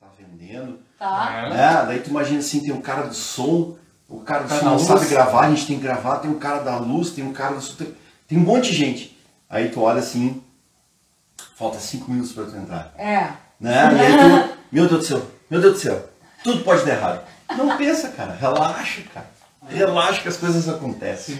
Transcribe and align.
tá 0.00 0.06
vendendo. 0.18 0.78
Tá. 0.98 1.48
Né? 1.48 1.84
Daí 1.86 2.00
tu 2.00 2.10
imagina 2.10 2.38
assim, 2.38 2.60
tem 2.60 2.72
o 2.72 2.80
cara 2.80 3.02
do 3.02 3.14
som, 3.14 3.76
o 4.08 4.20
cara 4.20 4.44
do 4.44 4.48
Cara 4.48 4.60
som 4.60 4.64
da 4.64 4.70
não 4.70 4.78
luz. 4.78 4.86
sabe 4.86 5.06
gravar, 5.06 5.40
a 5.46 5.50
gente 5.50 5.66
tem 5.66 5.76
que 5.76 5.82
gravar, 5.82 6.16
tem 6.18 6.30
o 6.30 6.38
cara 6.38 6.60
da 6.60 6.76
luz, 6.78 7.10
tem 7.10 7.26
o 7.28 7.32
cara 7.32 7.54
do 7.54 7.60
som, 7.60 7.74
tem, 7.74 7.94
tem 8.26 8.38
um 8.38 8.42
monte 8.42 8.70
de 8.70 8.76
gente. 8.76 9.18
Aí 9.50 9.68
tu 9.70 9.80
olha 9.80 10.00
assim, 10.00 10.42
falta 11.56 11.78
cinco 11.78 12.10
minutos 12.10 12.32
pra 12.32 12.44
tu 12.44 12.56
entrar. 12.56 12.92
É. 12.96 13.28
Né? 13.60 13.90
E 13.94 14.00
aí 14.00 14.12
tu, 14.48 14.58
meu 14.70 14.88
Deus 14.88 15.00
do 15.00 15.06
céu, 15.06 15.26
meu 15.50 15.60
Deus 15.60 15.74
do 15.74 15.80
céu, 15.80 16.08
tudo 16.44 16.62
pode 16.62 16.84
dar 16.84 16.92
errado. 16.92 17.20
Não 17.56 17.76
pensa, 17.76 18.08
cara, 18.10 18.34
relaxa, 18.34 19.02
cara. 19.12 19.26
Relaxa 19.68 20.22
que 20.22 20.28
as 20.28 20.36
coisas 20.36 20.66
acontecem. 20.68 21.34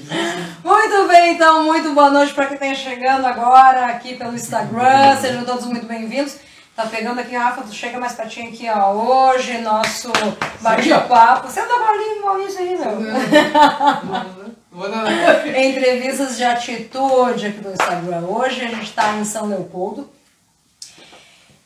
Muito 0.62 1.09
bem, 1.09 1.34
então, 1.34 1.65
muito 1.65 1.95
boa 1.95 2.10
noite 2.10 2.34
para 2.34 2.46
quem 2.46 2.54
está 2.56 2.74
chegando 2.74 3.24
agora 3.24 3.87
aqui 3.87 4.16
pelo 4.16 4.34
Instagram. 4.34 5.16
Sejam 5.18 5.45
todos 5.45 5.65
muito 5.66 5.87
bem-vindos. 5.87 6.37
Tá 6.78 6.87
pegando 6.87 7.18
aqui, 7.18 7.34
Rafa, 7.34 7.62
tu 7.62 7.74
chega 7.74 7.98
mais 7.98 8.12
pertinho 8.12 8.50
aqui, 8.50 8.70
ó. 8.70 8.92
Hoje, 8.92 9.59
nosso 9.59 10.12
bate-papo. 10.60 11.48
Você 11.48 11.60
tá 11.60 11.77
bolinho, 11.77 12.24
Maurício 12.24 12.60
aí, 12.60 12.78
meu. 12.78 13.02
Dar. 14.88 15.48
Entrevistas 15.59 16.37
de 16.37 16.45
atitude 16.45 17.48
aqui 17.48 17.60
do 17.60 17.73
Instagram. 17.73 18.20
Hoje 18.28 18.64
a 18.64 18.68
gente 18.68 18.84
está 18.84 19.12
em 19.16 19.24
São 19.24 19.46
Leopoldo. 19.46 20.09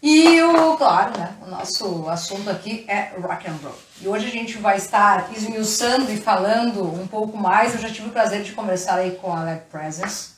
E 0.02 0.40
o, 0.40 0.78
claro, 0.78 1.18
né, 1.18 1.34
o 1.46 1.50
nosso 1.50 2.08
assunto 2.08 2.48
aqui 2.48 2.86
é 2.88 3.12
rock 3.20 3.46
and 3.50 3.58
roll. 3.62 3.74
E 4.00 4.08
hoje 4.08 4.28
a 4.28 4.30
gente 4.30 4.56
vai 4.56 4.78
estar 4.78 5.30
esmiuçando 5.36 6.10
e 6.10 6.16
falando 6.16 6.84
um 6.84 7.06
pouco 7.06 7.36
mais. 7.36 7.74
Eu 7.74 7.82
já 7.82 7.90
tive 7.90 8.08
o 8.08 8.12
prazer 8.12 8.42
de 8.42 8.52
conversar 8.52 8.94
aí 8.94 9.10
com 9.20 9.30
a 9.30 9.40
Alec 9.40 9.66
Presence. 9.70 10.30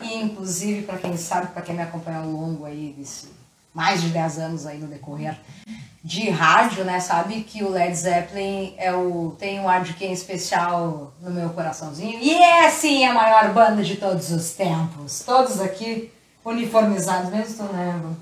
E 0.00 0.22
inclusive, 0.22 0.86
para 0.86 0.96
quem 0.96 1.18
sabe, 1.18 1.48
para 1.48 1.60
quem 1.60 1.74
me 1.74 1.82
acompanha 1.82 2.20
ao 2.20 2.26
longo 2.26 2.64
aí 2.64 2.94
desse 2.96 3.35
mais 3.76 4.00
de 4.00 4.08
10 4.08 4.38
anos 4.38 4.66
aí 4.66 4.78
no 4.78 4.86
decorrer 4.86 5.36
de 6.02 6.30
rádio, 6.30 6.82
né, 6.82 6.98
sabe 6.98 7.42
que 7.42 7.62
o 7.62 7.68
Led 7.68 7.94
Zeppelin 7.94 8.74
é 8.78 8.90
o, 8.94 9.36
tem 9.38 9.60
um 9.60 9.68
ar 9.68 9.82
de 9.82 9.92
quem 9.92 10.12
especial 10.12 11.12
no 11.20 11.30
meu 11.30 11.50
coraçãozinho. 11.50 12.18
E 12.22 12.32
é 12.32 12.70
sim 12.70 13.04
a 13.04 13.12
maior 13.12 13.50
banda 13.52 13.82
de 13.82 13.96
todos 13.96 14.30
os 14.30 14.52
tempos. 14.52 15.22
Todos 15.26 15.60
aqui 15.60 16.10
uniformizados, 16.42 17.30
mesmo 17.30 17.66
tu, 17.66 17.72
né, 17.74 17.94
Evan? 17.98 18.16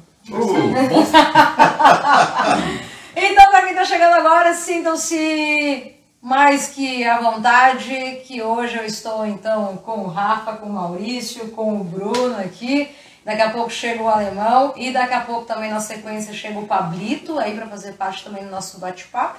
Então, 3.17 3.49
para 3.49 3.63
quem 3.63 3.75
tá 3.77 3.85
chegando 3.85 4.15
agora, 4.15 4.55
sintam-se 4.55 5.95
mais 6.21 6.69
que 6.69 7.05
à 7.05 7.21
vontade, 7.21 8.23
que 8.25 8.43
hoje 8.43 8.77
eu 8.77 8.85
estou 8.85 9.25
então 9.25 9.77
com 9.77 10.01
o 10.01 10.09
Rafa, 10.09 10.55
com 10.55 10.67
o 10.67 10.73
Maurício, 10.73 11.51
com 11.51 11.81
o 11.81 11.85
Bruno 11.85 12.37
aqui. 12.41 12.89
Daqui 13.25 13.41
a 13.41 13.51
pouco 13.51 13.71
chega 13.71 14.03
o 14.03 14.09
alemão 14.09 14.75
e 14.77 14.93
daqui 14.93 15.15
a 15.15 15.21
pouco 15.23 15.47
também 15.47 15.71
na 15.71 15.81
sequência 15.81 16.35
chega 16.35 16.59
o 16.59 16.67
Pablito 16.67 17.39
aí 17.39 17.55
para 17.55 17.67
fazer 17.67 17.93
parte 17.93 18.23
também 18.23 18.45
do 18.45 18.51
nosso 18.51 18.79
bate-papo. 18.79 19.39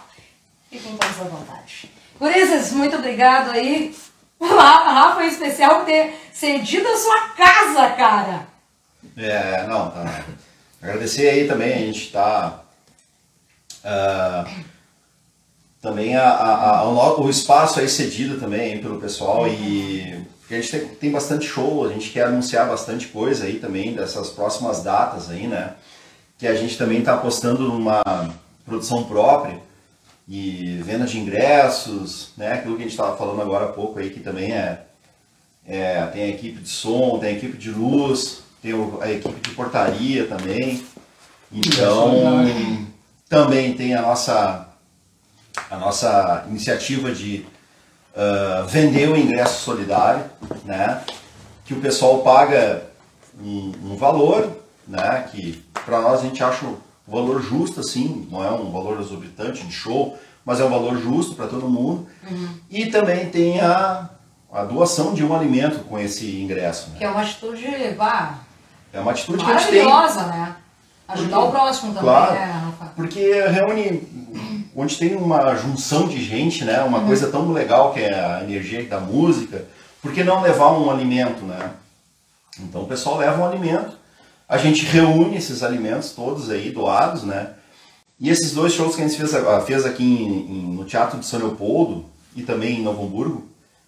Fiquem 0.72 0.98
todos 0.98 1.22
à 1.22 1.24
vontade. 1.26 1.92
Gurizes, 2.20 2.72
muito 2.72 2.96
obrigado 2.96 3.52
aí. 3.52 3.96
Rafa, 4.42 5.24
em 5.24 5.28
especial, 5.28 5.78
por 5.78 5.86
ter 5.86 6.20
cedido 6.34 6.88
a 6.88 6.98
sua 6.98 7.30
casa, 7.30 7.90
cara. 7.92 8.48
É, 9.16 9.66
não, 9.68 9.92
tá. 9.92 10.24
Agradecer 10.82 11.30
aí 11.30 11.48
também, 11.48 11.74
a 11.74 11.78
gente 11.78 12.12
tá. 12.12 12.60
ah, 13.84 14.46
também 15.82 16.16
a, 16.16 16.28
a- 16.30 16.80
a- 16.80 16.90
o 17.22 17.30
espaço 17.30 17.80
aí 17.80 17.88
cedido 17.88 18.40
também 18.40 18.82
pelo 18.82 19.00
pessoal 19.00 19.48
e 19.48 20.26
porque 20.46 20.54
a 20.54 20.62
gente 20.62 20.72
tem, 20.72 20.88
tem 20.88 21.12
bastante 21.12 21.48
show, 21.48 21.86
a 21.86 21.90
gente 21.92 22.12
quer 22.12 22.28
anunciar 22.28 22.68
bastante 22.68 23.08
coisa 23.08 23.46
aí 23.46 23.58
também 23.58 23.96
dessas 23.96 24.30
próximas 24.30 24.84
datas 24.84 25.32
aí, 25.32 25.48
né? 25.48 25.74
Que 26.38 26.46
a 26.46 26.54
gente 26.54 26.78
também 26.78 27.02
tá 27.02 27.16
apostando 27.16 27.64
numa 27.64 28.04
produção 28.64 29.04
própria 29.06 29.60
e 30.28 30.78
venda 30.84 31.06
de 31.06 31.18
ingressos, 31.18 32.30
né? 32.38 32.54
Aquilo 32.54 32.76
que 32.76 32.82
a 32.82 32.86
gente 32.86 32.92
estava 32.92 33.18
falando 33.18 33.42
agora 33.42 33.66
há 33.66 33.70
pouco 33.70 33.98
aí 33.98 34.12
que 34.12 34.20
também 34.20 34.52
é 34.52 34.84
é, 35.66 36.06
tem 36.08 36.24
a 36.26 36.28
equipe 36.28 36.62
de 36.62 36.70
som, 36.70 37.18
tem 37.18 37.30
a 37.30 37.38
equipe 37.38 37.58
de 37.58 37.72
luz, 37.72 38.44
tem 38.62 38.72
a 39.02 39.12
equipe 39.12 39.50
de 39.50 39.56
portaria 39.56 40.28
também. 40.28 40.86
Então, 41.52 42.36
também 43.28 43.74
tem 43.74 43.96
a 43.96 44.02
nossa, 44.04 44.68
a 45.72 45.78
nossa 45.78 46.46
iniciativa 46.48 47.12
de 47.12 47.48
ah, 48.16 48.66
vender 48.68 49.10
o 49.10 49.18
ingresso 49.18 49.64
solidário, 49.64 50.24
né? 50.64 51.02
Que 51.66 51.74
o 51.74 51.82
pessoal 51.82 52.20
paga 52.20 52.84
um, 53.42 53.72
um 53.84 53.96
valor, 53.98 54.50
né? 54.88 55.28
Que 55.32 55.64
para 55.86 56.00
nós 56.02 56.20
a 56.22 56.24
gente 56.24 56.44
acha 56.44 56.66
o 56.66 56.78
valor 57.08 57.42
justo, 57.42 57.80
assim, 57.82 58.28
não 58.32 58.44
é 58.44 58.52
um 58.52 58.72
valor 58.72 59.00
exorbitante 59.00 59.64
de 59.66 59.72
show, 59.74 60.18
mas 60.46 60.60
é 60.60 60.66
um 60.66 60.70
valor 60.70 60.98
justo 61.00 61.36
para 61.36 61.48
todo 61.48 61.68
mundo. 61.70 62.08
E 62.70 62.88
também 62.88 63.30
tem 63.30 63.60
a, 63.62 64.10
a 64.52 64.64
doação 64.64 65.14
de 65.14 65.24
um 65.24 65.36
alimento 65.36 65.80
com 65.86 65.98
esse 66.00 66.40
ingresso. 66.42 66.90
Né? 66.92 66.98
Que 67.00 67.04
é 67.06 67.10
uma 67.10 67.22
atitude, 67.22 67.66
É 67.66 69.00
uma 69.00 69.12
atitude 69.12 69.44
que 69.44 69.52
a 69.52 69.58
gente 69.58 69.70
tem. 69.72 69.84
maravilhosa, 69.86 70.26
né? 70.28 70.56
Ajudar 71.08 71.36
Porque- 71.38 71.48
o 71.50 71.52
próximo 71.52 71.88
também, 71.94 72.04
Claro. 72.10 72.34
né, 72.34 72.46
Rafa? 72.46 72.86
Porque 72.96 73.42
reúne, 73.48 74.08
onde 74.76 74.98
tem 74.98 75.16
uma 75.16 75.56
junção 75.56 76.08
de 76.08 76.22
gente, 76.24 76.66
né? 76.66 76.82
Uma 76.84 77.02
coisa 77.02 77.28
tão 77.32 77.52
legal 77.52 77.94
que 77.94 78.00
é 78.02 78.14
a 78.14 78.44
energia 78.44 78.84
da 78.86 79.00
música, 79.00 79.66
por 80.02 80.12
que 80.14 80.24
não 80.24 80.42
levar 80.42 80.72
um 80.74 80.90
alimento, 80.92 81.44
né? 81.46 81.72
Então 82.60 82.84
o 82.84 82.88
pessoal 82.88 83.18
leva 83.18 83.42
um 83.42 83.46
alimento, 83.46 83.94
a 84.48 84.58
gente 84.58 84.86
reúne 84.86 85.38
esses 85.38 85.64
alimentos 85.64 86.12
todos 86.12 86.50
aí 86.50 86.72
doados, 86.72 87.24
né? 87.24 87.52
E 88.20 88.30
esses 88.30 88.54
dois 88.54 88.74
shows 88.74 88.96
que 88.96 89.02
a 89.02 89.08
gente 89.08 89.18
fez, 89.18 89.32
fez 89.66 89.86
aqui 89.86 90.04
em- 90.04 90.52
em- 90.52 90.74
no 90.76 90.86
Teatro 90.86 91.20
de 91.20 91.26
São 91.26 91.40
Leopoldo 91.40 92.06
e 92.36 92.44
também 92.44 92.80
em 92.80 92.84
Novo 92.84 93.04
Hamburgo, 93.04 93.48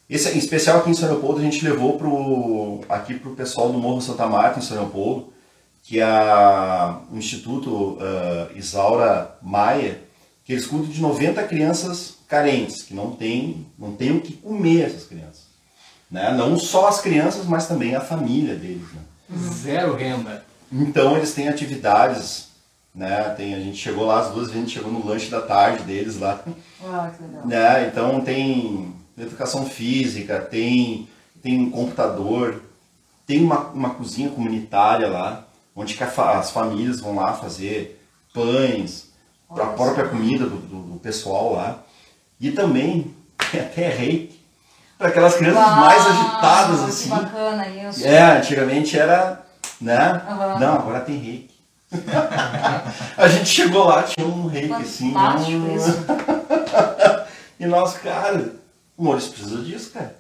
esse 0.10 0.30
em 0.30 0.38
especial 0.38 0.80
aqui 0.80 0.90
em 0.90 0.94
São 0.94 1.10
Leopoldo 1.10 1.40
a 1.40 1.44
gente 1.44 1.64
levou 1.64 1.98
pro, 1.98 2.82
aqui 2.90 3.14
pro 3.14 3.32
pessoal 3.36 3.72
do 3.72 3.78
Morro 3.78 4.02
Santa 4.02 4.26
Marta 4.26 4.60
em 4.60 4.62
São 4.62 4.78
Leopoldo, 4.78 5.28
que 5.84 6.00
é 6.00 6.04
a- 6.04 7.00
o 7.12 7.18
Instituto 7.18 7.98
ah, 8.02 8.48
Isaura 8.56 9.32
Maia, 9.42 10.02
que 10.48 10.54
eles 10.54 10.66
cuidam 10.66 10.88
de 10.88 11.02
90 11.02 11.44
crianças 11.44 12.16
carentes, 12.26 12.82
que 12.82 12.94
não 12.94 13.12
tem, 13.12 13.68
não 13.78 13.92
tem 13.92 14.12
o 14.16 14.22
que 14.22 14.32
comer 14.32 14.86
essas 14.86 15.04
crianças. 15.04 15.42
Né? 16.10 16.32
Não 16.34 16.58
só 16.58 16.88
as 16.88 17.02
crianças, 17.02 17.46
mas 17.46 17.68
também 17.68 17.94
a 17.96 18.00
família 18.00 18.56
deles. 18.56 18.88
Né? 18.94 19.02
Zero 19.52 19.94
renda. 19.98 20.46
Então 20.72 21.18
eles 21.18 21.34
têm 21.34 21.50
atividades, 21.50 22.48
né? 22.96 23.24
Tem, 23.36 23.56
a 23.56 23.60
gente 23.60 23.78
chegou 23.78 24.06
lá, 24.06 24.22
as 24.22 24.30
duas 24.32 24.48
vezes 24.48 24.56
a 24.56 24.60
gente 24.66 24.74
chegou 24.74 24.90
no 24.90 25.06
lanche 25.06 25.30
da 25.30 25.42
tarde 25.42 25.84
deles 25.84 26.18
lá. 26.18 26.42
Ah, 26.86 27.12
que 27.16 27.24
legal. 27.24 27.46
Né? 27.46 27.88
Então 27.88 28.22
tem 28.22 28.94
educação 29.18 29.66
física, 29.66 30.40
tem, 30.40 31.10
tem 31.44 31.70
computador, 31.70 32.62
tem 33.26 33.44
uma, 33.44 33.60
uma 33.72 33.90
cozinha 33.90 34.30
comunitária 34.30 35.10
lá, 35.10 35.46
onde 35.76 35.94
que 35.96 36.04
a 36.06 36.08
fa- 36.08 36.40
as 36.40 36.52
famílias 36.52 37.02
vão 37.02 37.16
lá 37.16 37.34
fazer 37.34 38.02
pães, 38.34 39.07
para 39.54 39.64
a 39.66 39.68
própria 39.68 40.08
comida 40.08 40.46
do, 40.46 40.58
do- 40.58 40.84
do 40.94 41.00
pessoal 41.00 41.54
lá. 41.54 41.80
E 42.40 42.52
também 42.52 43.14
tem 43.52 43.62
até 43.62 43.90
reiki, 43.90 44.40
para 44.98 45.08
aquelas 45.10 45.36
crianças 45.36 45.76
mais 45.76 46.04
Uau, 46.04 46.12
agitadas 46.12 46.80
que 46.84 46.90
assim. 46.90 47.10
bacana 47.10 47.68
isso. 47.68 48.06
É, 48.08 48.38
antigamente 48.38 48.98
era, 48.98 49.42
né? 49.80 50.22
Aham. 50.30 50.60
Não, 50.60 50.74
agora 50.76 51.00
tem 51.02 51.18
reiki. 51.18 51.48
a 53.18 53.28
gente 53.30 53.46
chegou 53.50 53.86
lá, 53.86 54.04
tinha 54.04 54.26
um 54.28 54.48
reiki 54.48 54.74
assim. 54.74 55.14
Fantástico 55.14 55.52
um- 55.58 55.76
isso. 55.76 55.98
E 57.60 57.66
nós, 57.66 57.96
cara, 57.98 58.52
o 58.96 59.04
Maurício 59.04 59.32
precisa 59.32 59.64
disso, 59.64 59.90
cara. 59.92 60.16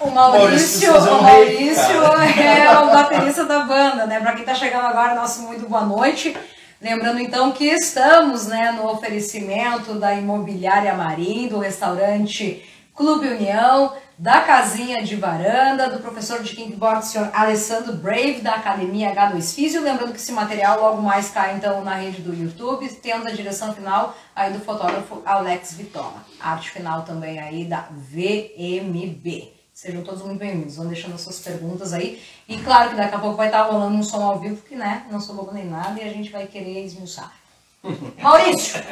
O 0.00 0.10
Maurício, 0.10 0.92
um 0.92 1.18
o 1.18 1.22
Maurício 1.22 2.02
cara. 2.02 2.46
é 2.46 2.78
o 2.78 2.90
baterista 2.90 3.44
da 3.46 3.60
banda, 3.60 4.04
né? 4.06 4.20
Pra 4.20 4.34
quem 4.34 4.44
tá 4.44 4.54
chegando 4.54 4.84
agora, 4.84 5.14
nosso 5.14 5.40
muito 5.42 5.66
boa 5.66 5.80
noite. 5.86 6.36
Lembrando 6.80 7.20
então 7.20 7.52
que 7.52 7.64
estamos 7.64 8.46
né, 8.46 8.70
no 8.72 8.86
oferecimento 8.90 9.94
da 9.94 10.14
Imobiliária 10.14 10.94
Marim, 10.94 11.48
do 11.48 11.58
restaurante 11.58 12.62
Clube 12.94 13.28
União, 13.28 13.94
da 14.18 14.42
Casinha 14.42 15.02
de 15.02 15.16
Varanda, 15.16 15.88
do 15.88 16.00
professor 16.00 16.42
de 16.42 16.54
kickbox, 16.54 17.06
senhor 17.06 17.30
Alessandro 17.32 17.94
Brave, 17.94 18.42
da 18.42 18.54
Academia 18.54 19.14
H2 19.14 19.54
Físio. 19.54 19.82
Lembrando 19.82 20.12
que 20.12 20.18
esse 20.18 20.32
material 20.32 20.78
logo 20.80 21.00
mais 21.00 21.30
cai 21.30 21.54
então 21.54 21.82
na 21.82 21.94
rede 21.94 22.20
do 22.20 22.34
YouTube, 22.34 22.88
tendo 23.02 23.26
a 23.26 23.32
direção 23.32 23.74
final 23.74 24.14
aí 24.34 24.52
do 24.52 24.60
fotógrafo 24.60 25.22
Alex 25.24 25.74
Vitola. 25.74 26.24
Arte 26.38 26.70
final 26.70 27.02
também 27.02 27.38
aí 27.38 27.64
da 27.64 27.88
VMB. 27.90 29.55
Sejam 29.76 30.02
todos 30.02 30.22
muito 30.22 30.38
bem-vindos. 30.38 30.76
Vão 30.76 30.86
deixando 30.86 31.16
as 31.16 31.20
suas 31.20 31.38
perguntas 31.38 31.92
aí. 31.92 32.18
E 32.48 32.56
claro 32.56 32.88
que 32.88 32.96
daqui 32.96 33.14
a 33.14 33.18
pouco 33.18 33.36
vai 33.36 33.48
estar 33.48 33.64
rolando 33.64 33.94
um 33.94 34.02
som 34.02 34.22
ao 34.22 34.38
vivo, 34.38 34.62
que 34.62 34.74
né, 34.74 35.04
não 35.10 35.20
sou 35.20 35.34
bobo 35.34 35.52
nem 35.52 35.66
nada, 35.66 36.00
e 36.00 36.08
a 36.08 36.10
gente 36.10 36.32
vai 36.32 36.46
querer 36.46 36.82
esmiuçar. 36.86 37.30
Maurício! 38.18 38.82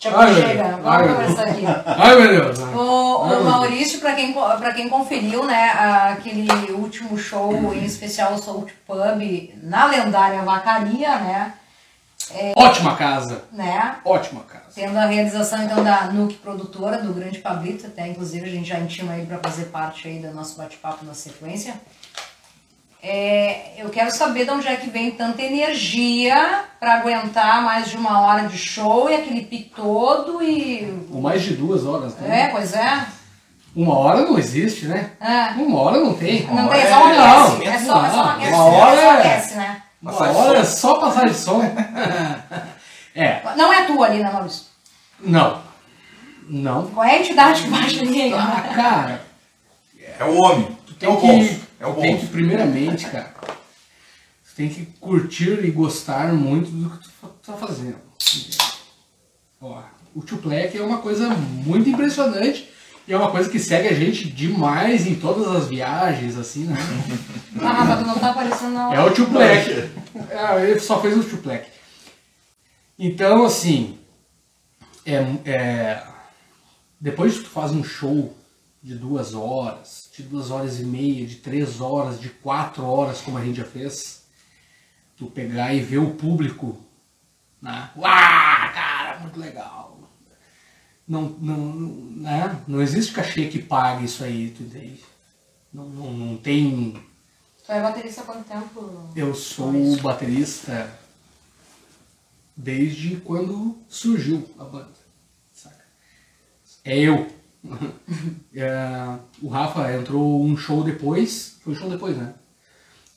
Chega, 0.00 0.16
Ai, 0.16 0.32
meu 0.32 0.42
chega. 0.42 0.62
Deus. 0.62 0.86
Ai, 0.86 1.08
Vamos 1.08 1.16
começar 1.16 1.42
aqui. 1.42 1.64
Ai, 1.84 2.16
meu 2.16 2.28
Deus. 2.30 2.60
ai. 2.60 2.74
O, 2.74 3.16
o 3.24 3.44
Maurício, 3.44 4.00
para 4.00 4.14
quem, 4.14 4.32
pra 4.32 4.72
quem 4.72 4.88
conferiu, 4.88 5.44
né, 5.44 5.70
aquele 6.10 6.48
último 6.72 7.18
show, 7.18 7.74
em 7.74 7.84
especial 7.84 8.32
o 8.32 8.38
Soul 8.38 8.66
Pub, 8.86 9.54
na 9.62 9.84
lendária 9.84 10.40
Vacaria, 10.40 11.18
né, 11.18 11.52
Ótima 12.56 12.96
casa. 12.96 13.44
né? 13.52 13.96
Ótima 14.04 14.40
casa. 14.42 14.64
Tendo 14.74 14.96
a 14.98 15.06
realização 15.06 15.62
então 15.62 15.82
da 15.84 16.06
Nuke 16.06 16.34
Produtora, 16.36 16.98
do 16.98 17.12
Grande 17.12 17.38
Pablito, 17.38 17.86
até 17.86 18.06
inclusive 18.08 18.46
a 18.46 18.50
gente 18.50 18.68
já 18.68 18.78
intima 18.78 19.14
ele 19.16 19.26
para 19.26 19.38
fazer 19.38 19.66
parte 19.66 20.08
aí 20.08 20.18
do 20.18 20.32
nosso 20.32 20.56
bate-papo 20.56 21.04
na 21.04 21.14
sequência. 21.14 21.74
É, 23.02 23.74
eu 23.80 23.88
quero 23.90 24.10
saber 24.10 24.44
de 24.44 24.50
onde 24.50 24.66
é 24.66 24.74
que 24.76 24.90
vem 24.90 25.12
tanta 25.12 25.40
energia 25.42 26.64
para 26.80 26.94
aguentar 26.94 27.62
mais 27.62 27.88
de 27.88 27.96
uma 27.96 28.20
hora 28.20 28.48
de 28.48 28.58
show 28.58 29.08
e 29.08 29.14
aquele 29.14 29.42
pique 29.42 29.70
todo 29.76 30.42
e. 30.42 31.06
Ou 31.12 31.20
mais 31.20 31.42
de 31.42 31.54
duas 31.54 31.84
horas, 31.86 32.16
né? 32.16 32.42
É, 32.44 32.48
pois 32.48 32.72
é. 32.74 33.06
Uma 33.76 33.96
hora 33.98 34.22
não 34.22 34.38
existe, 34.38 34.86
né? 34.86 35.10
É. 35.20 35.50
Uma 35.60 35.78
hora 35.80 35.98
não 36.00 36.14
tem. 36.14 36.46
Não 36.46 36.66
tem, 36.68 36.80
é 36.80 36.88
só 36.88 37.04
um 37.04 37.06
aquece. 37.08 37.62
aquecimento, 37.62 37.68
É 37.68 37.78
só, 37.78 38.06
é 38.06 38.10
só 38.10 38.14
um 38.16 38.24
não. 38.24 38.30
aquece, 38.30 38.52
Uma 38.54 38.64
hora 38.64 38.94
é 38.94 39.04
só 39.04 39.12
é- 39.12 39.18
aquece, 39.18 39.54
né? 39.54 39.82
Uma 40.02 40.12
hora 40.12 40.58
é 40.58 40.64
som. 40.64 40.76
só 40.88 41.00
passar 41.00 41.26
de 41.28 41.34
som. 41.34 41.60
é, 43.14 43.42
Não 43.56 43.72
é 43.72 43.86
tua 43.86 44.06
ali, 44.06 44.22
né, 44.22 44.30
Maurício? 44.30 44.64
não. 45.20 45.64
Não. 46.48 46.86
Qual 46.90 47.04
é 47.04 47.16
a 47.16 47.18
entidade 47.20 47.62
que 47.64 47.68
baixa 47.70 48.00
ali? 48.02 48.32
Ah, 48.32 48.72
cara, 48.72 49.24
É 50.18 50.22
o 50.24 50.40
homem. 50.40 50.78
tu 50.86 50.92
É 50.92 50.96
tem 51.00 51.08
o 51.08 51.20
que, 51.20 51.26
bolso. 51.26 51.60
É 51.80 51.86
o 51.86 51.94
tu 51.94 52.00
tem 52.00 52.10
que 52.14 52.16
bolso. 52.18 52.32
primeiramente, 52.32 53.06
cara, 53.06 53.34
tu 53.44 54.54
tem 54.56 54.68
que 54.68 54.86
curtir 55.00 55.64
e 55.64 55.70
gostar 55.72 56.32
muito 56.32 56.70
do 56.70 56.88
que 56.90 57.08
tu 57.08 57.28
tá 57.44 57.54
fazendo. 57.54 57.96
Ó, 59.60 59.82
o 60.14 60.22
Tuplec 60.22 60.78
é 60.78 60.82
uma 60.82 60.98
coisa 60.98 61.28
muito 61.30 61.88
impressionante 61.88 62.70
e 63.06 63.12
é 63.12 63.16
uma 63.16 63.30
coisa 63.30 63.48
que 63.48 63.58
segue 63.58 63.88
a 63.88 63.94
gente 63.94 64.28
demais 64.28 65.06
em 65.06 65.14
todas 65.14 65.46
as 65.48 65.68
viagens, 65.68 66.36
assim, 66.36 66.64
né? 66.64 66.76
Ah, 67.62 67.96
tu 67.96 68.06
não 68.06 68.18
tá 68.18 68.30
aparecendo. 68.30 68.78
É 68.92 69.02
o 69.02 69.14
Tuplec. 69.14 69.90
É, 70.28 70.70
ele 70.70 70.78
só 70.78 71.00
fez 71.00 71.16
o 71.16 71.24
Tuplec. 71.24 71.68
Então, 72.98 73.44
assim, 73.44 73.98
é, 75.06 75.14
é, 75.44 76.06
depois 77.00 77.38
que 77.38 77.44
tu 77.44 77.50
faz 77.50 77.70
um 77.70 77.84
show 77.84 78.36
de 78.82 78.94
duas 78.94 79.34
horas, 79.34 80.10
de 80.14 80.22
duas 80.22 80.50
horas 80.50 80.80
e 80.80 80.84
meia, 80.84 81.26
de 81.26 81.36
três 81.36 81.80
horas, 81.80 82.20
de 82.20 82.28
quatro 82.28 82.84
horas, 82.84 83.20
como 83.20 83.38
a 83.38 83.44
gente 83.44 83.56
já 83.56 83.64
fez, 83.64 84.24
tu 85.16 85.26
pegar 85.26 85.72
e 85.72 85.80
ver 85.80 85.98
o 85.98 86.14
público, 86.14 86.78
né? 87.60 87.90
Uau, 87.96 88.72
cara, 88.74 89.18
muito 89.20 89.38
legal. 89.38 89.85
Não, 91.08 91.22
não, 91.40 91.56
né? 92.16 92.60
não 92.66 92.82
existe 92.82 93.12
cachê 93.12 93.46
que 93.46 93.62
pague 93.62 94.06
isso 94.06 94.24
aí, 94.24 94.50
tu 94.50 94.64
entende? 94.64 95.04
Não, 95.72 95.88
não, 95.88 96.12
não 96.12 96.36
tem 96.36 97.00
Tu 97.66 97.72
é 97.72 97.82
baterista 97.82 98.20
há 98.20 98.24
quanto 98.24 98.44
tempo? 98.44 99.10
eu 99.16 99.34
sou 99.34 99.96
baterista 99.96 100.88
desde 102.56 103.16
quando 103.16 103.76
surgiu 103.88 104.48
a 104.56 104.64
banda, 104.64 104.92
saca? 105.52 105.84
É 106.84 106.98
eu. 106.98 107.26
É, 108.58 109.18
o 109.42 109.48
Rafa 109.48 109.92
entrou 109.92 110.42
um 110.42 110.56
show 110.56 110.82
depois, 110.82 111.58
foi 111.62 111.74
um 111.74 111.76
show 111.76 111.90
depois, 111.90 112.16
né? 112.16 112.32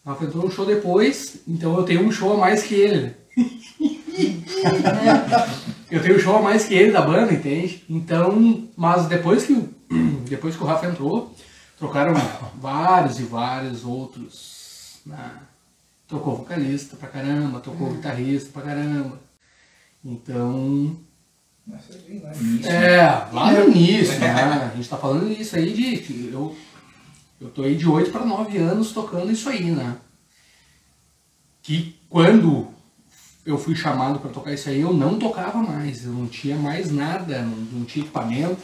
O 0.04 0.10
Rafa 0.10 0.26
entrou 0.26 0.46
um 0.46 0.52
show 0.52 0.66
depois, 0.66 1.38
então 1.48 1.78
eu 1.78 1.86
tenho 1.86 2.06
um 2.06 2.12
show 2.12 2.34
a 2.34 2.38
mais 2.38 2.64
que 2.64 2.76
ele. 2.76 3.16
eu 5.92 6.02
tenho 6.02 6.20
show 6.20 6.38
a 6.38 6.42
mais 6.42 6.66
que 6.66 6.74
ele 6.74 6.92
da 6.92 7.02
banda, 7.02 7.34
entende? 7.34 7.84
Então, 7.90 8.68
mas 8.78 9.08
depois 9.08 9.46
que, 9.46 9.54
o- 9.54 9.74
depois 10.30 10.56
que 10.56 10.64
o 10.64 10.66
Rafa 10.66 10.88
entrou, 10.88 11.34
trocaram 11.78 12.14
vários 12.60 13.20
e 13.20 13.24
vários 13.24 13.84
outros. 13.84 15.00
Né? 15.06 15.32
Trocou 16.08 16.36
vocalista 16.36 16.96
pra 16.96 17.08
caramba, 17.08 17.60
trocou 17.60 17.92
guitarrista 17.92 18.50
pra 18.52 18.62
caramba. 18.64 19.20
Então, 20.04 20.98
lá 22.12 22.32
no 22.34 22.42
início, 22.42 22.72
é, 22.72 23.28
lá 23.32 23.52
no 23.52 23.70
início, 23.70 24.20
né? 24.20 24.32
A 24.72 24.76
gente 24.76 24.90
tá 24.90 24.98
falando 24.98 25.32
isso 25.32 25.56
aí 25.56 25.74
de. 25.74 25.98
que 25.98 26.30
Eu, 26.34 26.56
eu 27.40 27.50
tô 27.50 27.64
aí 27.64 27.76
de 27.76 27.88
8 27.88 28.12
para 28.12 28.26
9 28.26 28.58
anos 28.58 28.92
tocando 28.92 29.32
isso 29.32 29.48
aí, 29.50 29.70
né? 29.72 29.98
Que 31.62 31.96
quando 32.10 32.68
eu 33.50 33.58
fui 33.58 33.76
chamado 33.76 34.20
para 34.20 34.30
tocar 34.32 34.54
isso 34.54 34.70
aí, 34.70 34.82
eu 34.82 34.94
não 34.94 35.18
tocava 35.18 35.58
mais. 35.60 36.06
Eu 36.06 36.12
não 36.12 36.28
tinha 36.28 36.56
mais 36.56 36.92
nada, 36.92 37.42
não, 37.42 37.58
não 37.58 37.86
tinha 37.86 38.04
equipamento, 38.04 38.62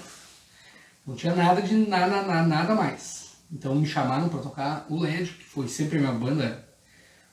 não 1.05 1.15
tinha 1.15 1.35
nada 1.35 1.61
de 1.61 1.75
nada, 1.75 2.21
nada, 2.23 2.47
nada 2.47 2.75
mais. 2.75 3.35
Então 3.51 3.75
me 3.75 3.85
chamaram 3.85 4.27
para 4.29 4.39
tocar 4.39 4.85
o 4.89 4.99
LED, 4.99 5.31
que 5.31 5.45
foi 5.45 5.67
sempre 5.67 5.97
a 5.97 6.01
minha 6.01 6.13
banda 6.13 6.65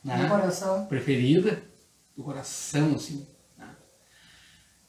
né? 0.05 0.15
Preferida, 0.87 1.63
do 2.17 2.23
coração, 2.25 2.95
assim. 2.95 3.27
Né? 3.57 3.67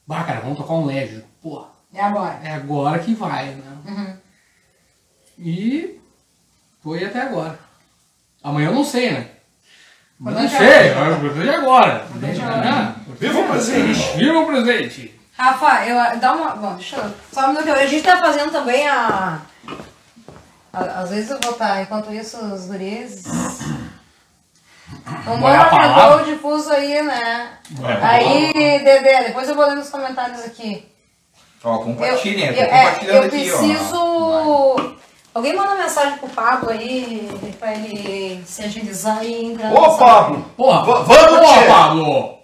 Bah, 0.06 0.24
cara, 0.24 0.40
vamos 0.40 0.58
tocar 0.58 0.74
um 0.74 0.86
LED. 0.86 1.24
Pô, 1.40 1.66
É 1.92 2.00
agora. 2.00 2.34
é 2.42 2.52
agora 2.52 2.98
que 2.98 3.14
vai, 3.14 3.54
né? 3.54 3.78
Uhum. 3.86 4.16
E 5.38 6.00
foi 6.82 7.04
até 7.04 7.22
agora. 7.22 7.58
Amanhã 8.42 8.68
eu 8.68 8.74
não 8.74 8.84
sei, 8.84 9.12
né? 9.12 9.30
Mas 10.18 10.34
não 10.34 10.48
sei, 10.48 10.88
é 10.88 10.94
o 10.96 11.12
importante 11.16 11.48
é 11.48 11.54
agora. 11.56 12.04
Viva 13.18 13.40
o 13.40 13.48
presente! 13.48 14.16
Viva 14.16 14.38
o 14.38 14.46
presente! 14.46 15.20
Rafa, 15.36 15.84
eu 15.86 16.18
dá 16.20 16.32
uma. 16.32 16.50
Bom, 16.50 16.74
deixa 16.76 16.96
eu. 16.96 17.10
Só 17.32 17.46
um 17.46 17.48
minuto. 17.48 17.68
A 17.70 17.86
gente 17.86 18.04
tá 18.04 18.18
fazendo 18.18 18.52
também 18.52 18.86
a. 18.88 19.40
a- 20.72 21.00
às 21.00 21.10
vezes 21.10 21.30
eu 21.30 21.40
vou 21.40 21.52
estar, 21.52 21.82
enquanto 21.82 22.12
isso, 22.12 22.36
os 22.38 22.66
guris. 22.66 23.24
Um 25.26 25.40
Vai 25.40 25.56
a 25.56 25.64
monte 25.64 25.70
palavra. 25.70 26.24
de 26.24 26.32
difuso 26.34 26.72
aí, 26.72 27.02
né? 27.02 27.48
Aí, 28.00 28.52
Dedé, 28.84 29.24
depois 29.24 29.48
eu 29.48 29.54
vou 29.56 29.66
ler 29.66 29.74
nos 29.74 29.90
comentários 29.90 30.44
aqui. 30.44 30.88
Ó, 31.64 31.78
compartilhem, 31.78 32.46
eu, 32.46 32.52
eu 32.54 32.62
é, 32.62 32.84
eu 33.02 33.22
aqui, 33.22 33.50
ó. 33.52 33.58
preciso. 33.58 34.96
Alguém 35.34 35.56
manda 35.56 35.74
mensagem 35.74 36.16
pro 36.18 36.28
Pablo 36.28 36.70
aí, 36.70 37.28
pra 37.58 37.74
ele 37.74 38.42
se 38.46 38.62
agilizar 38.62 39.24
e 39.24 39.46
entrar 39.46 39.72
Ô, 39.74 39.96
Pablo! 39.96 40.44
Porra! 40.56 40.84
Va- 40.84 41.02
vamos, 41.02 41.40
Porra! 41.40 41.66
Pablo! 41.66 42.38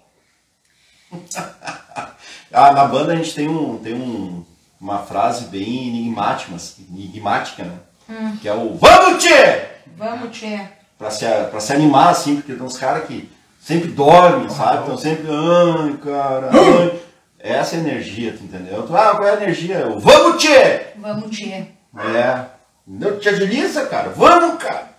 Ah, 2.53 2.73
na 2.73 2.85
banda 2.85 3.13
a 3.13 3.17
gente 3.17 3.33
tem, 3.33 3.47
um, 3.49 3.79
tem 3.79 3.95
um, 3.95 4.45
uma 4.81 4.99
frase 4.99 5.45
bem 5.45 5.87
enigmática, 5.87 6.53
enigmática 6.93 7.63
né? 7.63 7.79
Hum. 8.09 8.37
Que 8.43 8.49
é 8.49 8.53
o 8.53 8.75
Vamos, 8.77 9.23
tchê! 9.23 9.67
Vamos, 9.97 10.37
Tchê. 10.37 10.61
Pra 10.99 11.13
se, 11.13 11.25
pra 11.25 11.61
se 11.61 11.73
animar, 11.73 12.09
assim, 12.09 12.35
porque 12.37 12.55
tem 12.55 12.63
uns 12.63 12.77
caras 12.77 13.07
que 13.07 13.31
sempre 13.61 13.87
dormem, 13.93 14.49
sabe? 14.51 14.81
Estão 14.81 14.99
sempre, 14.99 15.29
ai, 15.31 15.93
cara, 15.99 16.51
ai. 16.53 17.01
Essa 17.39 17.77
é 17.77 17.79
a 17.79 17.83
energia, 17.83 18.33
tu 18.37 18.43
entendeu? 18.43 18.83
Ah, 18.97 19.15
qual 19.15 19.27
é 19.29 19.31
a 19.31 19.43
energia? 19.43 19.87
O 19.87 20.01
Vamos, 20.01 20.43
tchê! 20.43 20.87
Vamos, 20.97 21.31
Tchê. 21.31 21.67
É. 21.97 22.45
Não 22.93 23.21
te 23.21 23.29
agiliza, 23.29 23.87
cara. 23.87 24.13
Vamos, 24.17 24.61
cara. 24.61 24.91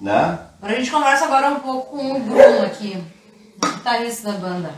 Né? 0.00 0.38
Agora 0.62 0.72
a 0.72 0.78
gente 0.78 0.90
conversa 0.90 1.24
agora 1.24 1.48
um 1.48 1.58
pouco 1.58 1.96
com 1.96 2.12
o 2.12 2.20
Bruno 2.20 2.64
aqui, 2.64 3.04
o 3.60 3.66
guitarrista 3.66 4.30
da 4.30 4.38
banda. 4.38 4.70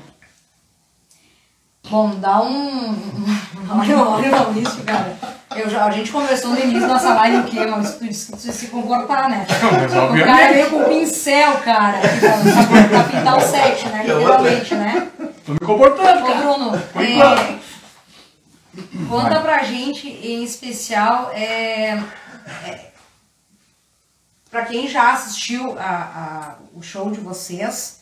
Bom, 1.90 2.14
dá 2.18 2.40
um. 2.40 2.96
Olha, 3.68 3.98
olha 3.98 4.28
o 4.28 4.30
Maurício, 4.30 4.82
cara. 4.84 5.14
Eu 5.54 5.68
já, 5.68 5.84
a 5.84 5.90
gente 5.90 6.10
conversou 6.10 6.52
no 6.52 6.58
início 6.60 6.80
da 6.80 6.88
nossa 6.88 7.12
live 7.12 7.38
o 7.38 7.44
quê? 7.44 7.66
Maurício, 7.66 7.98
tu 7.98 8.06
disse 8.06 8.32
que 8.32 8.52
se 8.52 8.68
comportar, 8.68 9.28
né? 9.28 9.46
mas 9.72 9.92
o 9.92 10.24
cara 10.24 10.52
veio 10.52 10.70
com 10.70 10.84
pincel, 10.84 11.58
cara, 11.58 11.98
pra, 11.98 12.88
pra 12.88 13.04
pintar 13.04 13.36
o 13.36 13.40
set, 13.42 13.86
né? 13.88 14.04
Literalmente, 14.06 14.74
né? 14.76 15.08
Tô 15.44 15.52
me 15.52 15.58
comportando, 15.58 16.24
Ô, 16.24 16.26
cara. 16.26 16.38
Bruno, 16.38 16.82
Por 16.92 17.02
é, 17.04 17.58
conta 19.08 19.40
pra 19.40 19.62
gente, 19.62 20.08
em 20.08 20.42
especial, 20.44 21.32
é, 21.34 22.00
é, 22.66 22.90
pra 24.50 24.64
quem 24.66 24.88
já 24.88 25.12
assistiu 25.12 25.78
a, 25.78 25.84
a- 25.84 26.54
o 26.74 26.82
show 26.82 27.10
de 27.10 27.20
vocês, 27.20 28.00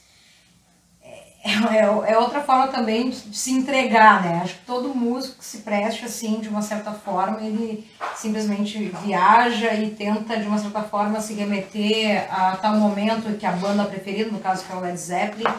é, 1.03 1.51
é- 1.79 2.13
é 2.13 2.19
outra 2.19 2.41
forma 2.43 2.69
também 2.69 3.11
de 3.11 3.37
se 3.37 3.53
entregar, 3.53 4.23
né? 4.23 4.41
Acho 4.43 4.55
que 4.55 4.65
todo 4.67 4.95
músico 4.95 5.39
que 5.39 5.45
se 5.45 5.59
preste 5.59 6.05
assim, 6.05 6.41
de 6.41 6.49
uma 6.49 6.63
certa 6.63 6.93
forma, 6.93 7.41
ele 7.43 7.89
simplesmente 8.17 8.79
viaja 9.05 9.75
e 9.75 9.91
tenta, 9.91 10.37
de 10.39 10.47
uma 10.47 10.59
certa 10.59 10.83
forma, 10.83 11.21
se 11.21 11.35
remeter 11.35 12.27
a 12.33 12.57
tal 12.57 12.75
momento 12.77 13.37
que 13.39 13.47
a 13.47 13.53
banda 13.53 13.85
preferida, 13.85 14.31
no 14.31 14.41
caso 14.41 14.65
que 14.65 14.73
é 14.73 14.77
o 14.77 14.81
Led 14.81 14.99
Zeppelin, 14.99 15.55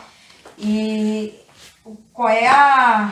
e 0.58 1.34
qual 2.14 2.30
é 2.30 2.48
a. 2.48 3.12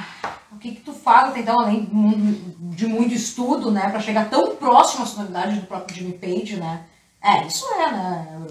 O 0.51 0.57
que, 0.57 0.71
que 0.71 0.81
tu 0.81 0.93
faz 0.93 1.29
até 1.29 1.39
então, 1.41 1.59
além 1.59 1.85
de 1.85 1.93
mu- 1.93 2.55
de 2.73 2.87
muito 2.87 3.13
estudo, 3.13 3.69
né? 3.71 3.89
Pra 3.89 3.99
chegar 3.99 4.29
tão 4.29 4.55
próximo 4.55 5.03
à 5.03 5.05
sonoridade 5.05 5.59
do 5.59 5.67
próprio 5.67 5.95
Jimmy 5.97 6.13
Page, 6.13 6.55
né? 6.55 6.83
É, 7.21 7.45
isso 7.45 7.65
é, 7.73 7.91
né? 7.91 8.47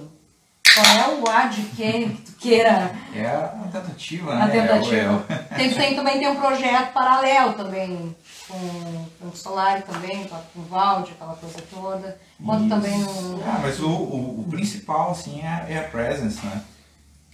Qual 0.74 0.86
é 0.86 1.20
o 1.22 1.28
A 1.30 1.46
de 1.46 1.62
quem 1.70 2.10
que 2.10 2.22
tu 2.22 2.32
queira 2.36 2.94
É 3.14 3.26
a 3.26 3.48
tentativa, 3.72 4.32
a 4.34 4.46
né? 4.46 4.60
tentativa? 4.60 5.24
É 5.30 5.54
Tem, 5.54 5.72
tem, 5.74 5.96
também 5.96 6.18
tem 6.18 6.28
um 6.28 6.36
projeto 6.36 6.92
paralelo 6.92 7.54
também, 7.54 8.14
com, 8.46 9.06
com 9.18 9.28
o 9.28 9.36
Solari 9.36 9.82
também, 9.82 10.24
com 10.28 10.36
com 10.36 10.60
o 10.60 10.64
Valde, 10.64 11.12
aquela 11.12 11.34
coisa 11.34 11.62
toda. 11.70 12.20
Quanto 12.44 12.60
Isso. 12.66 12.68
também 12.68 13.04
um. 13.04 13.40
Ah, 13.42 13.58
mas 13.62 13.80
o, 13.80 13.88
o, 13.88 14.40
o 14.40 14.46
principal, 14.50 15.12
assim, 15.12 15.40
é, 15.40 15.66
é 15.72 15.78
a 15.78 15.88
presence, 15.88 16.44
né? 16.44 16.62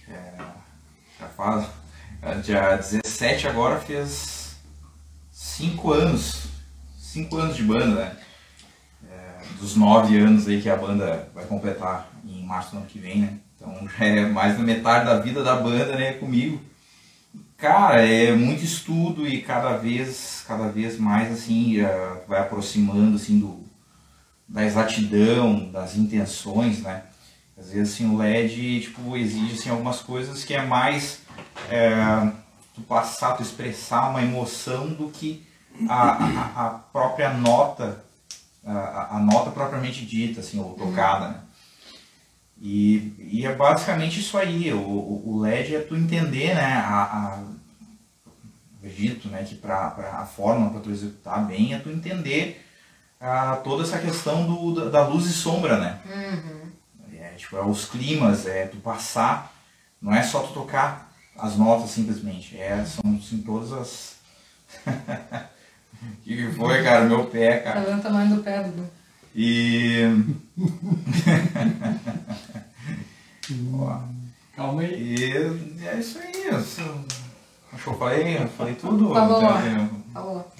É, 0.09 0.33
já 1.19 1.27
faz, 1.27 1.65
É, 2.25 2.35
Dia 2.35 2.77
17 2.77 3.49
agora 3.49 3.81
fez 3.81 4.55
5 5.29 5.91
anos. 5.91 6.45
5 6.97 7.37
anos 7.37 7.57
de 7.57 7.63
banda, 7.63 7.95
né? 7.95 8.17
É, 9.11 9.41
dos 9.59 9.75
9 9.75 10.17
anos 10.17 10.47
aí 10.47 10.61
que 10.61 10.69
a 10.69 10.77
banda 10.77 11.27
vai 11.35 11.43
completar 11.45 12.09
em 12.25 12.45
março 12.45 12.71
do 12.71 12.77
ano 12.77 12.85
que 12.85 12.97
vem, 12.97 13.19
né? 13.19 13.39
Então 13.57 13.75
já 13.99 14.05
é 14.05 14.25
mais 14.25 14.57
da 14.57 14.63
metade 14.63 15.05
da 15.05 15.19
vida 15.19 15.43
da 15.43 15.57
banda, 15.57 15.97
né, 15.97 16.13
comigo. 16.13 16.61
Cara, 17.57 18.01
é 18.01 18.31
muito 18.31 18.63
estudo 18.63 19.27
e 19.27 19.41
cada 19.41 19.75
vez, 19.75 20.45
cada 20.47 20.69
vez 20.69 20.97
mais 20.97 21.29
assim, 21.29 21.77
vai 22.25 22.39
aproximando 22.39 23.17
assim 23.17 23.39
do 23.39 23.63
da 24.47 24.63
exatidão, 24.63 25.71
das 25.71 25.97
intenções, 25.97 26.81
né? 26.81 27.03
Às 27.57 27.71
vezes 27.71 27.93
assim, 27.93 28.09
o 28.09 28.17
LED 28.17 28.81
tipo, 28.81 29.17
exige 29.17 29.53
assim, 29.53 29.69
algumas 29.69 29.99
coisas 29.99 30.43
que 30.43 30.53
é 30.53 30.65
mais 30.65 31.21
é, 31.69 32.31
tu 32.73 32.81
passar, 32.81 33.33
tu 33.33 33.43
expressar 33.43 34.09
uma 34.09 34.21
emoção 34.21 34.87
do 34.87 35.09
que 35.09 35.45
a, 35.87 36.11
a, 36.11 36.67
a 36.67 36.69
própria 36.69 37.33
nota, 37.33 38.03
a, 38.65 39.17
a 39.17 39.19
nota 39.19 39.51
propriamente 39.51 40.05
dita, 40.05 40.39
assim, 40.39 40.59
ou 40.59 40.73
tocada, 40.73 41.29
né? 41.29 41.39
E, 42.61 43.13
e 43.19 43.45
é 43.45 43.53
basicamente 43.53 44.19
isso 44.19 44.37
aí, 44.37 44.71
o, 44.73 44.79
o 44.79 45.39
LED 45.41 45.75
é 45.75 45.79
tu 45.81 45.95
entender, 45.97 46.55
né, 46.55 46.75
a, 46.85 47.43
acredito, 48.77 49.27
né, 49.27 49.43
que 49.43 49.55
para 49.55 49.87
a 49.87 50.25
forma 50.25 50.69
para 50.69 50.81
tu 50.81 50.89
executar 50.89 51.45
bem 51.45 51.73
é 51.73 51.79
tu 51.79 51.89
entender 51.89 52.65
ah, 53.19 53.57
toda 53.63 53.83
essa 53.83 53.97
questão 53.99 54.45
do, 54.45 54.75
da, 54.75 54.89
da 54.89 55.07
luz 55.07 55.25
e 55.25 55.33
sombra, 55.33 55.77
né? 55.77 56.01
É, 57.13 57.35
tipo, 57.35 57.55
é 57.55 57.65
os 57.65 57.85
climas, 57.85 58.45
é 58.45 58.67
tu 58.67 58.77
passar, 58.77 59.53
não 60.01 60.13
é 60.13 60.21
só 60.21 60.41
tu 60.41 60.53
tocar 60.53 61.12
as 61.37 61.57
notas 61.57 61.89
simplesmente, 61.91 62.57
é, 62.57 62.83
são 62.85 63.15
assim, 63.17 63.41
todas 63.45 63.71
as... 63.73 64.13
O 64.85 64.91
que, 66.23 66.51
foi, 66.51 66.83
cara? 66.83 67.05
Meu 67.05 67.25
pé, 67.25 67.57
Tá 67.59 67.73
cara. 67.73 67.85
vendo 67.85 67.99
o 67.99 68.03
tamanho 68.03 68.35
do 68.35 68.43
pé, 68.43 68.63
Dudu? 68.63 68.87
E... 69.35 70.01
Ó, 73.73 73.99
Calma 74.55 74.81
aí. 74.81 75.15
e 75.15 75.85
é 75.87 75.99
isso 75.99 76.19
aí. 76.19 76.49
Acho 76.49 77.83
que 77.83 77.87
eu 77.89 77.97
falei, 77.97 78.37
eu 78.37 78.47
falei 78.49 78.75
tudo. 78.75 79.13
Falou. 79.13 79.41
Então, 79.41 79.89
Falou. 80.13 80.51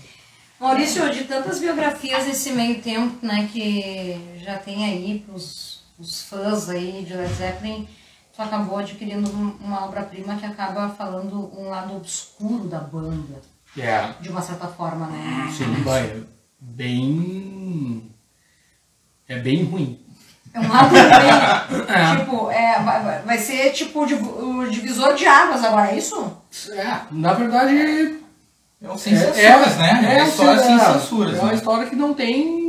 Maurício, 0.59 1.09
de 1.11 1.25
tantas 1.25 1.59
biografias 1.59 2.25
nesse 2.25 2.51
meio 2.51 2.81
tempo, 2.81 3.25
né, 3.25 3.49
que 3.51 4.15
já 4.43 4.57
tem 4.57 4.85
aí 4.85 5.19
pros, 5.25 5.83
os 5.99 6.23
fãs 6.23 6.69
aí 6.69 7.03
de 7.05 7.13
Led 7.13 7.33
Zeppelin, 7.33 7.87
tu 8.35 8.41
acabou 8.41 8.77
adquirindo 8.79 9.29
um- 9.29 9.55
uma 9.61 9.85
obra-prima 9.85 10.35
que 10.35 10.45
acaba 10.45 10.89
falando 10.89 11.51
um 11.57 11.69
lado 11.69 11.95
obscuro 11.95 12.65
da 12.67 12.79
banda, 12.79 13.41
É, 13.77 14.13
de 14.19 14.29
uma 14.29 14.41
certa 14.41 14.67
forma, 14.67 15.07
né? 15.07 15.51
sim, 15.55 15.71
vai. 15.83 16.01
é 16.05 16.17
Bem. 16.59 18.09
É 19.27 19.37
bem 19.39 19.63
ruim. 19.63 19.99
É 20.53 20.59
um 20.59 20.69
lado 20.69 20.89
bem, 20.91 21.03
tipo, 22.19 22.51
é, 22.51 22.79
vai, 23.25 23.37
ser 23.37 23.71
tipo 23.71 24.03
o 24.03 24.05
div- 24.05 24.21
o 24.27 24.69
divisor 24.69 25.15
de 25.15 25.25
águas 25.25 25.63
agora, 25.63 25.91
é 25.91 25.97
isso? 25.97 26.31
É, 26.71 27.01
na 27.11 27.33
verdade. 27.33 28.19
É 28.81 28.89
um 28.91 28.97
sem 28.97 29.15
censuras, 29.15 29.77
né? 29.77 30.01
É, 30.05 30.19
é, 30.19 30.23
história 30.27 30.61
sem 30.61 30.75
é, 30.75 30.79
censuras. 30.79 31.37
É 31.37 31.39
uma 31.41 31.47
né? 31.49 31.55
história 31.55 31.89
que 31.89 31.95
não 31.95 32.13
tem. 32.13 32.62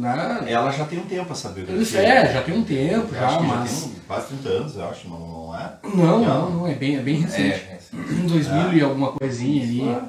Né? 0.00 0.52
Ela 0.52 0.70
já 0.70 0.84
tem 0.84 0.98
um 0.98 1.04
tempo 1.06 1.32
essa 1.32 1.48
biografia. 1.50 1.82
Isso 1.82 1.96
é, 1.96 2.32
já 2.32 2.42
tem 2.42 2.56
um 2.56 2.64
tempo, 2.64 3.14
já, 3.14 3.36
que 3.38 3.44
mas. 3.44 3.70
já 3.70 3.80
tem 3.88 3.92
quase 4.06 4.26
30 4.28 4.48
anos, 4.48 4.76
eu 4.76 4.84
acho, 4.88 5.08
não, 5.08 5.18
não 5.18 5.56
é? 5.58 5.78
Não, 5.84 6.20
não, 6.24 6.50
não, 6.50 6.66
é 6.66 6.74
bem, 6.74 6.96
é 6.96 7.00
bem 7.00 7.20
recente. 7.20 7.42
É, 7.68 7.74
é, 7.74 7.78
sim. 7.80 7.96
Em 7.98 8.26
2000 8.26 8.72
e 8.74 8.80
alguma 8.82 9.12
coisinha 9.12 9.62
ali. 9.62 10.02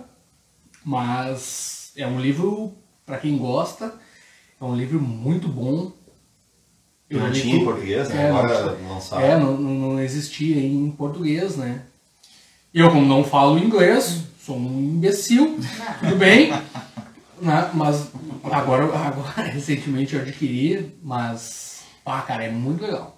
Mas 0.83 1.91
é 1.95 2.07
um 2.07 2.19
livro, 2.19 2.73
pra 3.05 3.17
quem 3.17 3.37
gosta, 3.37 3.93
é 4.59 4.63
um 4.63 4.75
livro 4.75 4.99
muito 4.99 5.47
bom. 5.47 5.91
Eu 7.09 7.19
Não 7.19 7.31
tinha 7.31 7.55
em 7.55 7.59
tu- 7.59 7.65
português, 7.65 8.09
né? 8.09 8.23
É, 8.23 8.29
Agora 8.29 8.77
não- 8.77 8.93
lançaram. 8.93 9.21
É, 9.25 9.37
não, 9.37 9.57
não, 9.57 9.89
não 9.93 9.99
existia 9.99 10.59
em 10.65 10.89
português, 10.91 11.57
né? 11.57 11.81
Eu, 12.73 12.89
como 12.89 13.05
não 13.05 13.23
falo 13.23 13.59
inglês, 13.59 14.21
sou 14.43 14.55
um 14.57 14.79
imbecil, 14.79 15.59
tudo 15.99 16.15
bem. 16.15 16.53
Né? 17.41 17.69
Mas 17.73 18.07
agora, 18.51 18.83
agora, 18.85 19.41
recentemente 19.49 20.15
eu 20.15 20.21
adquiri, 20.21 20.97
mas, 21.03 21.81
pá, 22.03 22.21
cara, 22.21 22.43
é 22.45 22.49
muito 22.51 22.81
legal. 22.83 23.17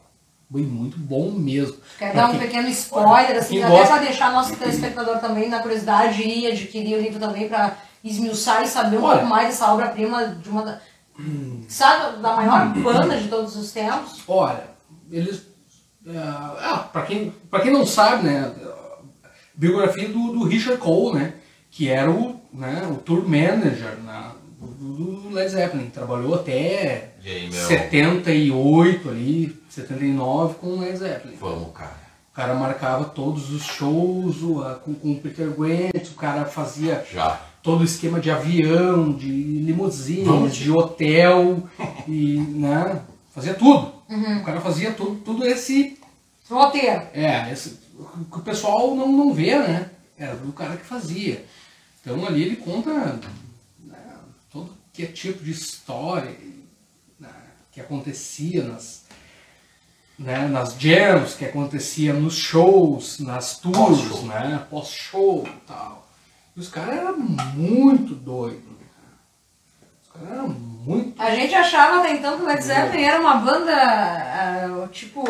Foi 0.51 0.61
muito 0.61 0.97
bom 0.99 1.31
mesmo. 1.31 1.77
Quer 1.97 2.11
Pra 2.11 2.21
dar 2.21 2.27
um 2.27 2.31
quem- 2.31 2.41
pequeno 2.41 2.67
spoiler, 2.69 3.37
assim, 3.37 3.61
até 3.63 3.71
gosta- 3.75 3.95
pra 3.95 4.03
deixar 4.03 4.31
nosso 4.31 4.55
telespectador 4.55 5.17
também 5.19 5.49
na 5.49 5.59
curiosidade 5.59 6.21
e 6.21 6.45
adquirir 6.45 6.95
o 6.97 7.01
livro 7.01 7.19
também 7.19 7.47
pra 7.49 7.75
esmiuçar 8.03 8.61
e 8.63 8.67
saber 8.67 8.97
um 8.97 9.03
Olha. 9.03 9.19
pouco 9.19 9.29
mais 9.29 9.47
dessa 9.47 9.73
obra-prima 9.73 10.27
de 10.27 10.49
uma 10.49 10.61
da, 10.63 10.79
sabe, 11.67 12.21
da 12.21 12.35
maior 12.35 12.67
banda 12.83 13.17
de 13.17 13.27
todos 13.29 13.55
os 13.55 13.71
tempos. 13.71 14.21
Olha, 14.27 14.63
eles. 15.09 15.43
é, 16.05 16.17
ah, 16.17 16.87
pra 16.91 17.01
quem, 17.03 17.31
pra 17.49 17.61
quem 17.61 17.71
não 17.73 17.85
sabe, 17.85 18.27
né? 18.27 18.53
Biografia 19.55 20.09
do, 20.09 20.33
do 20.33 20.43
Richard 20.43 20.79
Cole, 20.79 21.17
né? 21.19 21.33
Que 21.71 21.89
era 21.89 22.11
o, 22.11 22.39
né, 22.53 22.87
o 22.91 22.95
tour 22.95 23.23
manager 23.27 23.97
na, 24.03 24.33
do, 24.59 25.29
Led 25.29 25.49
Zeppelin. 25.49 25.89
Trabalhou 25.89 26.35
até 26.35 27.13
E 27.23 27.29
aí, 27.29 27.49
meu? 27.49 27.67
78 27.67 29.09
ali, 29.09 29.57
79 29.69 30.55
com 30.55 30.67
o 30.67 30.79
Led 30.79 30.97
Zeppelin. 30.97 31.35
Vamos, 31.39 31.73
cara. 31.73 32.03
O 32.31 32.35
cara 32.35 32.53
marcava 32.55 33.05
todos 33.05 33.51
os 33.51 33.61
shows 33.63 34.41
o- 34.41 34.61
a- 34.63 34.75
com, 34.75 34.93
com 34.93 35.11
o 35.11 35.19
Peter 35.19 35.49
Grant, 35.51 36.07
o 36.11 36.15
cara 36.15 36.45
fazia 36.45 37.05
Já. 37.13 37.39
todo 37.61 37.81
o 37.81 37.85
esquema 37.85 38.19
de 38.19 38.31
avião, 38.31 39.11
de 39.13 39.27
limusine, 39.29 40.23
Vamos. 40.25 40.55
de 40.55 40.71
hotel, 40.71 41.61
e, 42.07 42.37
né, 42.39 43.01
fazia 43.35 43.53
tudo. 43.53 43.91
O 44.09 44.43
cara 44.43 44.61
fazia 44.61 44.91
tudo, 44.91 45.15
tudo 45.23 45.45
esse, 45.45 45.97
Roteiro. 46.49 47.01
é, 47.13 47.51
esse, 47.51 47.79
o 47.97 48.25
que 48.31 48.37
o 48.39 48.41
pessoal 48.41 48.95
não, 48.95 49.11
não 49.11 49.33
vê, 49.33 49.57
né, 49.57 49.89
era 50.17 50.35
do 50.35 50.51
cara 50.53 50.75
que 50.77 50.85
fazia. 50.85 51.43
Então 52.03 52.25
ali 52.27 52.43
ele 52.43 52.57
conta 52.57 52.91
né, 53.79 54.17
todo 54.51 54.69
que 54.91 55.03
é 55.03 55.05
tipo 55.07 55.41
de 55.41 55.51
história 55.51 56.35
né, 57.17 57.29
que 57.71 57.79
acontecia 57.79 58.61
nas, 58.65 59.05
né, 60.19 60.47
nas 60.49 60.73
jams, 60.77 61.33
que 61.35 61.45
acontecia 61.45 62.11
nos 62.13 62.35
shows, 62.35 63.19
nas 63.19 63.57
tours, 63.59 63.77
Pós-show. 63.77 64.25
né, 64.25 64.67
pós-show 64.69 65.47
e 65.47 65.65
tal. 65.65 66.05
E 66.55 66.59
os 66.59 66.67
caras 66.67 66.97
eram 66.97 67.17
muito 67.17 68.13
doidos. 68.13 68.63
né? 68.65 68.85
Os 70.03 70.11
caras 70.11 70.29
eram 70.29 70.49
muito. 70.49 71.21
A 71.21 71.33
gente 71.33 71.55
achava 71.55 71.99
até 72.01 72.13
então 72.15 72.35
que 72.37 72.43
o 72.43 72.45
Led 72.45 72.61
Zeppelin 72.61 73.03
era 73.03 73.21
uma 73.21 73.35
banda, 73.37 73.73
ah, 73.73 74.87
tipo, 74.91 75.23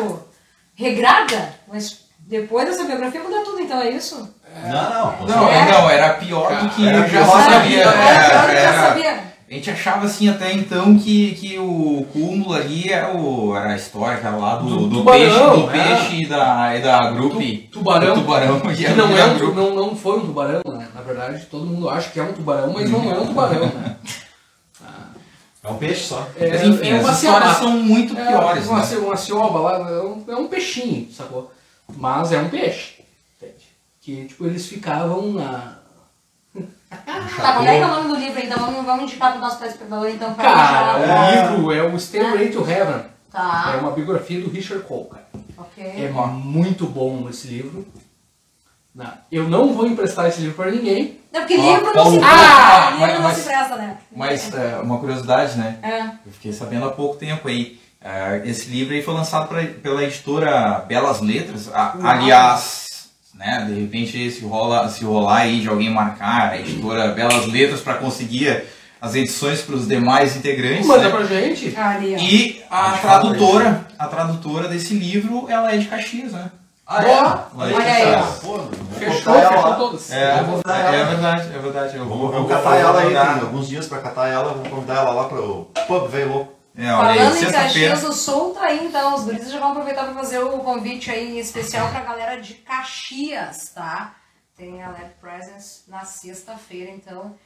regrada, 0.74 1.54
mas 1.68 2.04
depois 2.18 2.66
dessa 2.68 2.84
biografia 2.84 3.22
mudou 3.22 3.44
tudo, 3.44 3.60
então 3.60 3.80
é 3.80 3.90
isso? 3.90 4.34
Não, 4.62 4.90
não. 5.18 5.26
Não, 5.26 5.48
É. 5.48 5.72
não, 5.72 5.90
era 5.90 6.14
pior 6.14 6.54
do 6.62 6.68
que 6.70 6.86
Era 6.86 6.98
eu 6.98 7.08
já 7.08 7.24
pior. 7.24 7.42
sabia. 7.42 7.80
Era 7.80 7.90
era- 7.90 8.28
pior 8.30 8.40
do 8.42 8.46
que 8.48 8.54
já 8.54 8.60
era- 8.60 8.80
sabia. 8.88 9.24
A 9.50 9.54
gente 9.54 9.70
achava 9.70 10.06
assim 10.06 10.28
até 10.28 10.52
então 10.52 10.98
que, 10.98 11.32
que 11.34 11.58
o 11.58 12.04
cúmulo 12.12 12.54
ali 12.54 12.90
era, 12.90 13.14
o, 13.14 13.54
era 13.56 13.70
a 13.70 13.76
história 13.76 14.16
aquela 14.16 14.36
lá 14.38 14.56
do, 14.56 14.64
Do 14.66 14.86
do, 14.88 14.96
tubarão, 14.98 15.20
peixe, 15.20 15.38
do 15.38 15.70
é. 15.70 15.72
peixe 15.96 16.22
e 16.22 16.26
da, 16.26 16.76
e 16.76 16.82
da 16.82 17.10
grupe. 17.12 17.68
Tu- 17.70 17.78
tubarão. 17.78 18.16
E 18.16 18.74
Que 18.74 18.88
não, 18.94 19.16
é 19.16 19.24
um, 19.26 19.54
não, 19.54 19.74
não 19.74 19.94
foi 19.96 20.18
um 20.18 20.26
tubarão, 20.26 20.62
né? 20.66 20.88
Na 20.94 21.02
verdade, 21.02 21.44
todo 21.46 21.66
mundo 21.66 21.88
acha 21.88 22.10
que 22.10 22.18
é 22.18 22.22
um 22.22 22.32
tubarão, 22.32 22.72
mas 22.72 22.90
não 22.90 23.12
é 23.12 23.18
um 23.18 23.26
tubarão, 23.26 23.66
né? 23.66 23.96
É 25.62 25.68
um 25.68 25.76
peixe 25.76 26.04
só. 26.04 26.26
É, 26.38 26.50
Mas 26.50 26.62
enfim, 26.62 26.88
é 26.90 26.98
uma 27.00 27.10
as 27.10 27.22
histórias 27.22 27.56
são 27.56 27.70
muito 27.70 28.18
É, 28.18 28.26
piores. 28.26 28.66
uma, 28.66 28.84
né? 28.84 28.96
uma 28.98 29.16
cioba 29.16 29.58
lá, 29.60 29.90
é 29.90 30.00
um, 30.02 30.24
é 30.28 30.36
um 30.36 30.46
peixinho, 30.46 31.08
sacou? 31.10 31.50
Mas 31.96 32.32
é 32.32 32.38
um 32.38 32.48
peixe. 32.50 32.93
Que, 34.04 34.26
tipo, 34.26 34.44
eles 34.46 34.66
ficavam 34.66 35.32
na... 35.32 35.78
Tá, 36.90 37.54
como 37.54 37.66
é 37.68 37.76
que 37.78 37.82
é 37.82 37.86
o 37.86 37.88
nome 37.88 38.08
do 38.08 38.16
livro 38.16 38.38
então? 38.40 38.58
Vamos, 38.58 38.84
vamos 38.84 39.02
indicar 39.04 39.32
pro 39.32 39.40
nosso 39.40 39.58
telespectador 39.58 40.08
então 40.08 40.32
pra 40.34 40.44
Cara, 40.44 40.98
deixar- 40.98 41.52
o 41.52 41.56
livro 41.56 41.72
é 41.72 41.82
o 41.82 41.98
Stairway 41.98 42.50
to 42.50 42.60
Heaven. 42.70 42.94
É 43.00 43.06
Tá, 43.32 43.78
uma 43.80 43.90
biografia 43.90 44.40
do 44.40 44.48
Richard 44.48 44.84
Cole, 44.84 45.08
cara. 45.10 45.24
ok. 45.58 45.84
É 45.84 46.08
muito 46.12 46.86
bom 46.86 47.26
esse 47.28 47.48
livro. 47.48 47.84
Não, 48.94 49.10
Eu 49.32 49.48
não 49.48 49.72
vou 49.74 49.86
emprestar 49.88 50.28
esse 50.28 50.40
livro 50.40 50.54
pra 50.54 50.70
ninguém. 50.70 51.18
Não, 51.32 51.40
porque 51.40 51.56
Ó, 51.58 51.74
livro 51.76 51.92
não 51.96 52.10
se 52.12 52.18
Ah, 52.22 52.22
presta, 52.22 52.90
livro 52.90 53.00
mas- 53.00 53.14
não 53.14 53.22
mas- 53.22 53.36
se 53.38 53.42
presta, 53.42 53.76
né? 53.76 53.98
Mas 54.14 54.54
é, 54.54 54.76
uma 54.80 54.98
curiosidade, 55.00 55.58
né? 55.58 55.78
É. 55.82 56.00
Eu 56.24 56.32
fiquei 56.32 56.52
sabendo 56.52 56.86
há 56.86 56.92
pouco 56.92 57.16
tempo 57.16 57.48
aí. 57.48 57.80
É, 58.00 58.42
esse 58.44 58.70
livro 58.70 58.94
aí 58.94 59.02
foi 59.02 59.14
lançado 59.14 59.48
pra- 59.48 59.64
pela 59.82 60.04
editora 60.04 60.84
Belas 60.86 61.20
Letras. 61.20 61.68
A- 61.74 61.96
aliás, 62.04 62.83
né, 63.34 63.66
de 63.68 63.80
repente 63.80 64.30
se, 64.30 64.44
rola, 64.44 64.88
se 64.88 65.04
rolar 65.04 65.38
aí 65.38 65.60
de 65.60 65.68
alguém 65.68 65.90
marcar 65.90 66.50
a 66.50 66.58
editora 66.58 67.08
Belas 67.08 67.46
Letras 67.46 67.80
para 67.80 67.94
conseguir 67.94 68.64
as 69.00 69.14
edições 69.14 69.60
para 69.60 69.74
os 69.74 69.86
demais 69.86 70.34
integrantes. 70.36 70.86
Manda 70.86 71.04
né? 71.04 71.10
pra 71.10 71.24
gente. 71.24 71.74
E 72.18 72.62
a 72.70 72.92
tradutora, 72.92 73.86
a 73.98 74.06
tradutora 74.06 74.68
desse 74.68 74.94
livro, 74.94 75.46
ela 75.48 75.74
é 75.74 75.76
de 75.76 75.86
Caxias, 75.86 76.32
né? 76.32 76.50
Ah, 76.86 77.00
Boa. 77.00 77.70
é? 77.70 77.74
Olha 77.76 77.92
aí. 77.92 78.14
ó. 78.14 78.22
Fechou, 78.98 79.34
fechou 79.34 79.34
lá. 79.34 79.74
todas. 79.76 80.10
É, 80.10 80.16
é, 80.16 80.38
ela. 80.38 80.96
é 80.96 81.04
verdade, 81.04 81.48
é 81.54 81.58
verdade. 81.58 81.96
Eu 81.96 82.04
Vamos, 82.04 82.18
vou, 82.18 82.32
vamos 82.32 82.50
eu 82.50 82.56
catar 82.56 82.70
vou 82.70 82.78
ela 82.78 83.00
aí, 83.00 83.08
tem 83.08 83.42
alguns 83.42 83.68
dias 83.68 83.86
pra 83.86 83.98
catar 83.98 84.28
ela, 84.28 84.52
vamos 84.52 84.68
convidar 84.68 84.96
ela 84.96 85.10
lá 85.10 85.24
pro 85.24 85.70
pub 85.86 86.08
velho 86.08 86.32
louco. 86.32 86.52
É, 86.76 86.92
olha 86.92 87.08
aí, 87.10 87.18
Falando 87.18 87.36
em 87.36 87.38
sexta-feira. 87.38 87.90
Caxias 87.90 88.00
do 88.02 88.12
Sul, 88.12 88.54
tá 88.54 88.62
aí 88.64 88.84
então. 88.86 89.14
Os 89.14 89.24
gurizes 89.24 89.52
já 89.52 89.60
vão 89.60 89.70
aproveitar 89.70 90.04
para 90.04 90.14
fazer 90.14 90.40
o 90.40 90.58
convite 90.58 91.10
aí 91.10 91.38
especial 91.38 91.88
pra 91.90 92.00
galera 92.00 92.40
de 92.40 92.54
Caxias, 92.54 93.68
tá? 93.68 94.14
Tem 94.56 94.82
a 94.82 94.88
Lab 94.88 95.10
Presence 95.20 95.82
na 95.88 96.04
sexta-feira, 96.04 96.90
então. 96.90 97.36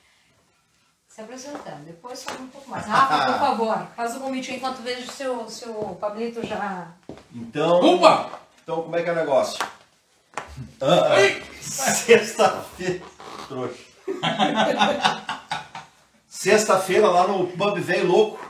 Se 1.08 1.20
apresentando. 1.20 1.84
Depois 1.84 2.22
fala 2.22 2.38
um 2.40 2.48
pouco 2.48 2.70
mais. 2.70 2.86
Rafa, 2.86 3.32
por 3.32 3.38
favor, 3.40 3.86
faz 3.96 4.16
o 4.16 4.20
convite 4.20 4.50
aí 4.50 4.56
enquanto 4.56 4.82
vejo 4.82 5.10
se 5.10 5.26
o, 5.26 5.48
se 5.48 5.68
o 5.68 5.94
Pablito 5.96 6.46
já. 6.46 6.88
Então, 7.34 7.80
Opa! 7.80 8.30
então 8.62 8.82
como 8.82 8.96
é 8.96 9.02
que 9.02 9.08
é 9.10 9.12
o 9.12 9.16
negócio? 9.16 9.58
Ah, 10.80 11.16
Sexta-feira. 11.60 13.04
Trouxa. 13.48 13.82
Sexta-feira 16.28 17.08
lá 17.08 17.26
no 17.26 17.46
Pub 17.48 17.78
Velho 17.80 18.06
Louco. 18.06 18.47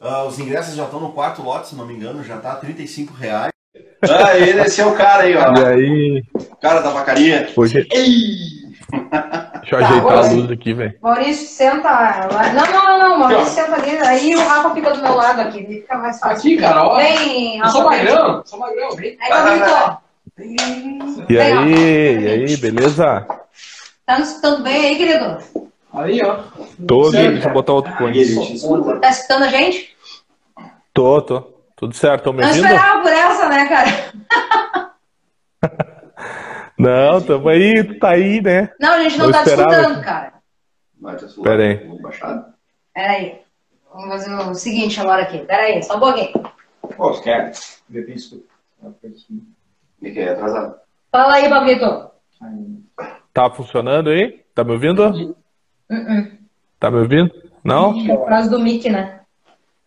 Ah, 0.00 0.24
os 0.24 0.38
ingressos 0.38 0.74
já 0.74 0.84
estão 0.84 1.00
no 1.00 1.12
quarto 1.12 1.42
lote, 1.42 1.68
se 1.68 1.74
não 1.76 1.86
me 1.86 1.94
engano, 1.94 2.22
já 2.24 2.36
tá 2.38 2.52
a 2.52 2.56
35 2.56 3.12
reais. 3.14 3.52
Ah, 4.02 4.36
ele, 4.36 4.60
esse 4.60 4.80
é 4.80 4.86
o 4.86 4.94
cara 4.94 5.22
aí, 5.22 5.34
ó. 5.36 5.52
E 5.54 5.64
aí, 5.64 6.24
O 6.34 6.56
cara 6.56 6.80
da 6.80 6.90
vacaria. 6.90 7.48
hoje. 7.56 7.86
Deixa 7.88 9.74
eu 9.74 9.78
ajeitar 9.78 9.98
agora 9.98 10.20
a 10.26 10.30
luz 10.30 10.50
aqui, 10.50 10.74
velho. 10.74 10.94
Maurício, 11.00 11.48
senta 11.48 11.90
lá. 11.90 12.28
Não, 12.52 12.66
não, 12.66 12.98
não, 12.98 13.08
não. 13.08 13.18
Maurício, 13.20 13.46
senta 13.54 13.76
ali. 13.76 13.96
Aí 13.98 14.36
o 14.36 14.46
Rafa 14.46 14.74
fica 14.74 14.92
do 14.92 15.02
meu 15.02 15.14
lado 15.14 15.40
aqui. 15.40 15.64
Fica 15.66 15.96
mais 15.96 16.18
fácil. 16.20 16.36
Aqui, 16.38 16.56
cara, 16.58 16.82
ó. 16.86 16.96
Vem, 16.96 17.58
Eu 17.58 17.66
sou 17.68 17.82
Rafa, 17.84 17.96
vem. 17.96 18.04
magrão, 18.14 18.42
sou 18.44 18.58
magrão, 18.58 18.90
vem. 18.96 19.16
Aí, 19.20 19.28
Pablito. 19.30 19.98
E 21.30 21.38
aí, 21.38 22.20
e 22.22 22.28
aí, 22.28 22.56
beleza? 22.58 23.26
Tá 24.04 24.18
nos 24.18 24.28
escutando 24.28 24.62
bem 24.62 24.86
aí, 24.86 24.96
querido? 24.96 25.38
Aí, 25.94 26.20
ó. 26.22 26.42
Tô 26.86 27.10
Sério, 27.10 27.32
deixa 27.32 27.48
eu 27.48 27.52
botar 27.52 27.72
outro 27.72 27.92
fone. 27.96 29.00
Tá 29.00 29.10
escutando 29.10 29.44
a 29.44 29.48
gente? 29.48 29.96
Tô, 30.92 31.22
tô. 31.22 31.40
Tudo 31.76 31.94
certo, 31.94 32.24
tão 32.24 32.32
me 32.32 32.40
Não 32.40 32.48
ouvindo? 32.48 32.64
esperava 32.66 33.02
por 33.02 33.12
essa, 33.12 33.48
né, 33.48 33.68
cara? 33.68 34.94
Não, 36.78 37.20
tamo 37.20 37.48
aí, 37.48 37.84
tu 37.84 37.98
tá 37.98 38.10
aí, 38.10 38.42
né? 38.42 38.70
Não, 38.80 38.94
a 38.94 39.02
gente 39.04 39.16
não 39.16 39.26
Eu 39.26 39.32
tá 39.32 39.42
te 39.44 39.48
esperava. 39.50 39.72
escutando, 39.80 40.04
cara. 40.04 40.32
Pera 41.42 41.62
aí. 41.62 41.90
Pera 42.92 43.12
aí. 43.12 43.40
Vamos 43.92 44.08
fazer 44.08 44.34
o 44.34 44.54
seguinte 44.54 45.00
agora 45.00 45.22
aqui. 45.22 45.38
Pera 45.38 45.62
aí, 45.62 45.82
só 45.84 45.96
um 45.96 46.00
pouquinho. 46.00 46.32
Pô, 46.96 47.10
os 47.10 47.20
caras. 47.20 47.80
De 47.88 48.00
repente 48.00 48.18
escuta. 48.18 48.44
que 50.00 50.18
é 50.18 50.30
atrasado? 50.30 50.74
Fala 51.12 51.34
aí, 51.34 51.48
Pablito. 51.48 52.10
Tá 53.32 53.50
funcionando 53.50 54.10
aí? 54.10 54.44
Tá 54.54 54.64
me 54.64 54.72
ouvindo? 54.72 55.36
Tá 56.80 56.90
me 56.90 56.98
ouvindo? 56.98 57.30
Não? 57.62 58.06
Por 58.06 58.26
causa 58.28 58.50
do 58.50 58.58
mic, 58.60 58.88
né? 58.90 59.20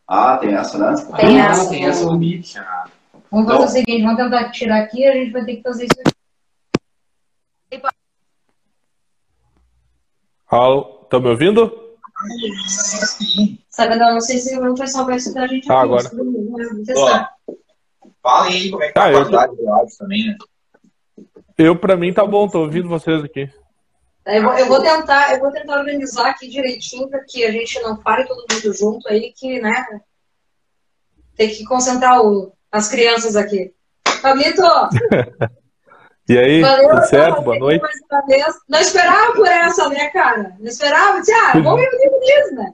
Ah, 0.08 0.38
tem 0.38 0.54
essa, 0.54 0.78
né? 0.78 0.96
Tem 1.18 1.40
Ah, 1.42 1.50
essa. 1.52 1.70
tem 1.70 1.86
essa 1.86 2.06
no 2.06 2.18
Meet. 2.18 2.56
Vamos 3.30 3.52
fazer 3.52 3.66
o 3.66 3.68
seguinte, 3.68 4.02
vamos 4.04 4.18
tentar 4.18 4.52
tirar 4.52 4.84
aqui 4.84 5.00
e 5.02 5.06
a 5.06 5.14
gente 5.14 5.32
vai 5.32 5.44
ter 5.46 5.58
que 5.58 5.62
fazer 5.64 5.86
isso 5.86 6.00
aqui. 6.00 7.82
Alô, 10.50 10.84
tá 11.10 11.20
me 11.20 11.28
ouvindo? 11.30 11.96
Sabe, 13.70 13.96
eu 13.96 14.00
não 14.00 14.22
sei 14.22 14.38
se 14.40 14.58
o 14.58 14.74
pessoal 14.76 15.06
vai 15.06 15.18
escutar 15.18 15.44
a 15.44 15.48
gente 15.48 15.70
Ah, 15.72 15.82
agora. 15.82 16.10
Falem 18.24 18.54
aí 18.54 18.72
como 18.72 18.84
é 18.84 18.88
que 18.88 18.94
tá 18.94 19.04
Ah, 19.04 19.06
a 19.08 19.12
eu- 19.12 19.18
qualidade 19.20 19.56
do 19.58 19.70
áudio 19.70 19.98
também, 19.98 20.26
né? 20.28 20.38
Eu, 21.58 21.76
pra 21.78 21.98
mim, 21.98 22.14
tá 22.14 22.26
bom, 22.26 22.48
tô 22.48 22.62
ouvindo 22.62 22.88
vocês 22.88 23.24
aqui. 23.24 23.50
Eu 24.28 24.44
vou, 24.44 24.54
eu 24.54 24.66
vou 24.68 24.82
tentar, 24.82 25.34
eu 25.34 25.40
vou 25.40 25.52
tentar 25.52 25.80
organizar 25.80 26.30
aqui 26.30 26.50
direitinho 26.50 27.10
para 27.10 27.24
que 27.24 27.46
a 27.46 27.52
gente 27.52 27.80
não 27.82 28.02
fale 28.02 28.28
todo 28.28 28.46
mundo 28.52 28.74
junto 28.74 29.08
aí, 29.08 29.34
que, 29.36 29.60
né? 29.62 29.86
Tem 31.36 31.50
que 31.50 31.64
concentrar 31.64 32.22
o- 32.22 32.52
as 32.72 32.90
crianças 32.90 33.36
aqui. 33.36 33.74
Pablito, 34.22 34.62
E 36.30 36.38
aí, 36.38 36.62
valeu 36.62 36.90
tudo 36.90 37.06
certo? 37.06 37.42
Boa 37.42 37.58
noite. 37.58 37.86
Não 38.68 38.80
esperava 38.82 39.34
por 39.34 39.48
essa, 39.48 39.88
né, 39.88 40.10
cara? 40.10 40.54
Não 40.60 40.68
esperava. 40.68 41.20
Ah, 41.20 41.54
vamos 41.54 41.80
ver 41.80 41.88
o 41.88 42.20
disso, 42.20 42.56
né? 42.56 42.74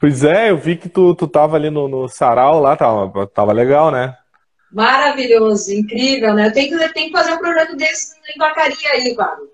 Pois 0.00 0.24
é, 0.24 0.50
eu 0.50 0.58
vi 0.58 0.76
que 0.76 0.88
tu, 0.88 1.14
tu 1.14 1.28
tava 1.28 1.54
ali 1.54 1.70
no, 1.70 1.86
no 1.86 2.08
sarau 2.08 2.60
lá, 2.60 2.76
tava, 2.76 3.26
tava 3.28 3.52
legal, 3.52 3.92
né? 3.92 4.16
Maravilhoso, 4.72 5.72
incrível, 5.72 6.34
né? 6.34 6.48
Eu 6.48 6.52
tenho 6.52 6.76
que, 6.76 6.92
tenho 6.92 7.06
que 7.06 7.16
fazer 7.16 7.32
um 7.32 7.38
projeto 7.38 7.76
desse 7.76 8.16
em 8.34 8.38
vacaria 8.38 8.90
aí, 8.90 9.14
Pablo. 9.14 9.46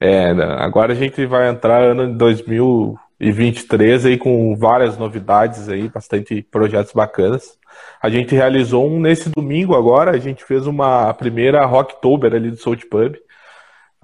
É, 0.00 0.30
agora 0.58 0.92
a 0.92 0.96
gente 0.96 1.24
vai 1.26 1.48
entrar 1.48 1.82
ano 1.82 2.06
de 2.08 2.18
2023 2.18 4.06
aí 4.06 4.18
com 4.18 4.54
várias 4.56 4.98
novidades 4.98 5.68
aí, 5.68 5.88
bastante 5.88 6.42
projetos 6.42 6.92
bacanas. 6.92 7.58
A 8.02 8.10
gente 8.10 8.34
realizou 8.34 8.86
um 8.88 9.00
nesse 9.00 9.30
domingo 9.30 9.74
agora, 9.74 10.10
a 10.10 10.18
gente 10.18 10.44
fez 10.44 10.66
uma 10.66 11.12
primeira 11.14 11.64
Rocktober 11.64 12.34
ali 12.34 12.50
do 12.50 12.56
Soul 12.56 12.76
Pub. 12.90 13.16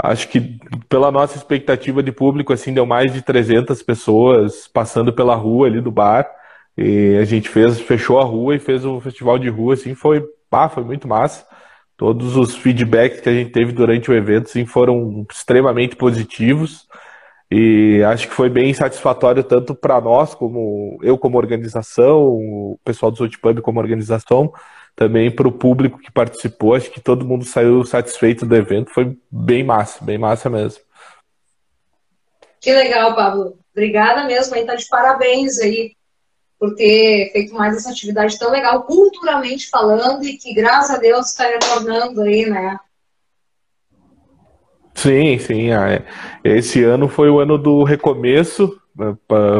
Acho 0.03 0.29
que 0.29 0.59
pela 0.89 1.13
nossa 1.13 1.37
expectativa 1.37 2.03
de 2.03 2.11
público, 2.11 2.53
assim, 2.53 2.73
deu 2.73 2.87
mais 2.87 3.13
de 3.13 3.23
300 3.23 3.83
pessoas 3.83 4.67
passando 4.67 5.13
pela 5.13 5.35
rua 5.35 5.67
ali 5.67 5.81
do 5.81 5.91
bar. 5.93 6.29
E 6.77 7.17
a 7.21 7.25
gente 7.25 7.49
fez, 7.49 7.81
fechou 7.81 8.19
a 8.19 8.25
rua 8.25 8.57
e 8.57 8.59
fez 8.59 8.85
o 8.85 9.01
festival 9.01 9.39
de 9.39 9.49
rua, 9.49 9.75
assim, 9.75 9.95
foi, 9.95 10.25
ah, 10.51 10.69
foi 10.69 10.83
muito 10.83 11.07
massa. 11.07 11.47
Todos 12.03 12.37
os 12.37 12.57
feedbacks 12.57 13.21
que 13.21 13.29
a 13.29 13.33
gente 13.33 13.53
teve 13.53 13.71
durante 13.71 14.11
o 14.11 14.15
evento 14.15 14.47
assim, 14.47 14.67
foram 14.67 15.25
extremamente 15.31 15.95
positivos 15.95 16.89
e 17.49 18.03
acho 18.03 18.27
que 18.27 18.35
foi 18.35 18.51
bem 18.51 18.75
satisfatório 18.75 19.45
tanto 19.45 19.73
para 19.73 20.01
nós, 20.01 20.35
como 20.35 20.99
eu 21.01 21.17
como 21.17 21.39
organização, 21.39 22.19
o 22.23 22.81
pessoal 22.85 23.13
do 23.13 23.19
South 23.19 23.39
Pub 23.41 23.61
como 23.61 23.79
organização, 23.79 24.53
também 24.97 25.31
para 25.31 25.47
o 25.47 25.53
público 25.53 26.01
que 26.01 26.11
participou. 26.11 26.75
Acho 26.75 26.91
que 26.91 27.01
todo 27.01 27.25
mundo 27.25 27.45
saiu 27.45 27.85
satisfeito 27.85 28.45
do 28.45 28.57
evento. 28.57 28.91
Foi 28.91 29.17
bem 29.31 29.63
massa, 29.63 30.05
bem 30.05 30.19
massa 30.19 30.51
mesmo. 30.51 30.83
Que 32.61 32.73
legal, 32.73 33.15
Pablo. 33.15 33.57
Obrigada 33.71 34.25
mesmo. 34.25 34.57
Tá 34.67 34.75
de 34.75 34.89
parabéns 34.89 35.61
aí 35.61 35.93
por 36.63 36.77
ter 36.77 37.33
feito 37.33 37.53
mais 37.53 37.77
essa 37.77 37.91
atividade 37.91 38.39
tão 38.39 38.53
legal, 38.53 38.85
culturalmente 38.85 39.69
falando, 39.69 40.23
e 40.23 40.37
que, 40.39 40.55
graças 40.55 40.95
a 40.95 40.99
Deus, 41.01 41.31
está 41.31 41.43
retornando 41.43 42.23
aí, 42.23 42.49
né? 42.49 42.79
Sim, 44.95 45.37
sim. 45.41 45.73
ah, 45.73 45.91
é. 45.91 46.05
Esse 46.45 46.85
ano 46.85 47.09
foi 47.09 47.29
o 47.29 47.41
ano 47.41 47.59
do 47.59 47.83
recomeço 47.83 48.81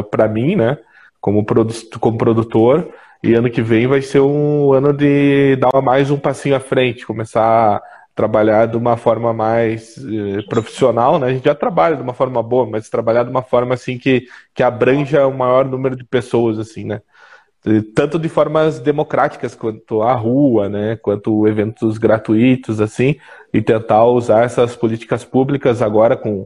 para 0.09 0.29
mim, 0.29 0.55
né? 0.55 0.77
Como, 1.19 1.43
produ 1.43 1.73
como 1.99 2.17
produtor. 2.17 2.89
E 3.21 3.33
ano 3.33 3.51
que 3.51 3.61
vem 3.61 3.85
vai 3.85 4.01
ser 4.01 4.21
um 4.21 4.71
ano 4.71 4.93
de 4.93 5.57
dar 5.57 5.81
mais 5.81 6.09
um 6.09 6.17
passinho 6.17 6.55
à 6.55 6.61
frente, 6.61 7.05
começar 7.05 7.83
trabalhar 8.15 8.67
de 8.67 8.77
uma 8.77 8.95
forma 8.95 9.33
mais 9.33 9.97
eh, 9.97 10.41
profissional, 10.47 11.17
né? 11.17 11.27
A 11.27 11.33
gente 11.33 11.45
já 11.45 11.55
trabalha 11.55 11.95
de 11.95 12.01
uma 12.01 12.13
forma 12.13 12.43
boa, 12.43 12.69
mas 12.69 12.89
trabalhar 12.89 13.23
de 13.23 13.29
uma 13.29 13.41
forma 13.41 13.73
assim 13.73 13.97
que, 13.97 14.27
que 14.53 14.61
abranja 14.61 15.25
o 15.25 15.35
maior 15.35 15.65
número 15.65 15.95
de 15.95 16.03
pessoas, 16.03 16.59
assim, 16.59 16.83
né? 16.83 17.01
tanto 17.95 18.19
de 18.19 18.27
formas 18.27 18.79
democráticas 18.79 19.55
quanto 19.55 20.01
a 20.01 20.13
rua, 20.13 20.67
né, 20.67 20.97
quanto 20.97 21.47
eventos 21.47 21.97
gratuitos 21.97 22.81
assim, 22.81 23.15
e 23.53 23.61
tentar 23.61 24.03
usar 24.03 24.43
essas 24.43 24.75
políticas 24.75 25.23
públicas 25.23 25.81
agora 25.81 26.17
com 26.17 26.45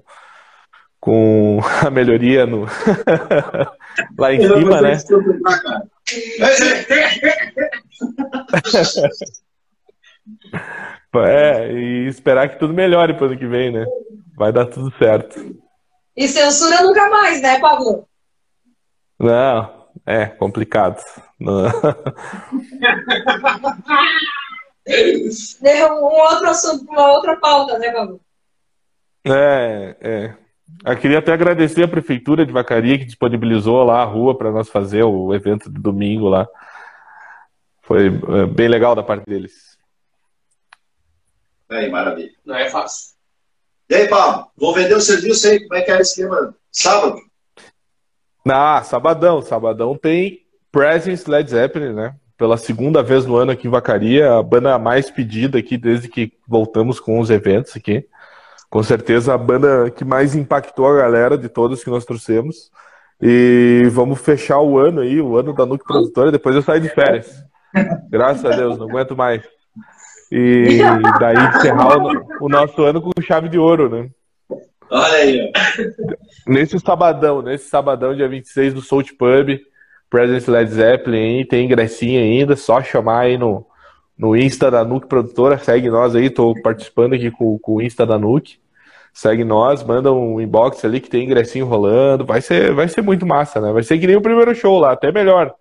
com 0.99 1.59
a 1.83 1.89
melhoria 1.89 2.45
no 2.45 2.67
lá 4.17 4.33
em 4.33 4.41
cima, 4.41 4.81
né? 4.81 4.97
É, 11.25 11.71
e 11.71 12.07
esperar 12.07 12.49
que 12.49 12.59
tudo 12.59 12.73
melhore 12.73 13.13
para 13.13 13.23
o 13.23 13.27
ano 13.27 13.37
que 13.37 13.47
vem, 13.47 13.71
né? 13.71 13.85
Vai 14.35 14.51
dar 14.51 14.65
tudo 14.65 14.95
certo. 14.97 15.57
E 16.15 16.27
censura 16.27 16.81
nunca 16.81 17.09
mais, 17.09 17.41
né, 17.41 17.59
Pablo? 17.59 18.07
Não, 19.19 19.87
é 20.05 20.25
complicado. 20.25 21.01
Não. 21.39 21.65
Um 24.87 26.03
outro 26.03 26.47
assunto, 26.49 26.89
uma 26.89 27.11
outra 27.11 27.35
pauta, 27.37 27.77
né, 27.77 27.91
Pablo? 27.91 28.21
É, 29.25 29.97
é. 29.99 30.33
Eu 30.85 30.97
queria 30.97 31.19
até 31.19 31.33
agradecer 31.33 31.83
a 31.83 31.87
prefeitura 31.87 32.45
de 32.45 32.53
Vacaria 32.53 32.97
que 32.97 33.05
disponibilizou 33.05 33.83
lá 33.83 34.01
a 34.01 34.05
rua 34.05 34.37
para 34.37 34.51
nós 34.51 34.69
fazer 34.69 35.03
o 35.03 35.33
evento 35.33 35.69
de 35.69 35.79
domingo 35.79 36.29
lá. 36.29 36.47
Foi 37.81 38.07
é, 38.07 38.45
bem 38.45 38.67
legal 38.67 38.95
da 38.95 39.03
parte 39.03 39.25
deles. 39.25 39.66
Aí, 41.69 41.89
maravilha. 41.89 42.31
Não 42.45 42.55
é 42.55 42.69
fácil. 42.69 43.15
E 43.89 43.95
aí, 43.95 44.07
Pablo, 44.07 44.47
vou 44.55 44.73
vender 44.73 44.95
o 44.95 45.01
serviço 45.01 45.47
aí, 45.47 45.59
como 45.61 45.75
é 45.75 45.81
que 45.81 45.91
é 45.91 45.97
o 45.97 46.01
esquema? 46.01 46.55
Sábado? 46.71 47.19
Ah, 48.49 48.81
sabadão, 48.83 49.41
sabadão 49.41 49.97
tem 49.97 50.45
Presence 50.71 51.29
Led 51.29 51.49
Zeppelin, 51.49 51.93
né? 51.93 52.15
pela 52.37 52.55
segunda 52.55 53.01
vez 53.01 53.25
no 53.25 53.35
ano 53.35 53.51
aqui 53.51 53.67
em 53.67 53.71
Vacaria, 53.71 54.33
a 54.33 54.43
banda 54.43 54.77
mais 54.77 55.09
pedida 55.09 55.57
aqui 55.57 55.75
desde 55.75 56.07
que 56.07 56.31
voltamos 56.47 56.99
com 56.99 57.19
os 57.19 57.29
eventos 57.31 57.75
aqui. 57.75 58.05
Com 58.69 58.83
certeza 58.83 59.33
a 59.33 59.37
banda 59.37 59.89
que 59.89 60.05
mais 60.05 60.35
impactou 60.35 60.87
a 60.87 60.97
galera 60.97 61.37
de 61.37 61.49
todas 61.49 61.83
que 61.83 61.89
nós 61.89 62.05
trouxemos. 62.05 62.69
E 63.19 63.87
vamos 63.91 64.19
fechar 64.19 64.59
o 64.59 64.77
ano 64.77 65.01
aí, 65.01 65.19
o 65.19 65.35
ano 65.35 65.51
da 65.53 65.65
Nuke 65.65 65.83
Produtora, 65.83 66.31
depois 66.31 66.55
eu 66.55 66.61
saio 66.61 66.81
de 66.81 66.89
férias. 66.89 67.43
Graças 68.11 68.45
a 68.45 68.55
Deus, 68.55 68.77
não 68.77 68.87
aguento 68.87 69.17
mais. 69.17 69.41
E 70.31 70.79
daí 71.19 71.35
encerrar 71.35 71.97
o, 71.97 72.45
o 72.45 72.49
nosso 72.49 72.81
ano 72.83 73.01
com 73.01 73.11
chave 73.21 73.49
de 73.49 73.57
ouro, 73.57 73.89
né? 73.89 74.09
Olha 74.89 75.13
aí, 75.13 75.39
ó. 75.41 76.51
Nesse 76.51 76.79
sabadão, 76.79 77.41
nesse 77.41 77.69
sabadão, 77.69 78.15
dia 78.15 78.27
26 78.27 78.73
do 78.73 78.81
Soul 78.81 79.03
Pub, 79.17 79.59
Presence 80.09 80.49
Led 80.49 80.71
Zeppelin, 80.71 81.45
tem 81.45 81.65
ingressinho 81.65 82.21
ainda, 82.21 82.55
só 82.55 82.81
chamar 82.81 83.21
aí 83.21 83.37
no, 83.37 83.65
no 84.17 84.35
Insta 84.35 84.71
da 84.71 84.83
Nuke 84.85 85.07
Produtora, 85.07 85.57
segue 85.57 85.89
nós 85.89 86.15
aí, 86.15 86.29
tô 86.29 86.53
participando 86.61 87.13
aqui 87.13 87.29
com, 87.29 87.59
com 87.59 87.75
o 87.75 87.81
Insta 87.81 88.05
da 88.05 88.17
Nuke. 88.17 88.59
Segue 89.13 89.43
nós, 89.43 89.83
manda 89.83 90.13
um 90.13 90.39
inbox 90.39 90.85
ali 90.85 91.01
que 91.01 91.09
tem 91.09 91.25
ingressinho 91.25 91.65
rolando. 91.65 92.23
Vai 92.23 92.39
ser, 92.39 92.71
vai 92.73 92.87
ser 92.87 93.01
muito 93.01 93.25
massa, 93.25 93.59
né? 93.59 93.71
Vai 93.71 93.81
ser 93.81 93.97
que 93.97 94.05
nem 94.05 94.15
o 94.15 94.21
primeiro 94.21 94.53
show 94.53 94.77
lá, 94.77 94.91
até 94.91 95.11
melhor. 95.11 95.55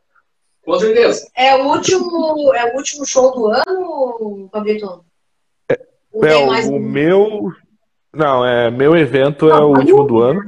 Com 0.66 0.80
certeza. 0.80 1.30
É 1.36 1.54
o 1.54 1.68
último, 1.68 2.52
é 2.52 2.72
o 2.72 2.76
último 2.76 3.06
show 3.06 3.32
do 3.32 3.46
ano, 3.46 4.48
Fabrício? 4.50 5.00
Ou 6.12 6.24
É, 6.24 6.28
tem 6.28 6.44
o, 6.44 6.46
mais 6.48 6.66
o 6.66 6.76
meu. 6.76 7.52
Não, 8.12 8.44
é 8.44 8.68
meu 8.68 8.96
evento 8.96 9.48
é 9.48 9.52
Ah, 9.52 9.64
o 9.64 9.72
tá 9.72 9.78
último 9.78 10.02
do 10.02 10.20
ano. 10.20 10.42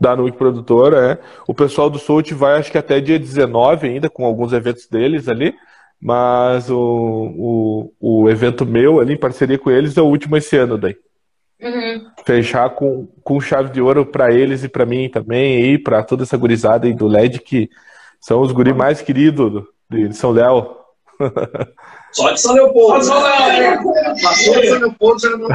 Da 0.00 0.16
Nuke 0.16 0.38
Produtora, 0.38 1.12
é. 1.12 1.18
O 1.46 1.52
pessoal 1.52 1.90
do 1.90 1.98
Soult 1.98 2.32
vai 2.32 2.58
acho 2.58 2.72
que 2.72 2.78
até 2.78 2.98
dia 2.98 3.18
19 3.18 3.86
ainda, 3.86 4.08
com 4.08 4.24
alguns 4.24 4.54
eventos 4.54 4.86
deles 4.86 5.28
ali. 5.28 5.54
Mas 6.00 6.70
o, 6.70 7.92
o, 8.00 8.22
o 8.22 8.30
evento 8.30 8.64
meu 8.64 8.98
ali, 8.98 9.12
em 9.12 9.18
parceria 9.18 9.58
com 9.58 9.70
eles, 9.70 9.96
é 9.96 10.00
o 10.00 10.06
último 10.06 10.38
esse 10.38 10.56
ano 10.56 10.78
daí. 10.78 10.96
Uhum. 11.60 12.06
Fechar 12.24 12.70
com, 12.70 13.06
com 13.22 13.40
chave 13.40 13.70
de 13.70 13.80
ouro 13.80 14.06
pra 14.06 14.32
eles 14.32 14.64
e 14.64 14.68
pra 14.68 14.86
mim 14.86 15.08
também, 15.08 15.72
e 15.72 15.78
pra 15.78 16.02
toda 16.02 16.22
essa 16.22 16.36
gurizada 16.36 16.86
aí 16.86 16.94
do 16.94 17.06
LED, 17.06 17.40
que 17.40 17.68
são 18.26 18.40
os 18.40 18.50
guri 18.50 18.74
mais 18.74 19.00
queridos 19.00 19.52
do- 19.52 19.68
de 19.88 20.12
São 20.12 20.32
Léo. 20.32 20.74
Só 22.10 22.32
de 22.32 22.40
São 22.40 22.54
Leopoldo. 22.54 23.04
Só 23.04 23.20
de 23.20 23.36
São 23.36 23.58
Leopoldo. 23.58 24.22
Passou 24.22 24.60
de 24.60 24.68
São 24.68 24.78
Leopoldo, 24.80 25.20
já 25.20 25.30
não 25.30 25.48
Não, 25.48 25.52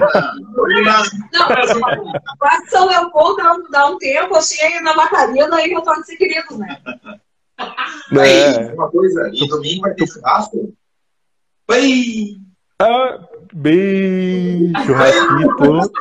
quase 2.40 2.70
São 2.70 2.88
Leopoldo 2.88 3.36
dá 3.44 3.54
um, 3.54 3.70
dá 3.70 3.86
um 3.88 3.98
tempo, 3.98 4.36
assim, 4.36 4.62
aí 4.64 4.80
na 4.82 4.94
vacaria, 4.94 5.50
daí 5.50 5.70
já 5.70 5.82
pode 5.82 6.06
ser 6.06 6.16
queridos, 6.16 6.58
né? 6.58 6.78
É. 8.18 8.74
Uma 8.74 8.90
coisa, 8.90 9.30
e 9.34 9.48
domingo 9.48 9.82
vai 9.82 9.94
ter 9.94 10.08
churrasco? 10.08 10.74
Vai! 11.68 12.38
Ah, 12.80 13.20
bem 13.54 14.72
churrasquito. 14.86 15.92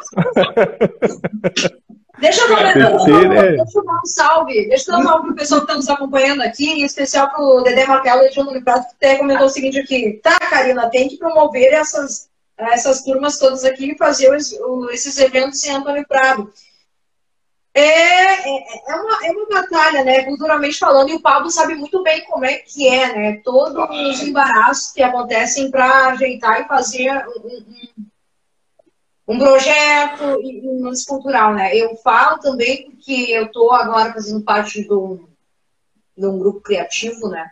Deixa 2.20 2.42
eu 2.42 2.48
dar, 2.56 2.72
Terceiro, 2.74 3.32
é. 3.32 3.56
deixa 3.56 3.78
eu 3.78 3.84
dar 3.84 3.94
um 3.94 4.04
salve. 4.06 4.68
Deixa 4.68 4.90
eu 4.90 4.94
dar 4.96 5.00
um 5.00 5.04
salve 5.04 5.26
pro 5.28 5.34
pessoal 5.36 5.60
que 5.60 5.64
está 5.66 5.76
nos 5.76 5.88
acompanhando 5.88 6.42
aqui, 6.42 6.68
em 6.70 6.84
especial 6.84 7.30
pro 7.30 7.62
Dedé 7.62 7.86
Martelo 7.86 8.22
e 8.22 8.30
João 8.32 8.62
Prato, 8.62 8.88
que 8.88 8.94
até 9.06 9.16
comentou 9.18 9.46
o 9.46 9.50
seguinte 9.50 9.78
aqui. 9.78 10.20
Tá, 10.22 10.38
Karina, 10.38 10.90
tem 10.90 11.08
que 11.08 11.16
promover 11.16 11.72
essas, 11.72 12.28
essas 12.58 13.02
turmas 13.02 13.38
todas 13.38 13.64
aqui 13.64 13.92
e 13.92 13.96
fazer 13.98 14.34
os- 14.34 14.52
o- 14.52 14.90
esses 14.90 15.18
eventos 15.18 15.64
em 15.64 15.70
Antônio 15.70 16.06
Prado. 16.06 16.52
É, 17.72 17.80
é, 17.82 18.64
é 18.88 18.94
uma, 18.96 19.26
é 19.26 19.30
uma 19.30 19.46
batalha, 19.48 20.02
né? 20.04 20.24
Culturalmente 20.24 20.76
falando, 20.78 21.08
e 21.10 21.14
o 21.14 21.20
Pablo 21.22 21.50
sabe 21.50 21.74
muito 21.76 22.02
bem 22.02 22.24
como 22.24 22.44
é 22.44 22.54
que 22.56 22.88
é, 22.88 23.14
né? 23.14 23.40
Todos 23.44 23.88
os 23.90 24.22
embaraços 24.22 24.92
que 24.92 25.02
acontecem 25.02 25.70
para 25.70 26.08
ajeitar 26.08 26.60
e 26.62 26.68
fazer 26.68 27.10
um- 27.12 27.48
um, 27.48 28.09
um 29.30 29.38
projeto 29.38 30.40
e 30.42 30.60
um 30.66 30.82
lance 30.86 31.06
cultural, 31.06 31.54
né? 31.54 31.72
Eu 31.76 31.94
falo 31.98 32.40
também 32.40 32.90
porque 32.90 33.28
eu 33.30 33.44
estou 33.44 33.72
agora 33.72 34.12
fazendo 34.12 34.42
parte 34.42 34.82
de 34.82 34.92
um, 34.92 35.24
de 36.18 36.26
um 36.26 36.36
grupo 36.36 36.60
criativo, 36.60 37.28
né? 37.28 37.48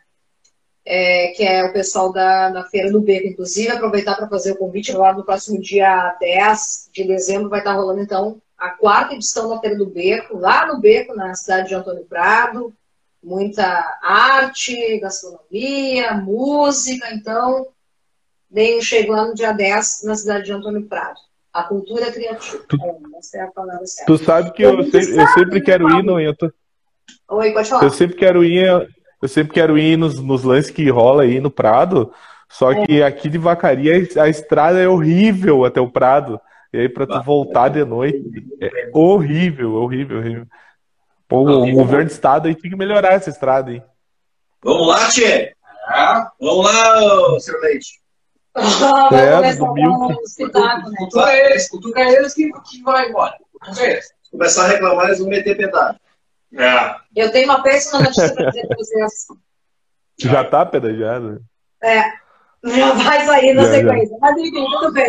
É, 0.84 1.28
que 1.28 1.44
é 1.44 1.64
o 1.64 1.72
pessoal 1.72 2.12
da, 2.12 2.50
da 2.50 2.64
Feira 2.64 2.90
do 2.90 3.00
Beco. 3.00 3.28
Inclusive, 3.28 3.70
aproveitar 3.70 4.16
para 4.16 4.28
fazer 4.28 4.52
o 4.52 4.56
convite 4.56 4.90
agora 4.90 5.16
no 5.16 5.24
próximo 5.24 5.60
dia 5.60 6.16
10 6.18 6.90
de 6.92 7.04
dezembro 7.04 7.48
vai 7.48 7.60
estar 7.60 7.74
rolando, 7.74 8.00
então, 8.00 8.42
a 8.56 8.70
quarta 8.70 9.14
edição 9.14 9.48
da 9.48 9.60
Feira 9.60 9.76
do 9.76 9.86
Beco, 9.86 10.36
lá 10.36 10.66
no 10.66 10.80
Beco, 10.80 11.14
na 11.14 11.32
cidade 11.34 11.68
de 11.68 11.76
Antônio 11.76 12.04
Prado. 12.06 12.74
Muita 13.22 13.98
arte, 14.02 14.98
gastronomia, 14.98 16.14
música, 16.14 17.14
então, 17.14 17.68
lá 19.08 19.26
no 19.26 19.34
dia 19.34 19.52
10 19.52 20.02
na 20.04 20.16
cidade 20.16 20.46
de 20.46 20.52
Antônio 20.52 20.82
Prado. 20.88 21.27
A 21.58 21.62
cultura 21.64 22.10
criativa. 22.12 22.62
É, 22.82 23.18
essa 23.18 23.38
é 23.38 23.40
a 23.42 23.46
palavra 23.48 23.86
certa. 23.86 24.12
Tu 24.12 24.24
sabe 24.24 24.52
que 24.52 24.62
eu, 24.62 24.82
se- 24.84 25.18
eu 25.18 25.26
sempre 25.28 25.60
quero 25.60 25.88
ir 25.98 26.02
no. 26.04 26.20
Eu, 26.20 26.36
tô- 26.36 26.52
Oi, 27.30 27.52
pode 27.52 27.68
falar. 27.68 27.84
eu 27.84 27.90
sempre 27.90 28.16
quero 28.16 28.44
ir. 28.44 28.66
Eu 29.20 29.28
sempre 29.28 29.52
quero 29.52 29.76
ir 29.76 29.96
nos, 29.96 30.20
nos 30.20 30.44
lances 30.44 30.70
que 30.70 30.88
rola 30.88 31.24
aí 31.24 31.40
no 31.40 31.50
Prado. 31.50 32.12
Só 32.48 32.72
que 32.84 33.02
aqui 33.02 33.28
de 33.28 33.36
Vacaria 33.38 33.94
a 34.22 34.28
estrada 34.28 34.78
é 34.78 34.88
horrível 34.88 35.64
até 35.64 35.80
o 35.80 35.90
Prado. 35.90 36.40
E 36.72 36.78
aí 36.78 36.88
pra 36.88 37.06
tu 37.06 37.20
voltar 37.22 37.68
de 37.68 37.84
noite 37.84 38.22
é 38.60 38.90
horrível, 38.94 39.74
horrível, 39.74 40.18
horrível. 40.18 40.46
Pô, 41.26 41.40
o 41.40 41.72
governo 41.72 42.04
do 42.06 42.10
estado 42.12 42.46
aí 42.48 42.54
tem 42.54 42.70
que 42.70 42.76
melhorar 42.76 43.14
essa 43.14 43.28
estrada 43.30 43.70
aí. 43.70 43.82
Vamos 44.62 44.86
lá, 44.86 45.08
Tchê! 45.08 45.52
Vamos 46.40 46.64
lá, 46.66 47.40
seu 47.40 47.60
Leite. 47.60 48.00
Vamos 48.58 49.12
É, 49.12 49.32
começar 49.36 49.64
do 49.64 49.72
Milk. 49.74 50.22
espetáculo, 50.24 50.90
né? 50.90 50.96
Cultura 50.98 51.32
é 51.32 51.50
eles, 51.50 51.68
cultura 51.68 52.00
é 52.00 52.12
eles 52.14 52.34
que, 52.34 52.50
que 52.62 52.82
vai 52.82 53.08
embora. 53.08 53.36
É 53.78 53.90
eles. 53.92 54.06
Se 54.22 54.30
começar 54.30 54.64
a 54.64 54.68
reclamar, 54.68 55.06
eles 55.06 55.18
vão 55.18 55.28
meter 55.28 55.56
pedágio. 55.56 56.00
É. 56.56 56.96
Eu 57.14 57.30
tenho 57.30 57.44
uma 57.46 57.62
péssima 57.62 58.00
notícia 58.00 58.34
para 58.34 58.50
dizer 58.50 58.66
para 58.66 58.76
vocês. 58.76 59.12
Já 60.18 60.44
tá 60.44 60.64
pedajado. 60.66 61.40
É, 61.82 62.02
já 62.64 62.92
vai 62.94 63.24
sair 63.24 63.54
na 63.54 63.62
Já, 63.64 63.68
já. 63.68 63.74
sequência. 63.78 64.16
Mas 64.20 64.36
enfim, 64.38 64.66
tudo 64.66 64.92
bem. 64.92 65.08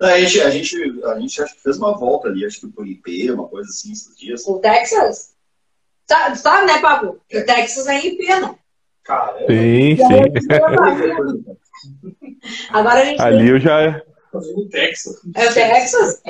A 0.00 0.18
gente, 0.20 0.40
a, 0.42 0.50
gente, 0.50 1.02
a 1.04 1.18
gente 1.20 1.42
acho 1.42 1.54
que 1.54 1.62
fez 1.62 1.78
uma 1.78 1.96
volta 1.96 2.28
ali, 2.28 2.44
acho 2.44 2.60
que 2.60 2.66
por 2.68 2.86
IP, 2.86 3.30
uma 3.30 3.48
coisa 3.48 3.68
assim, 3.70 3.92
esses 3.92 4.14
dias. 4.18 4.44
O 4.46 4.58
Texas. 4.58 5.34
Sabe, 6.06 6.36
sabe, 6.36 6.66
né, 6.66 6.78
Pablo? 6.80 7.20
O 7.32 7.44
Texas 7.46 7.86
é 7.86 7.98
em 8.00 8.16
pena. 8.18 8.58
Caramba. 9.04 9.46
Sim, 9.46 9.96
sim. 9.96 10.04
Agora 12.70 13.00
a 13.00 13.04
gente 13.04 13.20
Ali 13.22 13.48
eu 13.50 13.60
já. 13.60 14.02
Texas. 14.70 15.20
É 15.36 15.48
o 15.48 15.54
Texas? 15.54 16.22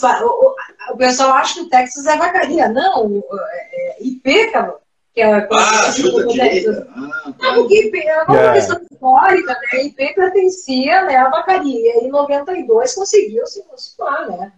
Fa- 0.00 0.20
o, 0.24 0.26
o- 0.28 0.54
o 0.94 0.96
pessoal 0.96 1.30
acha 1.34 1.54
que 1.54 1.60
o 1.60 1.68
Texas 1.68 2.06
é 2.06 2.16
vacaria. 2.16 2.68
Não, 2.68 3.22
é, 3.52 3.98
é 3.98 4.02
IP, 4.02 4.50
cara. 4.50 4.76
Que 5.14 5.20
é 5.22 5.48
Ah, 5.52 5.86
ajuda 5.88 6.22
a 6.22 6.26
o 6.26 6.28
direita. 6.32 6.88
Ah, 6.90 7.00
Não, 7.26 7.32
tá. 7.32 7.54
porque 7.54 7.86
IP 7.86 7.98
é 8.06 8.22
uma 8.24 8.36
É. 8.40 8.52
questão 8.54 8.80
histórica, 8.82 9.52
né? 9.72 9.82
IP 9.84 10.14
pertencia 10.14 11.04
né, 11.04 11.16
à 11.16 11.28
vacaria. 11.28 11.78
E 11.78 11.90
aí, 11.98 12.04
em 12.06 12.10
92 12.10 12.94
conseguiu 12.94 13.46
se 13.46 13.62
constituir, 13.64 14.28
né? 14.28 14.52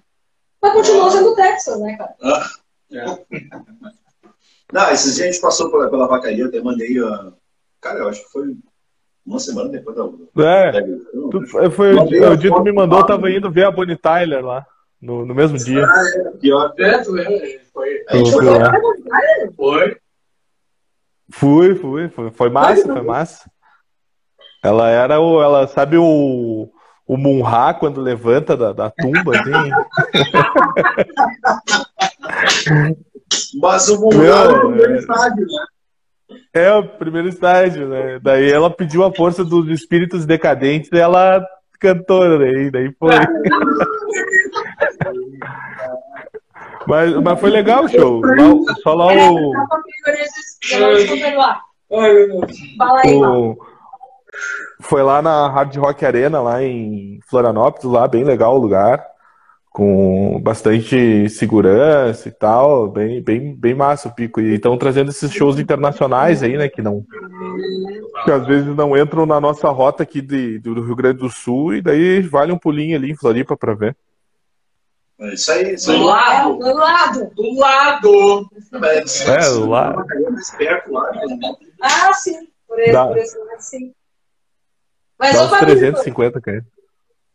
Mas 0.62 0.72
continua 0.74 1.10
sendo 1.10 1.30
o 1.32 1.34
Texas, 1.34 1.80
né, 1.80 1.96
cara? 1.96 2.14
Não, 4.72 4.90
esses 4.90 5.14
dias 5.16 5.28
a 5.28 5.30
gente 5.32 5.40
passou 5.40 5.70
pela, 5.70 5.88
pela 5.90 6.08
vacaria, 6.08 6.42
eu 6.44 6.48
até 6.48 6.60
mandei. 6.60 6.98
ah, 6.98 7.32
cara, 7.80 8.00
eu 8.00 8.08
acho 8.08 8.24
que 8.24 8.30
foi 8.32 8.56
uma 9.24 9.38
semana 9.38 9.68
depois 9.68 9.94
da. 9.96 10.04
É, 10.44 10.72
da- 10.72 10.82
tu- 11.30 11.46
foi 11.70 11.94
o, 11.94 12.04
dia- 12.06 12.30
o 12.30 12.36
dia 12.36 12.50
que 12.50 12.56
tu 12.56 12.62
me 12.64 12.72
mandou, 12.72 12.98
eu 13.00 13.06
tava 13.06 13.30
indo 13.30 13.50
ver 13.50 13.66
a 13.66 13.70
Bonnie 13.70 13.96
Tyler 13.96 14.44
lá. 14.44 14.66
No, 15.00 15.26
no 15.26 15.34
mesmo 15.34 15.58
dia. 15.58 15.84
Pior. 16.40 16.72
É, 16.78 16.98
tu 16.98 17.10
lembra? 17.12 17.40
Foi. 17.72 18.04
A 18.08 18.16
gente 18.16 18.30
foi 18.32 18.44
lá. 18.44 18.72
Foi. 19.56 19.96
Fui, 21.30 21.74
fui, 21.74 22.08
foi, 22.08 22.30
foi 22.30 22.50
massa, 22.50 22.86
foi 22.86 23.02
massa. 23.02 23.50
Ela 24.62 24.88
era 24.90 25.20
o. 25.20 25.42
Ela 25.42 25.66
sabe 25.66 25.96
o. 25.98 26.70
O 27.04 27.16
Munra 27.16 27.74
quando 27.74 28.00
levanta 28.00 28.56
da, 28.56 28.72
da 28.72 28.90
tumba, 28.90 29.32
assim. 29.36 29.50
Mas 33.60 33.88
o 33.88 34.08
Meu, 34.08 34.18
Mungado 34.18 34.52
no 34.54 34.60
primeiro 34.68 34.94
é. 34.94 34.98
estádio, 34.98 35.46
né? 35.46 35.64
É 36.54 36.72
o 36.74 36.86
primeiro 36.86 37.28
estágio, 37.28 37.88
né? 37.88 38.18
Daí 38.22 38.50
ela 38.50 38.70
pediu 38.70 39.04
a 39.04 39.12
força 39.14 39.44
dos 39.44 39.68
espíritos 39.68 40.24
decadentes 40.26 40.90
e 40.92 40.98
ela 40.98 41.44
cantou, 41.80 42.38
né? 42.38 42.48
E 42.64 42.70
daí 42.70 42.92
foi. 42.98 43.10
Mas, 46.86 47.14
mas 47.14 47.38
foi 47.40 47.50
legal 47.50 47.84
o 47.84 47.88
show. 47.88 48.20
Lá- 48.20 48.74
só 48.82 48.92
lá 48.94 49.12
É, 49.12 49.30
o. 49.30 49.52
tá. 49.52 49.68
O- 53.30 53.56
Foi 54.80 55.02
lá 55.02 55.22
na 55.22 55.48
Hard 55.48 55.76
Rock 55.76 56.04
Arena, 56.04 56.40
lá 56.40 56.62
em 56.62 57.20
Florianópolis, 57.28 57.84
lá, 57.84 58.08
bem 58.08 58.24
legal 58.24 58.56
o 58.56 58.60
lugar, 58.60 59.04
com 59.72 60.38
bastante 60.42 61.28
segurança 61.30 62.28
e 62.28 62.32
tal, 62.32 62.88
bem, 62.90 63.22
bem, 63.22 63.54
bem 63.54 63.74
massa 63.74 64.08
o 64.08 64.14
pico. 64.14 64.40
E 64.40 64.54
estão 64.54 64.76
trazendo 64.76 65.10
esses 65.10 65.32
shows 65.32 65.58
internacionais 65.58 66.42
aí, 66.42 66.58
né, 66.58 66.68
que 66.68 66.82
não, 66.82 67.02
que 68.24 68.30
às 68.30 68.46
vezes 68.46 68.76
não 68.76 68.96
entram 68.96 69.24
na 69.24 69.40
nossa 69.40 69.68
rota 69.70 70.02
aqui 70.02 70.20
de, 70.20 70.58
do 70.58 70.82
Rio 70.82 70.94
Grande 70.94 71.18
do 71.20 71.30
Sul 71.30 71.74
e 71.74 71.80
daí 71.80 72.20
vale 72.20 72.52
um 72.52 72.58
pulinho 72.58 72.96
ali 72.96 73.10
em 73.10 73.16
Floripa 73.16 73.56
pra 73.56 73.72
ver. 73.74 73.96
É 75.18 75.34
isso 75.34 75.52
aí, 75.52 75.74
isso 75.74 75.90
aí. 75.90 75.98
Do 75.98 76.04
lado. 76.04 76.58
Do 76.58 76.74
lado. 76.74 77.30
Do 77.34 77.58
lado. 77.58 78.50
É, 78.74 78.78
mais 78.78 79.24
perto 79.24 79.68
lá. 79.68 80.04
né? 80.04 81.54
Ah, 81.80 82.12
sim. 82.12 82.48
Por 82.66 82.76
por 82.76 83.18
esse 83.18 83.38
lado, 83.38 83.60
sim. 83.60 83.92
Mas, 85.18 85.36
Dá 85.36 85.44
uns 85.44 85.50
Fabrício, 85.50 85.78
350, 85.78 86.40
cara. 86.40 86.66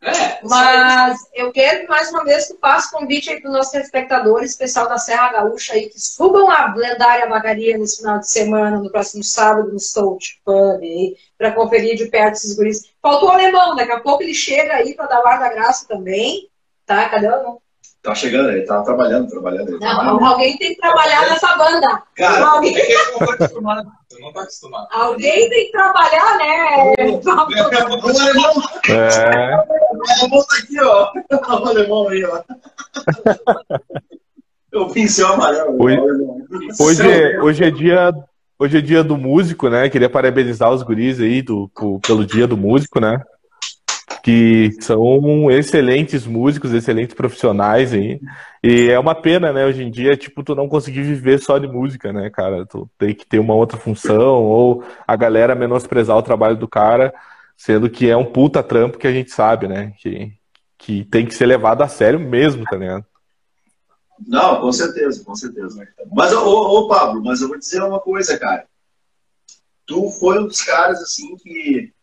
É. 0.01 0.39
Mas 0.43 1.27
eu 1.33 1.51
quero 1.51 1.81
que 1.81 1.87
mais 1.87 2.09
uma 2.11 2.23
vez 2.23 2.47
tu 2.47 2.57
faça 2.59 2.95
convite 2.95 3.29
aí 3.29 3.41
para 3.41 3.49
os 3.49 3.57
nossos 3.57 3.73
espectadores, 3.73 4.51
especial 4.51 4.87
da 4.87 4.97
Serra 4.97 5.31
Gaúcha 5.33 5.73
aí, 5.73 5.89
que 5.89 5.99
subam 5.99 6.49
a 6.51 6.73
lendária 6.75 7.27
Bagaria 7.27 7.77
nesse 7.77 7.97
final 7.97 8.19
de 8.19 8.29
semana, 8.29 8.77
no 8.77 8.91
próximo 8.91 9.23
sábado, 9.23 9.71
no 9.71 9.79
Stout 9.79 10.39
Pub 10.45 10.81
aí, 10.81 11.17
para 11.37 11.51
conferir 11.51 11.97
de 11.97 12.05
perto 12.05 12.35
esses 12.35 12.55
guris. 12.55 12.83
Faltou 13.01 13.29
o 13.29 13.31
alemão, 13.31 13.75
daqui 13.75 13.91
a 13.91 13.99
pouco 13.99 14.21
ele 14.21 14.35
chega 14.35 14.75
aí 14.75 14.93
para 14.93 15.07
dar 15.07 15.23
o 15.23 15.27
ar 15.27 15.39
da 15.39 15.49
graça 15.49 15.87
também. 15.87 16.47
Tá? 16.85 17.09
Cadê 17.09 17.27
o 17.27 17.33
alemão? 17.33 17.61
Tá 18.07 18.15
chegando, 18.15 18.49
ele 18.51 18.61
tá 18.61 18.81
trabalhando, 18.83 19.27
trabalhando. 19.29 19.67
Ele 19.67 19.79
Não, 19.79 19.99
trabalha. 19.99 20.27
alguém 20.29 20.57
tem 20.57 20.69
que 20.73 20.79
trabalhar 20.79 21.29
nessa 21.29 21.57
banda. 21.57 22.03
Cara, 22.15 22.47
alguém, 22.51 22.77
É 22.77 22.85
que 22.85 22.93
eu 22.93 23.11
não 23.11 23.19
tô 23.19 23.31
acostumado. 23.33 23.87
Eu 24.11 24.19
não 24.21 24.31
tô 24.31 24.39
acostumado. 24.39 24.87
alguém 24.91 25.49
tem 25.49 25.65
que 25.65 25.71
trabalhar, 25.73 26.37
né? 26.37 26.93
O 26.95 27.27
alemão, 28.07 28.53
É, 28.87 29.57
o 29.57 30.21
alemão 30.21 30.45
tá 30.45 30.57
aqui, 30.63 30.81
ó. 30.81 31.11
O 31.59 31.67
alemão 31.67 32.07
aí, 32.07 32.23
ó. 32.23 32.41
O 34.73 34.85
pincel 34.93 35.27
amarelo. 35.33 35.75
Hoje- 35.83 35.97
o 35.99 36.03
alemão. 36.09 36.37
hoje, 36.79 37.11
é, 37.11 37.41
hoje, 37.41 37.63
é 37.65 37.71
dia, 37.71 38.13
hoje 38.57 38.77
é 38.77 38.81
dia 38.81 39.03
do 39.03 39.17
músico, 39.17 39.67
né? 39.69 39.89
Queria 39.89 40.09
parabenizar 40.09 40.71
os 40.71 40.81
guris 40.81 41.19
aí 41.19 41.41
do, 41.41 41.69
pelo 42.07 42.25
dia 42.25 42.47
do 42.47 42.55
músico, 42.55 43.01
né? 43.01 43.21
Que 44.27 44.73
são 44.81 45.49
excelentes 45.49 46.27
músicos, 46.27 46.73
excelentes 46.73 47.15
profissionais 47.15 47.93
aí. 47.93 48.19
E 48.61 48.89
é 48.89 48.99
uma 48.99 49.15
pena, 49.15 49.53
né? 49.53 49.65
Hoje 49.65 49.81
em 49.81 49.89
dia, 49.89 50.17
tipo, 50.17 50.43
tu 50.43 50.53
não 50.53 50.67
conseguir 50.67 51.01
viver 51.01 51.39
só 51.39 51.57
de 51.57 51.65
música, 51.65 52.11
né, 52.11 52.29
cara? 52.29 52.65
Tu 52.65 52.89
tem 52.97 53.15
que 53.15 53.25
ter 53.25 53.39
uma 53.39 53.53
outra 53.53 53.77
função, 53.77 54.43
ou 54.43 54.83
a 55.07 55.15
galera 55.15 55.55
menosprezar 55.55 56.17
o 56.17 56.21
trabalho 56.21 56.57
do 56.57 56.67
cara, 56.67 57.13
sendo 57.55 57.89
que 57.89 58.09
é 58.09 58.17
um 58.17 58.25
puta 58.25 58.61
trampo 58.61 58.97
que 58.97 59.07
a 59.07 59.13
gente 59.13 59.31
sabe, 59.31 59.65
né? 59.65 59.93
Que, 59.97 60.33
que 60.77 61.05
tem 61.05 61.25
que 61.25 61.33
ser 61.33 61.45
levado 61.45 61.81
a 61.81 61.87
sério 61.87 62.19
mesmo, 62.19 62.65
tá 62.65 62.75
ligado? 62.75 63.05
Não, 64.27 64.59
com 64.59 64.73
certeza, 64.73 65.23
com 65.23 65.35
certeza. 65.35 65.87
Mas, 66.11 66.33
ô, 66.33 66.79
ô, 66.79 66.87
Pablo, 66.89 67.23
mas 67.23 67.39
eu 67.39 67.47
vou 67.47 67.57
dizer 67.57 67.81
uma 67.81 68.01
coisa, 68.01 68.37
cara. 68.37 68.65
Tu 69.85 70.09
foi 70.19 70.37
um 70.37 70.47
dos 70.47 70.61
caras, 70.63 71.01
assim, 71.01 71.33
que, 71.37 71.93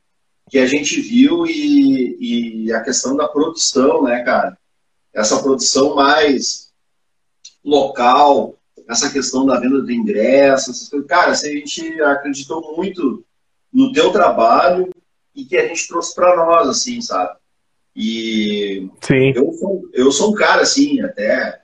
que 0.54 0.58
a 0.60 0.66
gente 0.66 1.00
viu 1.00 1.44
e, 1.48 2.66
e 2.66 2.72
a 2.72 2.80
questão 2.80 3.16
da 3.16 3.26
produção, 3.26 4.04
né, 4.04 4.22
cara? 4.22 4.56
Essa 5.12 5.42
produção 5.42 5.96
mais 5.96 6.72
local, 7.64 8.56
essa 8.88 9.10
questão 9.10 9.44
da 9.44 9.58
venda 9.58 9.82
de 9.82 9.92
ingressos. 9.92 10.88
Cara, 11.08 11.32
assim, 11.32 11.48
a 11.48 11.54
gente 11.54 12.00
acreditou 12.02 12.76
muito 12.76 13.24
no 13.72 13.92
teu 13.92 14.12
trabalho 14.12 14.94
e 15.34 15.44
que 15.44 15.56
a 15.56 15.66
gente 15.66 15.88
trouxe 15.88 16.14
para 16.14 16.36
nós, 16.36 16.68
assim, 16.68 17.00
sabe? 17.00 17.36
E 17.96 18.88
Sim. 19.00 19.32
eu 19.34 19.52
sou, 19.54 19.82
eu 19.92 20.12
sou 20.12 20.30
um 20.30 20.34
cara, 20.34 20.62
assim, 20.62 21.00
até 21.00 21.62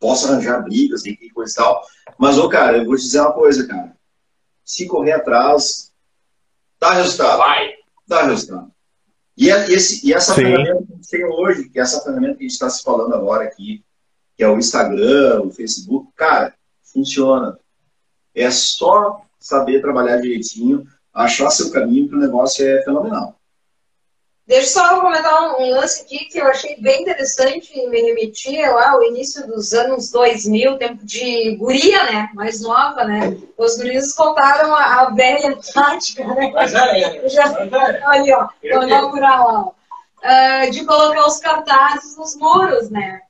posso 0.00 0.28
arranjar 0.28 0.62
brigas 0.62 1.04
e 1.04 1.14
que 1.14 1.28
coisa 1.28 1.52
e 1.52 1.56
tal. 1.56 1.82
Mas, 2.16 2.38
ô, 2.38 2.48
cara, 2.48 2.78
eu 2.78 2.86
vou 2.86 2.96
te 2.96 3.02
dizer 3.02 3.20
uma 3.20 3.34
coisa, 3.34 3.66
cara. 3.66 3.94
Se 4.64 4.86
correr 4.86 5.12
atrás, 5.12 5.85
dá 6.80 6.92
resultado. 6.92 7.38
Vai. 7.38 7.74
Dá 8.06 8.22
resultado. 8.24 8.70
E, 9.36 9.50
é- 9.50 9.70
esse, 9.70 10.06
e 10.06 10.14
essa 10.14 10.34
Sim. 10.34 10.42
ferramenta 10.42 10.84
que 10.86 10.92
a 10.92 10.96
gente 10.96 11.08
tem 11.08 11.24
hoje, 11.24 11.68
que 11.68 11.78
é 11.78 11.82
essa 11.82 12.00
ferramenta 12.00 12.36
que 12.36 12.44
a 12.44 12.46
gente 12.48 12.52
está 12.52 12.70
se 12.70 12.82
falando 12.82 13.14
agora 13.14 13.44
aqui, 13.44 13.84
que 14.36 14.42
é 14.42 14.48
o 14.48 14.58
Instagram, 14.58 15.42
o 15.42 15.50
Facebook, 15.50 16.10
cara, 16.14 16.54
funciona. 16.82 17.58
É 18.34 18.50
só 18.50 19.22
saber 19.38 19.80
trabalhar 19.80 20.18
direitinho, 20.18 20.86
achar 21.12 21.50
seu 21.50 21.70
caminho, 21.70 22.08
que 22.08 22.14
o 22.14 22.18
negócio 22.18 22.66
é 22.66 22.82
fenomenal. 22.82 23.38
Deixa 24.46 24.78
eu 24.78 24.84
só 24.84 25.00
comentar 25.00 25.42
um, 25.58 25.62
um 25.64 25.70
lance 25.70 26.02
aqui 26.02 26.26
que 26.26 26.38
eu 26.38 26.46
achei 26.46 26.76
bem 26.80 27.02
interessante 27.02 27.72
e 27.74 27.88
me 27.88 28.00
remetia 28.00 28.70
lá 28.70 28.92
ao 28.92 29.02
início 29.02 29.44
dos 29.46 29.72
anos 29.72 30.08
2000, 30.12 30.78
tempo 30.78 31.04
de 31.04 31.56
guria, 31.56 32.04
né? 32.04 32.30
Mais 32.32 32.60
nova, 32.60 33.04
né? 33.04 33.36
Os 33.58 33.76
guris 33.76 34.14
contaram 34.14 34.72
a, 34.72 35.00
a 35.00 35.10
velha 35.10 35.58
tática, 35.74 36.24
né? 36.28 36.52
Mas 36.54 36.70
já 36.70 36.96
era. 36.96 37.28
Já-. 37.28 38.08
Ali, 38.08 38.32
ó, 38.32 38.48
vou 38.72 38.82
inaugurar 38.84 39.44
lá, 39.44 39.62
ó. 39.66 39.72
Ah, 40.22 40.66
de 40.70 40.84
colocar 40.84 41.26
os 41.26 41.38
cartazes 41.40 42.16
nos 42.16 42.36
muros, 42.36 42.88
né? 42.88 43.20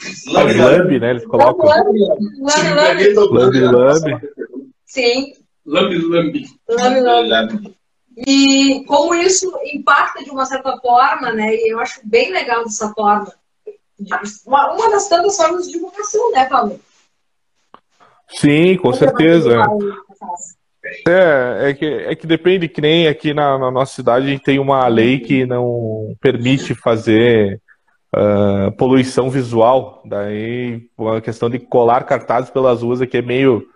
As 0.00 0.24
lambe, 0.26 0.98
né? 0.98 1.10
Eles 1.10 1.26
colocam. 1.26 1.66
Lambe, 1.66 1.98
lambe, 2.40 3.14
Lambe, 3.14 3.60
lambe. 3.60 4.28
Sim, 4.86 5.34
Lambe, 5.66 5.98
lambe. 5.98 6.46
lambe, 6.68 7.00
lambe. 7.00 7.75
E 8.16 8.84
como 8.86 9.14
isso 9.14 9.52
impacta 9.72 10.24
de 10.24 10.30
uma 10.30 10.46
certa 10.46 10.76
forma, 10.78 11.32
né? 11.32 11.54
E 11.54 11.72
eu 11.72 11.80
acho 11.80 12.00
bem 12.04 12.32
legal 12.32 12.64
dessa 12.64 12.92
forma. 12.94 13.32
Uma, 14.46 14.74
uma 14.74 14.90
das 14.90 15.08
tantas 15.08 15.36
formas 15.36 15.66
de 15.66 15.72
divulgação, 15.72 16.30
né, 16.32 16.44
Paulo? 16.46 16.80
Sim, 18.28 18.76
com 18.76 18.92
certeza. 18.92 19.62
É, 21.08 21.70
é 21.70 21.74
que, 21.74 21.84
é 21.84 22.14
que 22.14 22.26
depende, 22.26 22.68
que 22.68 22.80
nem 22.80 23.08
aqui 23.08 23.34
na, 23.34 23.58
na 23.58 23.70
nossa 23.70 23.94
cidade 23.94 24.26
a 24.26 24.28
gente 24.28 24.42
tem 24.42 24.58
uma 24.58 24.86
lei 24.86 25.18
que 25.18 25.44
não 25.44 26.14
permite 26.20 26.74
fazer 26.74 27.60
ah, 28.14 28.72
poluição 28.78 29.28
visual. 29.28 30.02
Daí 30.06 30.88
a 31.16 31.20
questão 31.20 31.50
de 31.50 31.58
colar 31.58 32.04
cartazes 32.04 32.50
pelas 32.50 32.82
ruas 32.82 33.02
aqui 33.02 33.18
é 33.18 33.22
meio, 33.22 33.66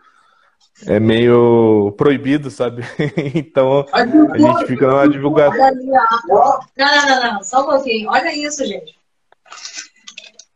é 0.86 0.98
meio 0.98 1.94
proibido, 1.96 2.50
sabe? 2.50 2.82
Então 3.34 3.86
a 3.92 4.38
gente 4.38 4.66
fica 4.66 4.86
na 4.86 5.06
divulgação. 5.06 5.58
Não, 5.58 6.60
não, 6.76 7.06
não, 7.06 7.32
não, 7.34 7.42
só 7.42 7.62
um 7.62 7.66
pouquinho. 7.66 8.10
Olha 8.10 8.34
isso, 8.34 8.64
gente. 8.64 8.98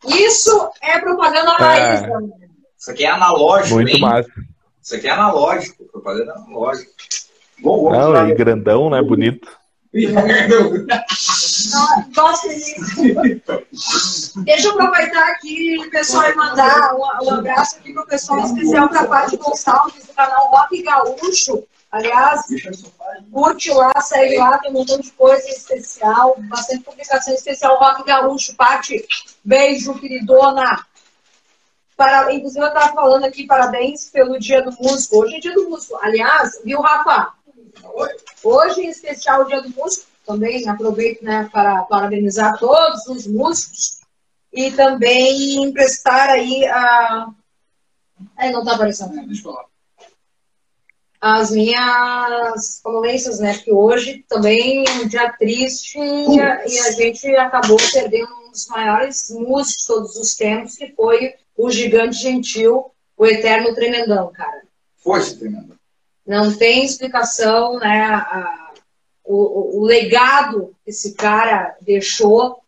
Isso 0.06 0.70
é 0.82 0.98
propaganda 1.00 1.52
raiz, 1.52 2.02
É. 2.02 2.08
Isso 2.78 2.90
aqui 2.90 3.04
é 3.04 3.10
analógico, 3.10 3.74
Muito 3.76 3.94
hein? 3.94 4.00
massa. 4.00 4.30
Isso 4.82 4.94
aqui 4.96 5.08
é 5.08 5.10
analógico, 5.10 5.84
propaganda 5.84 6.32
analógica. 6.34 6.90
Bom, 7.60 7.84
vamos 7.84 7.98
Não, 7.98 8.28
e 8.28 8.34
grandão, 8.34 8.90
né? 8.90 9.00
Bonito. 9.00 9.48
Gosto 12.14 12.48
disso. 12.48 14.42
Deixa 14.44 14.68
eu 14.68 14.72
aproveitar 14.72 15.28
aqui, 15.32 15.88
pessoal, 15.90 16.30
e 16.30 16.34
mandar 16.34 16.94
um, 16.94 17.24
um 17.24 17.34
abraço 17.34 17.76
aqui 17.76 17.92
pro 17.92 18.06
pessoal 18.06 18.40
especial 18.40 18.88
para 18.88 19.00
a 19.00 19.06
Paty 19.06 19.36
Gonçalves 19.36 20.06
do 20.06 20.12
canal 20.12 20.48
Rock 20.48 20.82
Gaúcho. 20.82 21.64
Aliás, 21.90 22.46
curte 23.30 23.70
lá, 23.70 23.92
segue 24.00 24.36
lá, 24.36 24.58
tem 24.58 24.70
um 24.70 24.74
montão 24.74 24.98
de 24.98 25.12
coisa 25.12 25.48
especial, 25.48 26.36
bastante 26.40 26.82
publicação 26.82 27.32
especial 27.32 27.78
Rock 27.78 28.04
Gaúcho. 28.04 28.56
Paty, 28.56 29.04
beijo, 29.44 29.94
queridona. 29.94 30.84
Para, 31.96 32.34
inclusive, 32.34 32.64
eu 32.64 32.68
estava 32.68 32.92
falando 32.92 33.24
aqui, 33.24 33.46
parabéns 33.46 34.10
pelo 34.10 34.38
Dia 34.40 34.62
do 34.62 34.72
Músico. 34.80 35.18
Hoje 35.22 35.36
é 35.36 35.40
Dia 35.40 35.54
do 35.54 35.70
Músico. 35.70 35.96
Aliás, 36.02 36.60
viu, 36.64 36.80
Rafa? 36.80 37.32
Hoje, 38.42 38.80
em 38.80 38.88
especial, 38.88 39.42
o 39.42 39.44
Dia 39.44 39.62
do 39.62 39.70
Músico, 39.70 40.06
também 40.26 40.68
aproveito 40.68 41.22
né, 41.22 41.48
para 41.52 41.82
parabenizar 41.84 42.58
todos 42.58 43.06
os 43.06 43.26
músicos 43.26 44.00
e 44.52 44.70
também 44.70 45.62
emprestar 45.64 46.30
aí 46.30 46.64
a. 46.66 47.28
Não 48.52 48.60
está 48.60 48.74
aparecendo. 48.74 49.42
Falar. 49.42 49.64
As 51.20 51.50
minhas 51.50 52.80
condolências, 52.82 53.40
né? 53.40 53.54
Porque 53.54 53.72
hoje 53.72 54.24
também 54.28 54.84
é 54.86 54.92
um 55.02 55.08
dia 55.08 55.32
triste 55.32 55.98
e 55.98 56.40
a, 56.40 56.66
e 56.66 56.78
a 56.80 56.92
gente 56.92 57.26
acabou 57.36 57.78
perdendo 57.92 58.28
um 58.46 58.50
dos 58.50 58.66
maiores 58.68 59.30
músicos 59.30 59.82
de 59.82 59.86
todos 59.86 60.16
os 60.16 60.34
tempos, 60.34 60.76
que 60.76 60.92
foi 60.92 61.34
o 61.56 61.70
Gigante 61.70 62.18
Gentil, 62.18 62.90
o 63.16 63.26
Eterno 63.26 63.74
Tremendão, 63.74 64.30
cara. 64.32 64.62
Força 64.98 65.36
tremenda. 65.36 65.74
Não 66.26 66.54
tem 66.54 66.84
explicação, 66.84 67.78
né? 67.78 68.04
a- 68.04 68.63
o, 69.24 69.78
o- 69.80 69.84
legado 69.84 70.74
que 70.84 70.90
esse 70.90 71.14
cara 71.14 71.74
deixou 71.80 72.58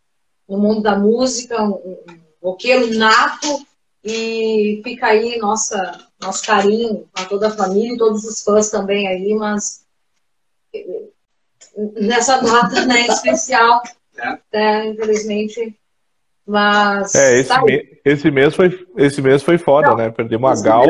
no 0.49 0.57
mundo 0.57 0.81
da 0.81 0.97
música, 0.97 1.61
um, 1.63 1.73
um 1.75 2.03
roqueiro 2.41 2.93
nato, 2.97 3.65
e 4.03 4.81
fica 4.83 5.07
aí 5.07 5.37
nossa, 5.37 5.97
nosso 6.21 6.45
carinho 6.45 7.05
a 7.13 7.25
toda 7.25 7.47
a 7.49 7.51
família 7.55 7.93
e 7.93 7.97
todos 7.97 8.23
os 8.23 8.41
fãs 8.41 8.69
também 8.69 9.07
aí, 9.07 9.33
mas 9.35 9.85
eh, 10.73 11.03
nessa 11.99 12.37
data 12.41 12.85
né, 12.85 13.07
especial, 13.07 13.81
É. 14.17 14.37
né, 14.53 14.87
infelizmente, 14.89 15.75
mas 16.45 17.13
É, 17.13 17.37
esse, 17.39 17.49
tá 17.49 17.61
me- 17.61 17.99
esse 18.05 18.31
mês 18.31 18.55
foi, 18.55 18.87
esse 18.97 19.21
mês 19.21 19.43
foi 19.43 19.57
foda, 19.57 19.93
né? 19.95 20.09
Perdemos 20.09 20.49
a 20.59 20.63
Gal 20.63 20.85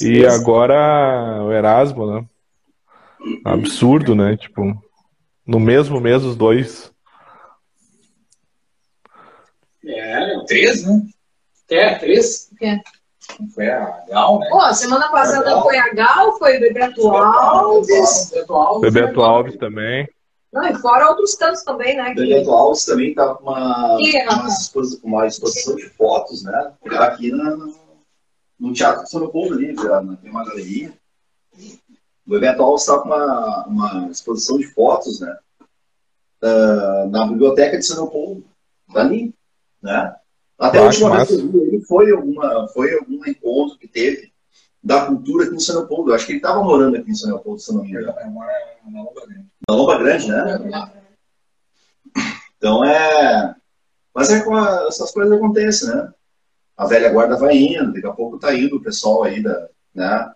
e 0.00 0.20
mesmo. 0.20 0.30
agora 0.30 1.42
o 1.42 1.52
Erasmo, 1.52 2.06
né? 2.06 2.24
Absurdo, 3.44 4.14
né? 4.14 4.36
Tipo, 4.36 4.80
no 5.46 5.60
mesmo 5.60 6.00
mês 6.00 6.24
os 6.24 6.34
dois. 6.34 6.92
É, 9.84 10.44
três, 10.46 10.84
né? 10.84 11.02
É, 11.70 11.94
três. 11.94 12.50
O 12.52 12.56
quê? 12.56 12.80
Foi 13.54 13.68
a 13.68 14.04
Gal, 14.08 14.38
né? 14.38 14.48
Pô, 14.50 14.74
semana 14.74 15.08
passada 15.10 15.60
foi 15.62 15.78
a 15.78 15.92
Gal, 15.94 16.38
foi 16.38 16.56
o 16.56 16.60
Bebeto 16.60 17.08
Alves. 17.08 18.30
Bebeto 18.30 18.52
Alves. 18.54 18.92
Bebeto 18.92 19.20
Alves 19.20 19.56
também. 19.56 20.08
Não, 20.52 20.64
e 20.64 20.74
fora 20.76 21.08
outros 21.08 21.34
tantos 21.36 21.62
também, 21.62 21.96
né? 21.96 22.14
Que... 22.14 22.20
Bebeto 22.20 22.50
Alves 22.50 22.84
também 22.84 23.14
tá 23.14 23.34
com 23.34 23.44
uma, 23.44 23.96
Que, 23.98 24.26
uma, 25.02 25.26
exposição 25.26 25.76
de 25.76 25.88
fotos, 25.90 26.44
né? 26.44 26.72
Aqui 26.98 27.30
na, 27.30 27.56
no 28.58 28.72
Teatro 28.72 29.02
do 29.02 29.08
São 29.08 29.28
Paulo 29.28 29.54
ali, 29.54 29.72
né? 29.72 30.18
tem 30.22 30.30
uma 30.30 30.44
galeria. 30.44 30.92
O 32.26 32.30
Bebeto 32.30 32.62
Alves 32.62 32.82
está 32.82 32.98
com 32.98 33.08
uma, 33.08 33.66
uma 33.66 34.08
exposição 34.10 34.58
de 34.58 34.66
fotos, 34.66 35.20
né? 35.20 35.36
Ah, 36.42 37.06
na 37.10 37.26
biblioteca 37.26 37.78
de 37.78 37.84
São 37.84 38.02
Leopoldo, 38.02 38.44
ali, 38.94 39.34
né? 39.82 40.14
Até 40.58 40.78
a 40.78 40.82
última 40.84 41.10
vez 41.16 41.28
que 41.28 41.34
eu 41.34 41.48
vi 41.52 41.58
ele 41.58 41.80
foi 41.84 42.10
alguma 42.10 42.68
foi 42.68 42.94
algum 42.94 43.24
encontro 43.26 43.78
que 43.78 43.86
teve 43.86 44.32
da 44.82 45.06
cultura 45.06 45.44
aqui 45.46 45.54
em 45.54 45.60
São 45.60 45.76
Leopoldo. 45.76 46.10
Eu 46.10 46.14
acho 46.14 46.26
que 46.26 46.32
ele 46.32 46.38
estava 46.38 46.62
morando 46.62 46.96
aqui 46.96 47.10
em 47.10 47.14
São 47.14 47.30
Leopoldo, 47.30 47.60
se 47.60 47.70
eu 47.70 47.76
não 47.76 47.82
me 47.82 47.90
engano. 47.90 48.10
É 48.18 48.24
uma 48.24 49.02
longa 49.02 49.26
grande. 49.26 49.46
Na 49.68 49.74
Lomba 49.74 49.98
Grande, 49.98 50.28
né? 50.28 50.58
Então 52.56 52.84
é. 52.84 53.54
Mas 54.14 54.30
é 54.30 54.40
com 54.42 54.54
a- 54.56 54.86
essas 54.88 55.10
coisas 55.12 55.32
acontecem, 55.32 55.88
né? 55.88 56.12
A 56.76 56.86
velha 56.86 57.10
guarda 57.12 57.36
vai 57.36 57.56
indo, 57.56 57.92
daqui 57.92 58.06
a 58.06 58.12
pouco 58.12 58.38
tá 58.38 58.54
indo 58.54 58.76
o 58.76 58.82
pessoal 58.82 59.24
aí 59.24 59.42
da. 59.42 59.68
Né? 59.94 60.32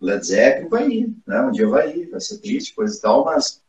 Led 0.00 0.26
Zeppelin 0.26 0.68
vai 0.68 0.88
ir, 0.88 1.14
né? 1.26 1.40
Um 1.42 1.50
dia 1.50 1.68
vai 1.68 1.90
ir, 1.96 2.10
vai 2.10 2.20
ser 2.20 2.38
triste, 2.38 2.74
coisa 2.74 2.96
e 2.96 3.00
tal, 3.00 3.24
mas. 3.24 3.60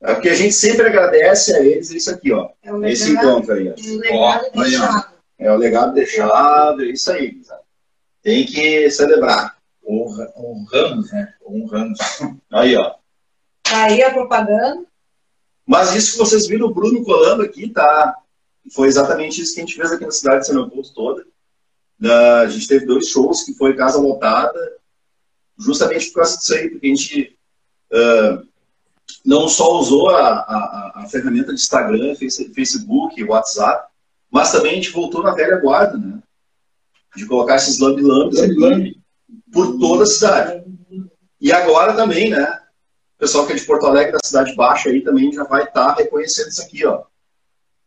O 0.00 0.20
que 0.20 0.28
a 0.28 0.34
gente 0.34 0.52
sempre 0.54 0.86
agradece 0.86 1.54
a 1.54 1.60
eles 1.60 1.90
é 1.92 1.96
isso 1.96 2.10
aqui, 2.10 2.32
ó. 2.32 2.50
É 2.62 2.72
o 2.72 2.84
Esse 2.84 3.10
legado, 3.10 3.28
encontro 3.28 3.54
aí, 3.54 3.68
ó. 3.70 3.74
o 3.74 3.98
legado 4.60 5.06
Ó. 5.08 5.12
É 5.38 5.52
o 5.52 5.56
legado 5.56 5.94
deixado, 5.94 6.82
é 6.82 6.86
isso 6.86 7.10
aí. 7.12 7.40
sabe? 7.44 7.62
Tem 8.20 8.44
que 8.44 8.90
celebrar. 8.90 9.56
Honra- 9.86 10.32
Honramos, 10.36 11.10
né? 11.12 11.34
Honramos. 11.44 11.98
Aí, 12.52 12.76
ó. 12.76 12.94
Tá 13.64 13.84
aí 13.84 14.02
a 14.02 14.12
propaganda. 14.12 14.84
Mas 15.66 15.94
isso 15.94 16.12
que 16.12 16.18
vocês 16.18 16.46
viram 16.46 16.66
o 16.66 16.74
Bruno 16.74 17.02
colando 17.04 17.42
aqui, 17.42 17.68
tá? 17.68 18.16
Foi 18.72 18.86
exatamente 18.88 19.40
isso 19.40 19.54
que 19.54 19.60
a 19.60 19.64
gente 19.64 19.76
fez 19.76 19.90
aqui 19.92 20.04
na 20.04 20.10
cidade 20.12 20.40
de 20.40 20.46
São 20.46 20.54
Leopoldo 20.56 20.88
toda. 20.94 21.24
Da- 21.98 22.40
a 22.42 22.48
gente 22.48 22.68
teve 22.68 22.86
dois 22.86 23.08
shows 23.08 23.42
que 23.42 23.54
foi 23.54 23.74
casa 23.76 23.98
lotada, 24.00 24.58
justamente 25.64 26.08
por 26.08 26.16
causa 26.20 26.38
disso 26.38 26.54
aí, 26.54 26.70
porque 26.70 26.86
a 26.86 26.90
gente 26.90 27.38
ah, 27.92 28.42
não 29.24 29.48
só 29.48 29.78
usou 29.78 30.10
a, 30.10 30.28
a- 30.28 30.92
a 30.96 31.06
ferramenta 31.08 31.48
de 31.54 31.60
Instagram, 31.60 32.14
Face- 32.16 32.52
Facebook, 32.54 33.22
WhatsApp, 33.24 33.88
mas 34.30 34.50
também 34.52 34.72
a 34.72 34.74
gente 34.76 34.90
voltou 34.90 35.22
na 35.22 35.34
velha 35.34 35.56
guarda, 35.60 35.96
né? 35.98 36.18
De 37.14 37.26
colocar 37.26 37.56
esses 37.56 37.78
lambi-lambis 37.78 38.40
por 39.52 39.78
toda 39.78 40.04
a 40.04 40.06
cidade. 40.06 40.64
E 41.40 41.52
agora 41.52 41.94
também, 41.94 42.30
né? 42.30 42.60
O 43.16 43.18
pessoal 43.18 43.46
que 43.46 43.52
é 43.52 43.56
de 43.56 43.64
Porto 43.64 43.86
Alegre, 43.86 44.12
da 44.12 44.18
Cidade 44.24 44.54
Baixa, 44.56 44.88
aí 44.88 45.02
também 45.02 45.30
já 45.32 45.44
vai 45.44 45.64
estar 45.64 45.92
reconhecendo 45.94 46.48
isso 46.48 46.62
aqui, 46.62 46.84
ó. 46.86 47.04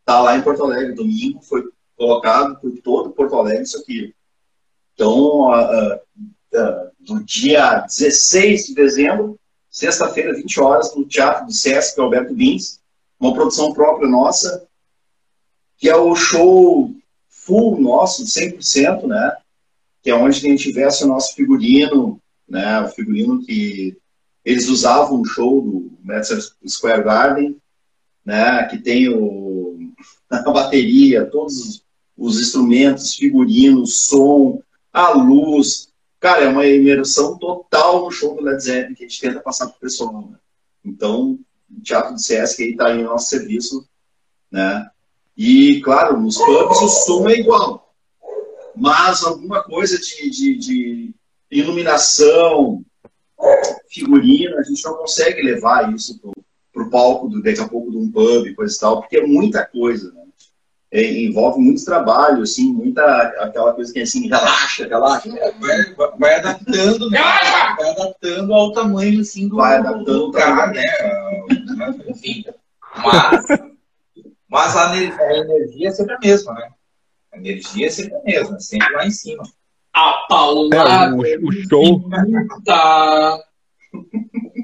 Tá 0.05 0.21
lá 0.21 0.37
em 0.37 0.41
Porto 0.43 0.63
Alegre, 0.63 0.93
domingo, 0.93 1.41
foi 1.41 1.63
colocado 1.97 2.59
por 2.59 2.71
todo 2.83 3.09
Porto 3.11 3.35
Alegre 3.35 3.63
isso 3.63 3.79
aqui. 3.79 4.13
Então, 4.93 5.51
a- 5.51 5.99
a- 6.53 6.91
do 7.05 7.23
dia 7.23 7.81
16 7.81 8.67
de 8.67 8.75
dezembro, 8.75 9.39
sexta-feira, 9.69 10.33
20 10.33 10.59
horas, 10.59 10.95
no 10.95 11.05
Teatro 11.05 11.45
do 11.45 11.53
Sesc 11.53 11.99
Alberto 11.99 12.33
Bins, 12.33 12.79
uma 13.19 13.33
produção 13.33 13.73
própria 13.73 14.09
nossa, 14.09 14.67
que 15.77 15.89
é 15.89 15.95
o 15.95 16.15
show 16.15 16.91
full 17.27 17.79
nosso, 17.79 18.23
100%, 18.23 19.05
né? 19.05 19.37
Que 20.01 20.09
é 20.09 20.15
onde 20.15 20.37
a 20.37 20.49
gente 20.49 20.71
veste 20.71 21.03
o 21.03 21.07
nosso 21.07 21.35
figurino, 21.35 22.19
né? 22.47 22.81
O 22.81 22.87
figurino 22.89 23.43
que 23.43 23.95
eles 24.43 24.67
usavam 24.67 25.19
no 25.19 25.25
show 25.25 25.61
do 25.61 25.91
Madison 26.03 26.39
Square 26.67 27.03
Garden, 27.03 27.57
né? 28.25 28.63
Que 28.65 28.77
tem 28.77 29.09
o, 29.09 29.77
a 30.29 30.41
bateria, 30.51 31.25
todos 31.25 31.59
os, 31.59 31.83
os 32.17 32.41
instrumentos, 32.41 33.15
figurinos, 33.15 34.05
som, 34.05 34.61
a 34.91 35.11
luz. 35.11 35.89
Cara, 36.25 36.45
é 36.45 36.47
uma 36.47 36.65
imersão 36.65 37.37
total 37.37 38.03
no 38.03 38.09
show 38.09 38.35
do 38.35 38.41
Led 38.41 38.59
Zeppelin 38.59 38.95
que 38.95 39.05
a 39.05 39.07
gente 39.07 39.21
tenta 39.21 39.39
passar 39.41 39.67
pro 39.67 39.79
pessoal. 39.79 40.27
Né? 40.31 40.39
Então, 40.83 41.37
o 41.69 41.81
Teatro 41.83 42.15
do 42.15 42.19
Sesc 42.19 42.63
aí 42.63 42.75
tá 42.75 42.91
no 42.95 43.03
nosso 43.03 43.29
serviço, 43.29 43.87
né? 44.49 44.89
E, 45.37 45.81
claro, 45.81 46.19
nos 46.19 46.39
pubs 46.39 46.81
o 46.81 46.87
som 46.87 47.29
é 47.29 47.33
igual. 47.37 47.93
Mas 48.75 49.23
alguma 49.23 49.61
coisa 49.61 49.99
de, 49.99 50.31
de, 50.31 50.57
de 50.57 51.15
iluminação, 51.51 52.83
figurino, 53.87 54.57
a 54.57 54.63
gente 54.63 54.83
não 54.83 54.95
consegue 54.95 55.43
levar 55.43 55.93
isso 55.93 56.19
pro, 56.19 56.33
pro 56.73 56.89
palco 56.89 57.29
do, 57.29 57.43
daqui 57.43 57.59
a 57.59 57.67
pouco 57.67 57.91
de 57.91 57.97
um 57.97 58.11
pub, 58.11 58.51
coisa 58.55 58.75
e 58.75 58.79
tal, 58.79 59.01
porque 59.01 59.17
é 59.17 59.27
muita 59.27 59.63
coisa, 59.63 60.11
né? 60.11 60.24
É, 60.97 61.23
envolve 61.23 61.59
muito 61.59 61.83
trabalho, 61.83 62.41
assim, 62.43 62.71
muita 62.71 63.03
aquela 63.41 63.73
coisa 63.73 63.91
que 63.91 63.99
é 63.99 64.03
assim, 64.03 64.29
relaxa, 64.29 64.87
relaxa. 64.87 65.29
Vai, 65.59 65.93
vai- 65.93 66.11
vai 66.17 66.35
adaptando, 66.35 67.09
né? 67.09 67.19
Vai 67.77 67.89
adaptando 67.91 68.53
ao 68.53 68.71
tamanho, 68.71 69.19
assim, 69.19 69.49
do, 69.49 69.57
Vai 69.57 69.75
adaptando 69.77 70.05
do 70.05 70.13
o 70.23 70.25
lugar, 70.27 70.55
tamanho. 70.55 70.73
né? 70.73 71.95
Enfim. 72.07 72.45
Mas, 73.03 73.45
mas 74.49 74.75
a, 74.77 74.93
ne- 74.95 75.11
a 75.21 75.37
energia 75.37 75.89
é 75.89 75.91
sempre 75.91 76.15
a 76.15 76.19
mesma, 76.19 76.53
né? 76.53 76.69
A 77.33 77.37
energia 77.39 77.87
é 77.87 77.89
sempre 77.89 78.15
a 78.15 78.23
mesma, 78.23 78.59
sempre 78.61 78.93
lá 78.93 79.05
em 79.05 79.11
cima. 79.11 79.43
A 79.93 80.09
É, 80.09 80.27
paulada. 80.29 81.13
o, 81.13 81.19
o 81.19 81.51
show, 81.51 82.01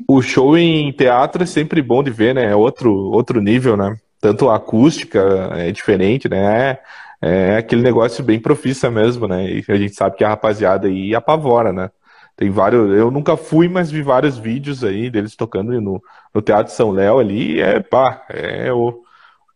o 0.08 0.22
show 0.22 0.58
em 0.58 0.91
teatro 0.94 1.44
é 1.44 1.46
sempre 1.46 1.82
bom 1.82 2.02
de 2.04 2.12
ver, 2.12 2.36
né? 2.36 2.52
É 2.52 2.56
outro, 2.56 2.94
outro 3.12 3.41
nível, 3.41 3.76
né? 3.76 3.98
Tanto 4.22 4.50
a 4.50 4.56
acústica 4.56 5.50
é 5.56 5.72
diferente, 5.72 6.30
né? 6.30 6.72
É, 6.72 6.80
é 7.22 7.58
aquele 7.58 7.82
negócio 7.82 8.24
bem 8.24 8.40
profissa 8.40 8.92
mesmo, 8.92 9.28
né? 9.28 9.46
E 9.46 9.66
a 9.68 9.76
gente 9.76 9.96
sabe 9.96 10.16
que 10.16 10.24
a 10.24 10.30
rapaziada 10.30 10.88
aí 10.88 11.16
apavora, 11.16 11.74
né? 11.74 11.90
Tem 12.38 12.50
vários. 12.50 12.96
Eu 12.96 13.12
nunca 13.12 13.36
fui, 13.36 13.68
mas 13.68 13.92
vi 13.92 14.02
vários 14.02 14.38
vídeos 14.38 14.84
aí 14.84 15.10
deles 15.10 15.36
tocando 15.36 15.80
no, 15.82 16.02
no 16.34 16.42
Teatro 16.42 16.72
São 16.72 16.92
Léo 16.92 17.20
ali. 17.20 17.56
e 17.56 17.62
É, 17.62 17.80
pá, 17.80 18.24
é, 18.30 18.72
o, 18.72 19.02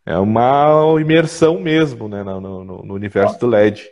é 0.06 0.18
uma 0.18 1.00
imersão 1.00 1.60
mesmo, 1.60 2.08
né? 2.08 2.24
No, 2.24 2.42
no, 2.42 2.84
no 2.84 2.94
universo 2.94 3.40
do 3.40 3.48
LED. 3.48 3.88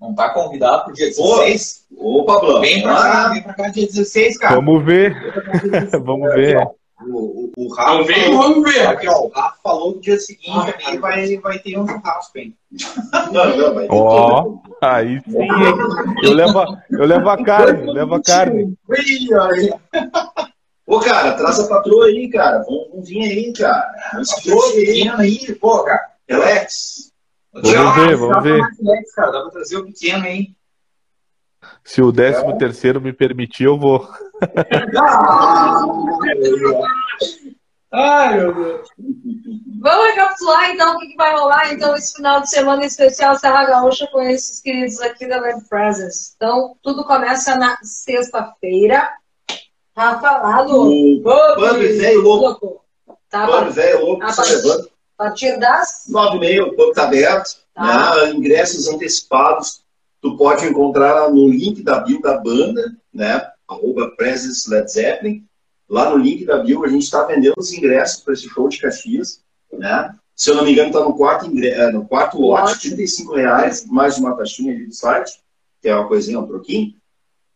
Não 0.00 0.14
tá 0.14 0.30
convidado 0.30 0.84
pro 0.84 0.94
dia 0.94 1.06
Ô, 1.18 1.38
16? 1.38 1.86
Ô, 1.96 2.24
Pablão, 2.24 2.60
Vem 2.60 2.82
pra 2.82 2.94
cá, 2.94 3.28
vem 3.30 3.42
pra 3.42 3.54
cá 3.54 3.68
dia 3.68 3.86
16, 3.86 4.38
cara. 4.38 4.56
Vamos 4.56 4.84
ver, 4.84 5.16
vamos 6.04 6.34
ver. 6.34 6.68
O, 7.02 7.16
o, 7.16 7.52
o 7.56 7.74
Rafa, 7.74 7.90
Vamos 7.92 8.06
ver, 8.06 8.30
vamos 8.30 8.62
ver. 8.72 8.86
Aqui, 8.86 9.08
ó, 9.08 9.20
o 9.26 9.28
Rafa 9.28 9.56
falou 9.62 9.94
no 9.94 10.00
dia 10.00 10.18
seguinte 10.18 10.74
ali 10.86 10.98
vai, 10.98 11.36
vai 11.38 11.58
ter 11.58 11.78
um 11.78 11.86
churrasco, 11.86 12.38
hein? 12.38 12.54
Não, 13.32 13.56
não, 13.56 13.74
vai 13.74 13.86
ter 13.86 13.92
Ó. 13.94 14.42
tudo. 14.42 14.60
Aí 14.82 15.20
sim? 15.28 15.48
Eu 16.22 16.32
levo, 16.32 16.58
a- 16.60 16.82
eu 16.90 17.06
levo 17.06 17.28
a 17.28 17.42
carne, 17.44 17.92
levo 17.92 18.14
a 18.14 18.22
carne. 18.22 18.74
Ô, 20.86 21.00
cara, 21.00 21.32
traz 21.32 21.58
a 21.58 21.68
patroa 21.68 22.06
aí, 22.06 22.28
cara. 22.30 22.62
Vamos, 22.64 22.88
vamos 22.90 23.08
vir 23.08 23.22
aí, 23.22 23.52
cara. 23.52 23.92
Vamos 24.12 24.32
Patroa 24.34 24.66
aí. 24.66 24.86
pequeno 24.86 25.16
aí, 25.18 25.54
pô, 25.56 25.82
cara. 25.84 26.00
Relax. 26.28 27.12
Vamos 27.52 27.70
ver, 27.96 28.16
vamos 28.16 28.42
ver. 28.44 28.60
relax, 28.82 29.12
cara. 29.14 29.32
Dá 29.32 29.40
pra 29.42 29.50
trazer 29.50 29.76
o 29.78 29.84
pequeno 29.86 30.24
aí. 30.24 30.48
Se 31.84 32.02
o 32.02 32.10
décimo 32.10 32.58
terceiro 32.58 33.00
me 33.00 33.12
permitir, 33.12 33.64
eu 33.64 33.78
vou. 33.78 34.08
Ai, 37.92 38.36
meu 38.38 38.54
Deus. 38.54 38.88
Vamos 39.80 40.06
recapitular 40.08 40.70
então 40.70 40.96
o 40.96 40.98
que, 40.98 41.14
vai 41.16 41.32
rolar 41.32 41.72
então 41.72 41.94
esse 41.94 42.14
final 42.14 42.40
de 42.40 42.50
semana 42.50 42.84
especial 42.84 43.38
Serra 43.38 43.64
Gaúcha 43.64 44.06
com 44.08 44.20
esses 44.20 44.60
queridos 44.60 45.00
aqui 45.00 45.26
da 45.26 45.40
Web 45.40 45.68
Presence. 45.68 46.32
Então, 46.36 46.76
tudo 46.82 47.04
começa 47.04 47.56
na 47.56 47.78
sexta-feira. 47.82 49.08
Rafa 49.96 50.30
lá 50.38 50.64
no 50.64 50.90
O 50.90 51.22
Pub 51.22 51.78
Velho 51.78 52.20
Louco. 52.20 52.84
Tá, 53.30 53.46
Pub 53.46 53.70
Velho 53.70 54.04
Louco, 54.04 54.26
tá. 54.26 54.42
levando. 54.42 54.90
a 55.18 55.24
partir 55.24 55.58
das. 55.58 56.04
Nove 56.08 56.36
e 56.36 56.40
meia, 56.40 56.64
o 56.64 56.74
pub 56.74 56.92
tá 56.92 57.04
aberto. 57.04 57.56
Tá. 57.72 58.16
Né? 58.16 58.30
Ingressos 58.32 58.88
antecipados. 58.88 59.85
Tu 60.26 60.36
pode 60.36 60.66
encontrar 60.66 61.30
no 61.30 61.48
link 61.48 61.84
da 61.84 62.00
bio 62.00 62.20
da 62.20 62.36
banda, 62.36 62.82
né? 63.14 63.48
Arroba 63.68 64.10
Presence 64.16 64.68
Led 64.68 64.90
Zeppelin. 64.90 65.44
Lá 65.88 66.10
no 66.10 66.16
link 66.16 66.44
da 66.44 66.58
bio 66.58 66.84
a 66.84 66.88
gente 66.88 67.04
está 67.04 67.22
vendendo 67.22 67.54
os 67.56 67.72
ingressos 67.72 68.22
para 68.24 68.34
esse 68.34 68.48
show 68.48 68.68
de 68.68 68.80
Caxias, 68.80 69.40
né? 69.72 70.12
Se 70.34 70.50
eu 70.50 70.56
não 70.56 70.64
me 70.64 70.72
engano, 70.72 70.88
está 70.88 70.98
no 70.98 71.14
quarto, 71.16 71.46
ingre... 71.46 71.68
eh, 71.68 71.92
no 71.92 72.04
quarto 72.08 72.40
lote. 72.40 72.80
35 72.90 73.36
reais, 73.36 73.86
mais 73.86 74.18
uma 74.18 74.36
taxinha 74.36 74.74
ali 74.74 74.86
do 74.86 74.92
site, 74.92 75.40
que 75.80 75.88
é 75.88 75.94
uma 75.94 76.08
coisinha, 76.08 76.40
um 76.40 76.46
troquinho, 76.46 76.94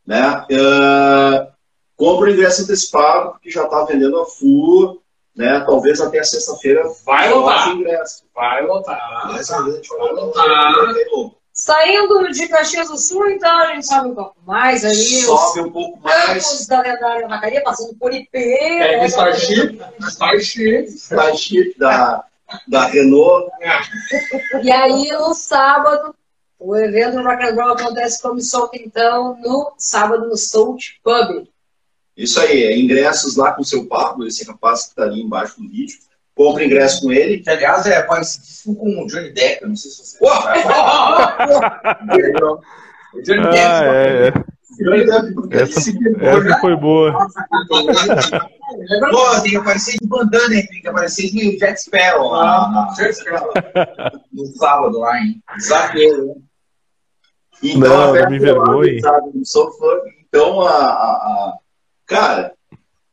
né? 0.07 0.47
Ah, 0.53 1.49
compra 1.97 2.29
o 2.29 2.33
ingresso 2.33 2.63
antecipado, 2.63 3.33
porque 3.33 3.51
já 3.51 3.65
está 3.65 3.85
vendendo 3.85 4.17
a 4.21 4.27
full, 4.27 5.03
né? 5.35 5.59
Talvez 5.67 6.01
até 6.01 6.23
sexta-feira 6.23 6.85
Vai 7.05 7.35
lotar. 7.35 7.75
o 7.75 7.81
ingresso. 7.81 8.23
Vai 8.33 8.65
lotar. 8.65 9.27
A 9.27 9.43
gente 9.43 9.89
vai 9.89 10.13
lotar. 10.13 10.95
Saindo 11.71 12.33
de 12.33 12.49
Caxias 12.49 12.89
do 12.89 12.99
Sul, 12.99 13.31
então 13.31 13.57
a 13.61 13.67
gente 13.75 13.87
sobe 13.87 14.09
um 14.09 14.15
pouco 14.17 14.37
mais 14.45 14.85
aí. 14.85 15.23
Sobe 15.23 15.61
um 15.61 15.71
pouco 15.71 16.01
mais. 16.01 16.45
campos 16.45 16.67
da 16.67 16.83
lendária 16.83 17.29
Macaria, 17.29 17.63
passando 17.63 17.95
por 17.95 18.13
IP. 18.13 18.29
Pega 18.33 18.97
né? 18.97 19.03
o 19.05 19.07
Starship. 19.07 19.81
Starship. 20.01 20.85
Starship 20.87 21.79
da, 21.79 22.25
da 22.67 22.87
Renault. 22.87 23.53
E 24.65 24.73
aí, 24.73 25.13
no 25.13 25.33
sábado, 25.33 26.13
o 26.59 26.75
evento 26.75 27.19
no 27.19 27.23
Rock 27.23 27.45
and 27.45 27.55
Roll 27.55 27.75
acontece 27.75 28.21
como 28.21 28.41
solta, 28.41 28.77
então, 28.77 29.39
no 29.41 29.73
sábado 29.79 30.29
no 30.29 30.37
Salt 30.37 30.95
Pub. 31.05 31.47
Isso 32.17 32.41
aí, 32.41 32.65
é 32.65 32.77
ingressos 32.77 33.37
lá 33.37 33.53
com 33.53 33.63
o 33.63 33.65
seu 33.65 33.87
Pablo, 33.87 34.27
esse 34.27 34.45
rapaz 34.45 34.83
que 34.83 34.89
está 34.89 35.05
ali 35.05 35.21
embaixo 35.21 35.63
do 35.63 35.69
vídeo. 35.69 35.99
Compra 36.43 36.65
ingresso 36.65 37.03
com 37.03 37.13
ele. 37.13 37.39
Que, 37.41 37.51
aliás, 37.51 37.85
é 37.87 38.03
parecidíssimo 38.03 38.75
com 38.77 39.03
o 39.03 39.07
Johnny 39.07 39.31
Depp. 39.33 39.67
Não 39.67 39.77
sei 39.77 39.91
se 39.91 39.99
você. 39.99 40.19
Ó, 40.23 40.29
ó, 42.31 42.59
O 43.13 43.23
Johnny 43.23 43.41
Ah, 43.47 43.51
Depp. 43.51 43.89
é, 43.89 44.29
é. 44.29 44.33
Essa, 45.63 45.81
essa 46.21 46.59
foi 46.61 46.77
boa. 46.77 47.13
Pô, 49.11 49.41
tem 49.43 49.51
que 49.51 49.57
aparecer 49.57 49.99
de 50.01 50.07
bandana, 50.07 50.55
hein? 50.55 50.67
Tem 50.71 50.81
que 50.81 50.89
aparecer 50.89 51.31
de 51.31 51.59
Jack 51.59 51.83
Sparrow 51.83 52.31
lá 52.31 52.71
na- 52.71 52.95
no 54.33 54.47
sábado 54.57 54.99
lá, 55.01 55.19
hein? 55.21 55.43
Exagero, 55.57 56.29
hein? 56.29 56.43
Então, 57.63 58.15
Não, 58.15 58.15
não 58.15 58.31
me 58.81 59.01
sabe, 59.01 59.31
no 59.35 59.45
Soul 59.45 59.71
Funk. 59.73 60.11
Então, 60.29 60.63
a, 60.63 60.71
a- 60.71 60.79
a- 60.87 61.59
cara, 62.07 62.53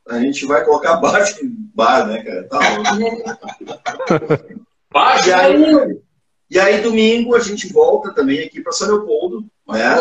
a 0.09 0.19
gente 0.19 0.45
vai 0.45 0.63
colocar 0.63 0.97
baixo 0.97 1.45
em 1.45 1.49
bar, 1.73 2.07
né, 2.07 2.23
cara? 2.23 2.43
Tá 2.47 2.59
louco. 2.75 4.57
Baixa 4.91 5.29
E 5.29 5.33
aí, 5.33 5.99
e 6.49 6.59
aí, 6.59 6.81
domingo, 6.81 7.35
a 7.35 7.39
gente 7.39 7.71
volta 7.71 8.13
também 8.13 8.39
aqui 8.39 8.61
para 8.61 8.71
São 8.71 8.87
Leopoldo, 8.87 9.45
né? 9.67 9.95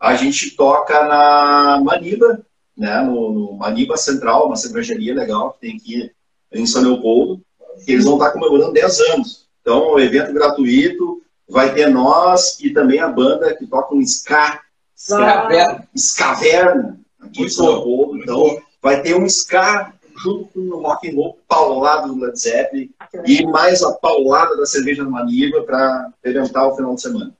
A 0.00 0.16
gente 0.16 0.50
toca 0.56 1.04
na 1.04 1.80
Maniba, 1.82 2.44
né? 2.76 3.02
No, 3.02 3.32
no 3.32 3.52
Maniba 3.54 3.96
Central, 3.96 4.46
uma 4.46 4.56
cervejaria 4.56 5.14
legal 5.14 5.52
que 5.52 5.60
tem 5.60 5.76
aqui 5.76 6.10
em 6.52 6.66
São 6.66 6.82
Leopoldo. 6.82 7.40
que 7.84 7.92
Eles 7.92 8.04
vão 8.04 8.14
estar 8.14 8.32
comemorando 8.32 8.72
10 8.72 9.00
anos. 9.12 9.48
Então, 9.60 9.92
o 9.92 10.00
evento 10.00 10.32
gratuito, 10.32 11.22
vai 11.48 11.72
ter 11.72 11.88
nós 11.88 12.58
e 12.60 12.70
também 12.70 12.98
a 12.98 13.08
banda 13.08 13.54
que 13.54 13.66
toca 13.66 13.94
um 13.94 14.00
ska, 14.00 14.60
Vai. 15.08 15.88
Scaverna, 15.96 17.00
aqui 17.20 17.42
em 17.42 17.48
São 17.48 17.66
Leopoldo. 17.66 18.18
Então, 18.18 18.58
vai 18.82 19.00
ter 19.00 19.14
um 19.14 19.26
ska 19.26 19.92
junto 20.22 20.44
com 20.52 20.60
o 20.60 20.82
rock 20.82 21.08
and 21.10 21.14
roll 21.14 21.38
paulado 21.48 22.12
do 22.14 22.20
Led 22.20 22.38
Zeppelin 22.38 22.90
e 23.24 23.46
mais 23.46 23.82
a 23.82 23.92
paulada 23.92 24.56
da 24.56 24.66
cerveja 24.66 25.04
Maniba 25.04 25.62
para 25.62 26.08
eventar 26.24 26.66
o 26.66 26.76
final 26.76 26.94
de 26.94 27.02
semana. 27.02 27.32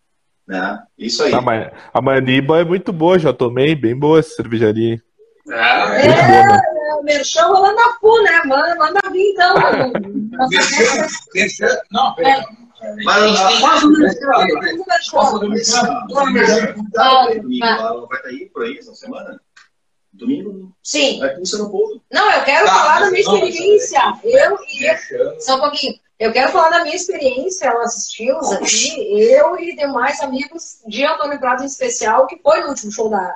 Né? 0.47 0.83
Isso 0.99 1.23
aí. 1.23 1.33
A, 1.35 1.41
ma- 1.41 1.71
a 1.93 2.01
Maniba 2.01 2.61
é 2.61 2.65
muito 2.65 2.93
boa, 2.93 3.19
já 3.19 3.33
tomei, 3.33 3.75
bem 3.75 3.97
boa 3.97 4.19
essa 4.19 4.35
cervejaria. 4.37 5.01
É. 5.49 5.89
Muito 5.89 6.23
boa, 6.27 6.47
né? 6.47 6.61
É, 6.91 6.95
o 6.95 7.03
Merchan 7.03 7.47
rolando 7.47 7.81
a 7.81 7.93
full, 8.01 8.23
né? 8.23 8.41
Manda, 8.47 8.75
manda 8.77 9.01
vir, 9.11 9.33
então. 9.33 9.55
Merchan, 10.49 11.07
merchan. 11.35 11.79
Não, 11.91 12.15
peraí. 12.15 12.43
Mas, 13.05 13.61
Faz 13.61 13.83
o 13.85 13.91
merchan. 13.91 14.27
Merchan? 15.49 16.05
Ela 17.67 18.07
vai 18.07 18.19
estar 18.19 18.29
aí 18.29 18.51
por 18.53 18.63
aí 18.65 18.79
essa 18.79 18.95
semana? 18.95 19.41
Domingo 20.13 20.73
Sim. 20.83 21.23
aqui 21.23 21.41
em 21.41 21.45
São 21.45 21.61
Leopoldo. 21.63 22.03
Não, 22.13 22.31
eu 22.31 22.45
quero 22.45 22.67
Tá, 22.67 22.73
falar 22.75 23.01
da 23.01 23.11
minha 23.11 23.25
não, 23.25 23.35
experiência. 23.35 24.01
Eu 24.23 24.59
e. 24.63 25.41
Só 25.41 25.57
um 25.57 25.61
pouquinho. 25.61 25.95
Eu 26.19 26.33
quero 26.33 26.53
falar 26.53 26.71
da 26.71 26.83
minha 26.85 26.95
experiência, 26.95 27.73
nós 27.75 27.87
assistimos 27.97 28.53
aqui, 28.53 29.33
eu 29.33 29.59
e 29.59 29.75
demais 29.75 30.21
amigos 30.21 30.79
de 30.87 31.05
Antônio 31.05 31.41
Prado 31.41 31.63
em 31.65 31.67
especial, 31.67 32.29
que 32.29 32.39
foi 32.41 32.61
no 32.61 32.69
último 32.69 32.93
show 32.93 33.09
da, 33.11 33.35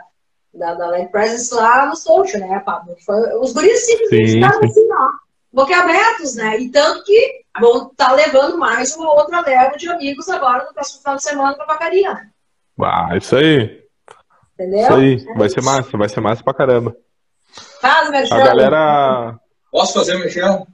da, 0.55 0.75
da 0.75 0.87
Led 0.91 1.11
Presence 1.11 1.53
lá 1.53 1.87
no 1.87 1.97
Soul, 1.97 2.25
né, 2.35 2.61
Pablo? 2.65 2.95
Foi, 3.05 3.35
os 3.41 3.53
guris 3.53 3.85
simplesmente 3.85 4.31
Sim, 4.31 4.39
estavam 4.39 4.61
sim. 4.63 4.69
assim, 4.69 4.89
ó, 4.93 5.09
boquiabertos, 5.53 6.37
né? 6.37 6.61
E 6.61 6.71
tanto 6.71 7.03
que 7.03 7.41
vão 7.59 7.89
estar 7.89 8.13
levando 8.13 8.57
mais 8.57 8.95
uma 8.95 9.13
outra 9.15 9.41
leva 9.41 9.77
de 9.77 9.89
amigos 9.89 10.29
agora 10.29 10.65
no 10.67 10.73
próximo 10.75 11.01
final 11.01 11.17
de 11.17 11.23
semana 11.25 11.57
pra 11.57 11.67
Vacaria, 11.67 12.13
né? 12.15 12.31
Ah, 12.81 13.17
isso 13.17 13.35
aí. 13.35 13.83
Entendeu? 14.59 14.81
Isso 14.81 14.95
aí. 15.29 15.35
Vai 15.37 15.49
ser 15.49 15.63
massa, 15.63 15.97
vai 15.97 16.09
ser 16.09 16.21
massa 16.21 16.43
pra 16.43 16.55
caramba. 16.55 16.97
Faz, 17.81 18.11
meu 18.11 18.25
A 18.33 18.45
galera. 18.45 19.39
Posso 19.71 19.95
fazer 19.95 20.19
merchan? 20.19 20.65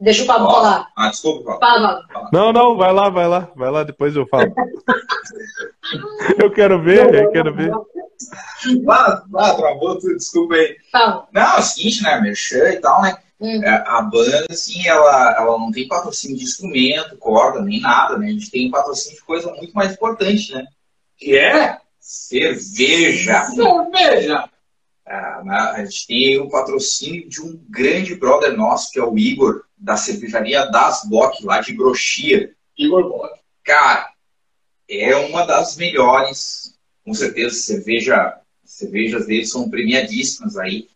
Deixa 0.00 0.22
o 0.22 0.26
Pablo 0.26 0.48
falar. 0.50 0.88
Ah, 0.96 1.08
desculpa, 1.08 1.58
Pablo. 1.58 2.02
Não, 2.32 2.52
não, 2.52 2.76
vai 2.76 2.92
lá, 2.92 3.08
vai 3.08 3.26
lá, 3.26 3.50
vai 3.56 3.70
lá, 3.70 3.82
depois 3.82 4.14
eu 4.14 4.26
falo. 4.26 4.52
Eu 6.38 6.50
quero 6.50 6.82
ver, 6.82 7.14
eu 7.14 7.30
quero 7.30 7.54
ver. 7.54 7.72
Ah, 8.90 9.22
ah, 9.36 9.54
travou 9.54 9.98
tudo, 9.98 10.16
desculpa 10.16 10.54
aí. 10.54 10.76
Fala. 10.92 11.26
Não, 11.32 11.56
é 11.56 11.58
o 11.58 11.62
seguinte, 11.62 12.02
né? 12.02 12.20
Merchan 12.20 12.68
e 12.70 12.76
tal, 12.76 13.00
né? 13.00 13.16
Hum. 13.40 13.62
É, 13.62 13.84
A 13.86 14.02
banda, 14.02 14.46
assim, 14.50 14.86
ela, 14.86 15.36
ela 15.38 15.58
não 15.58 15.70
tem 15.70 15.88
patrocínio 15.88 16.36
de 16.36 16.44
instrumento, 16.44 17.16
corda, 17.16 17.62
nem 17.62 17.80
nada, 17.80 18.18
né? 18.18 18.26
A 18.26 18.30
gente 18.30 18.50
tem 18.50 18.70
patrocínio 18.70 19.16
de 19.18 19.24
coisa 19.24 19.50
muito 19.52 19.72
mais 19.72 19.92
importante, 19.92 20.52
né? 20.52 20.64
Que 21.16 21.38
é? 21.38 21.78
Cerveja. 22.08 23.44
Cerveja. 23.44 24.48
Ah, 25.04 25.72
a 25.74 25.84
gente 25.84 26.06
tem 26.06 26.40
o 26.40 26.48
patrocínio 26.48 27.28
de 27.28 27.42
um 27.42 27.62
grande 27.68 28.14
brother 28.14 28.56
nosso, 28.56 28.90
que 28.90 28.98
é 28.98 29.04
o 29.04 29.18
Igor, 29.18 29.64
da 29.76 29.94
cervejaria 29.94 30.64
Das 30.70 31.04
Bock, 31.04 31.44
lá 31.44 31.60
de 31.60 31.74
Brochia. 31.74 32.54
Igor 32.78 33.10
Bock. 33.10 33.38
Cara, 33.62 34.10
é 34.88 35.14
uma 35.16 35.44
das 35.44 35.76
melhores, 35.76 36.74
com 37.04 37.12
certeza, 37.12 37.54
cerveja, 37.54 38.40
cervejas 38.64 39.26
deles 39.26 39.50
são 39.50 39.68
premiadíssimas 39.68 40.56
aí 40.56 40.88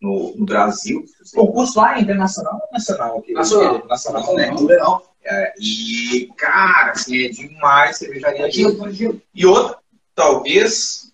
no, 0.00 0.34
no 0.34 0.46
Brasil. 0.46 1.04
O 1.34 1.46
concurso 1.46 1.78
lá 1.78 1.98
é 1.98 2.00
internacional 2.00 2.54
ou 2.54 2.72
nacional? 2.72 3.18
aqui? 3.18 3.34
Nacional. 3.34 3.86
Nacional, 3.86 4.34
né? 4.34 4.50
Legal. 4.50 5.14
É, 5.22 5.52
e, 5.60 6.32
cara, 6.38 6.92
assim, 6.92 7.26
é 7.26 7.28
demais 7.28 7.98
cervejaria 7.98 8.48
deles. 8.48 9.20
E 9.34 9.44
outra, 9.44 9.77
talvez 10.18 11.12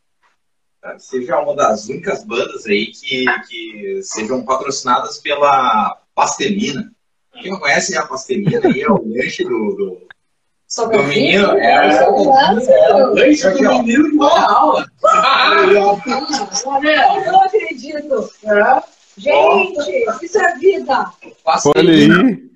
tá, 0.81 0.99
seja 0.99 1.39
uma 1.39 1.55
das 1.55 1.87
únicas 1.91 2.25
bandas 2.25 2.65
aí 2.65 2.87
que, 2.87 3.27
que 3.47 4.01
sejam 4.03 4.43
patrocinadas 4.43 5.19
pela 5.19 6.01
Pastelina. 6.15 6.91
Quem 7.35 7.53
não 7.53 7.61
conhece 7.61 7.97
a 7.99 8.07
Pastelina 8.07 8.61
aí 8.65 8.81
é 8.81 8.91
o 8.91 9.05
lanche 9.07 9.45
do, 9.45 9.75
do, 9.75 10.09
Sobre 10.67 10.97
do 10.97 11.05
menino. 11.05 11.53
né? 11.53 11.87
É, 11.87 12.05
Sobre 12.05 12.23
o. 12.23 13.13
Leite 13.13 13.51
do 13.51 13.69
menino 13.69 14.11
de 14.11 14.17
boa 14.17 14.41
aula. 14.41 14.87
Eu 15.67 17.33
não 17.33 17.43
acredito. 17.43 18.31
Gente, 19.19 20.25
isso 20.25 20.39
é 20.39 20.57
vida. 20.57 21.13
Olha 21.77 21.93
aí. 21.93 22.51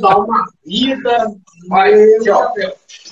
Dá 0.00 0.18
uma 0.18 0.44
vida. 0.66 1.32
Mas, 1.68 2.26
ó, 2.28 2.52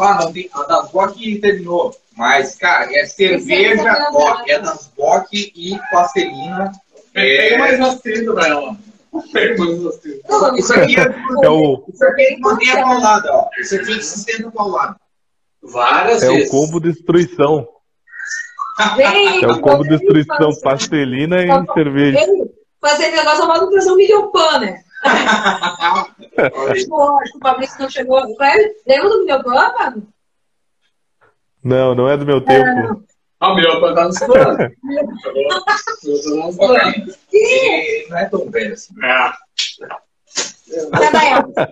ah, 0.01 0.19
não 0.25 0.33
tem, 0.33 0.51
a 0.53 0.63
das 0.65 0.91
Bock 0.91 1.39
terminou. 1.39 1.97
Mas, 2.17 2.57
cara, 2.57 2.89
é 2.95 3.07
cerveja, 3.07 4.11
ó, 4.13 4.43
é 4.47 4.59
das 4.59 4.91
Bock 4.97 5.53
e 5.55 5.79
Pastelina. 5.91 6.73
Pega 7.13 7.55
É, 7.55 7.59
mais 7.79 8.01
30 8.01 8.33
pra 8.33 8.49
ela. 8.49 8.77
Pega 9.33 9.59
mais 9.59 9.79
umas 9.81 9.97
30. 9.99 10.29
Não, 10.29 10.57
isso 10.57 10.75
aqui 10.75 10.97
é, 10.99 11.03
É 11.43 11.49
o, 11.51 11.85
isso 11.93 12.05
aqui 12.05 12.23
é 12.23 12.39
mantém 12.39 12.71
a 12.71 12.83
paulada, 12.83 13.29
ó. 13.33 13.49
Isso 13.59 13.75
aqui 13.77 13.93
é 13.93 13.97
que 13.97 14.03
sustenta 14.03 14.49
a 14.49 14.53
paulada. 14.53 14.97
Várias 15.63 16.23
é 16.23 16.31
o 16.31 16.35
vezes. 16.35 16.51
combo 16.51 16.81
destruição. 16.81 17.67
Gente, 18.97 19.45
É 19.45 19.49
o 19.49 19.61
combo 19.61 19.85
destruição, 19.85 20.51
pastelina 20.63 21.37
e 21.43 21.73
cerveja. 21.75 22.19
Fazer 22.81 23.11
negócio 23.11 23.43
chamado 23.43 23.71
trazer 23.71 23.93
um 23.93 23.97
Miguelpan, 23.97 24.59
né? 24.61 24.83
Tipo, 26.75 27.03
acho 27.19 27.33
que 27.33 27.39
o 27.39 27.41
Fabrício 27.41 27.77
não 27.81 27.91
chegou. 27.91 28.21
Lembra 28.87 29.09
do 29.09 29.21
Miguelpan, 29.21 29.71
Pablo? 29.73 30.03
Não, 31.63 31.95
não 31.95 32.09
é 32.09 32.17
do 32.17 32.27
meu 32.27 32.41
tempo. 32.41 33.05
Ah, 33.41 33.55
pra 33.55 34.05
nos 34.05 34.19
planos. 34.19 34.73
Meu, 34.83 35.07
tá 35.65 35.75
nos 36.03 36.57
planos. 36.57 37.19
Não 38.09 38.19
é 38.19 38.25
tão 38.27 38.51
velho 38.51 38.73
assim. 38.73 38.95
Ah, 39.03 39.37
Tá 40.91 41.11
bem. 41.11 41.69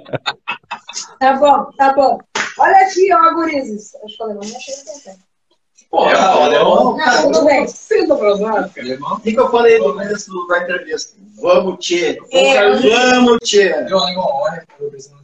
Tá 1.18 1.32
bom, 1.36 1.70
tá 1.76 1.92
bom. 1.94 2.18
Olha 2.58 2.76
aqui, 2.86 3.12
ó, 3.14 3.34
gurizes. 3.34 3.94
Acho 4.04 4.16
que 4.16 4.22
o 4.22 4.26
alemão 4.26 4.42
não 4.42 4.60
chega 4.60 4.80
a 4.80 5.00
tempo. 5.04 5.30
Pô, 5.90 6.08
É, 6.08 6.16
olha, 6.36 6.58
Não, 6.58 6.96
Não, 6.96 7.32
tudo 7.32 7.44
bem. 7.46 7.66
Pra 7.66 8.36
nós, 8.36 8.72
cara. 8.72 8.98
O 9.14 9.20
que, 9.20 9.34
eu 9.34 9.50
falei 9.50 9.78
no 9.78 9.92
começo 9.92 10.46
da 10.48 10.62
entrevista? 10.62 11.16
Vamos, 11.40 11.78
tchê. 11.84 12.18
É. 12.30 12.70
Vamos, 12.78 13.38
tchê. 13.42 13.72
Alemão, 13.72 14.44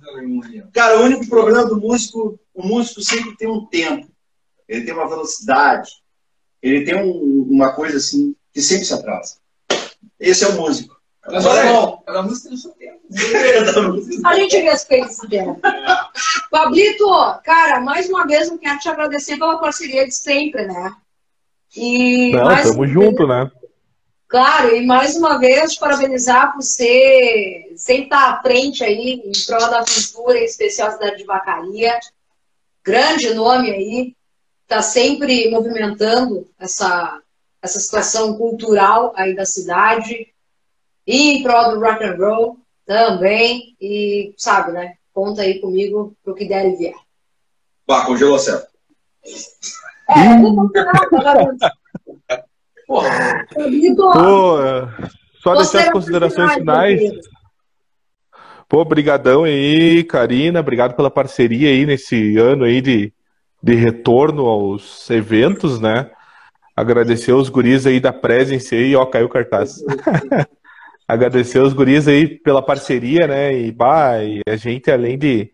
alemão. 0.09 0.71
Cara, 0.73 0.99
o 0.99 1.05
único 1.05 1.29
problema 1.29 1.65
do 1.67 1.81
músico, 1.81 2.39
o 2.55 2.67
músico 2.67 3.03
sempre 3.03 3.37
tem 3.37 3.49
um 3.49 3.67
tempo, 3.67 4.09
ele 4.69 4.85
tem 4.85 4.95
uma 4.95 5.09
velocidade, 5.09 5.91
ele 6.63 6.85
tem 6.85 6.95
um- 6.97 7.47
uma 7.51 7.73
coisa 7.73 7.97
assim 7.99 8.35
que 8.53 8.61
sempre 8.63 8.85
se 8.85 8.95
atrasa. 8.95 9.37
esse 10.19 10.45
é 10.45 10.49
o 10.49 10.57
músico. 10.57 10.97
Mas 11.29 11.45
olha, 11.45 11.99
Ela 12.07 12.23
música 12.23 12.51
no 12.51 12.57
seu 12.57 12.71
tempo. 12.73 13.01
A 14.25 14.35
gente 14.37 14.57
respeita 14.59 15.07
esse 15.09 15.29
tempo. 15.29 15.61
Pablito, 16.51 17.07
cara, 17.45 17.81
mais 17.81 18.09
uma 18.09 18.27
vez 18.27 18.49
eu 18.49 18.59
quero 18.59 18.79
te 18.79 18.89
agradecer 18.89 19.37
pela 19.37 19.59
parceria 19.59 20.07
de 20.07 20.15
sempre, 20.15 20.67
né? 20.67 20.95
E 21.77 22.33
Não, 22.33 22.45
mais 22.45 22.71
tamo 22.71 22.87
junto, 22.87 23.27
né? 23.27 23.51
Claro, 24.29 24.75
e 24.75 24.85
mais 24.87 25.15
uma 25.17 25.39
vez 25.39 25.75
te 25.75 25.81
parabenizar 25.81 26.53
por 26.53 26.63
ser 26.63 27.73
sempre 27.77 28.05
estar 28.05 28.31
à 28.35 28.43
frente 28.43 28.83
aí 28.83 29.23
em 29.25 29.33
prol 29.47 29.71
da 29.71 29.85
cultura, 29.85 30.39
em 30.39 30.45
especial 30.45 30.89
a 30.89 30.93
cidade 30.93 31.19
de 31.19 31.25
Vacaria. 31.25 31.99
Grande 32.85 33.35
nome 33.35 33.71
aí, 33.71 34.16
está 34.67 34.83
sempre 34.83 35.49
movimentando 35.49 36.49
essa, 36.59 37.21
essa 37.63 37.79
situação 37.79 38.37
cultural 38.37 39.13
aí 39.17 39.35
da 39.35 39.47
cidade. 39.47 40.29
E 41.07 41.31
em 41.31 41.43
prol 41.43 41.71
do 41.71 41.81
rock 41.81 42.05
and 42.05 42.17
roll 42.17 42.59
também. 42.85 43.77
E 43.81 44.35
sabe, 44.37 44.73
né? 44.73 44.95
Conta 45.15 45.43
aí 45.43 45.61
comigo 45.61 46.15
pro 46.23 46.35
que 46.35 46.47
der 46.47 46.67
e 46.67 46.77
vier. 46.77 46.97
Bah, 47.87 48.05
congelou 48.05 48.39
certo. 48.39 48.69
É, 50.09 50.37
não 50.37 50.55
vou 50.55 50.71
falar, 50.73 51.37
vendo? 51.39 51.57
Porra, 52.87 53.47
Pô, 53.97 54.59
só 55.43 55.57
deixar 55.57 55.81
as 55.81 55.91
considerações 55.91 56.55
finais. 56.55 57.01
Pô, 58.69 58.85
brigadão 58.85 59.43
aí, 59.43 60.05
Karina, 60.05 60.61
obrigado 60.61 60.95
pela 60.95 61.11
parceria 61.11 61.69
aí 61.69 61.85
nesse 61.85 62.37
ano 62.39 62.63
aí 62.65 62.81
de, 62.81 63.13
de 63.67 63.75
retorno 63.75 64.47
aos 64.47 65.11
eventos, 65.11 65.81
né? 65.81 66.09
Agradecer 66.77 67.33
os 67.33 67.49
guris 67.49 67.85
aí 67.85 67.99
da 67.99 68.13
Presence 68.13 68.73
aí, 68.73 68.95
ó, 68.95 69.05
caiu 69.05 69.27
o 69.27 69.29
cartaz. 69.29 69.83
Agradecer 71.09 71.59
os 71.59 71.73
guris 71.73 72.07
aí 72.07 72.29
pela 72.29 72.63
parceria, 72.63 73.27
né? 73.27 73.53
E, 73.59 73.73
bah, 73.73 74.23
e 74.23 74.41
a 74.49 74.55
gente, 74.55 74.89
além 74.89 75.19
de, 75.19 75.51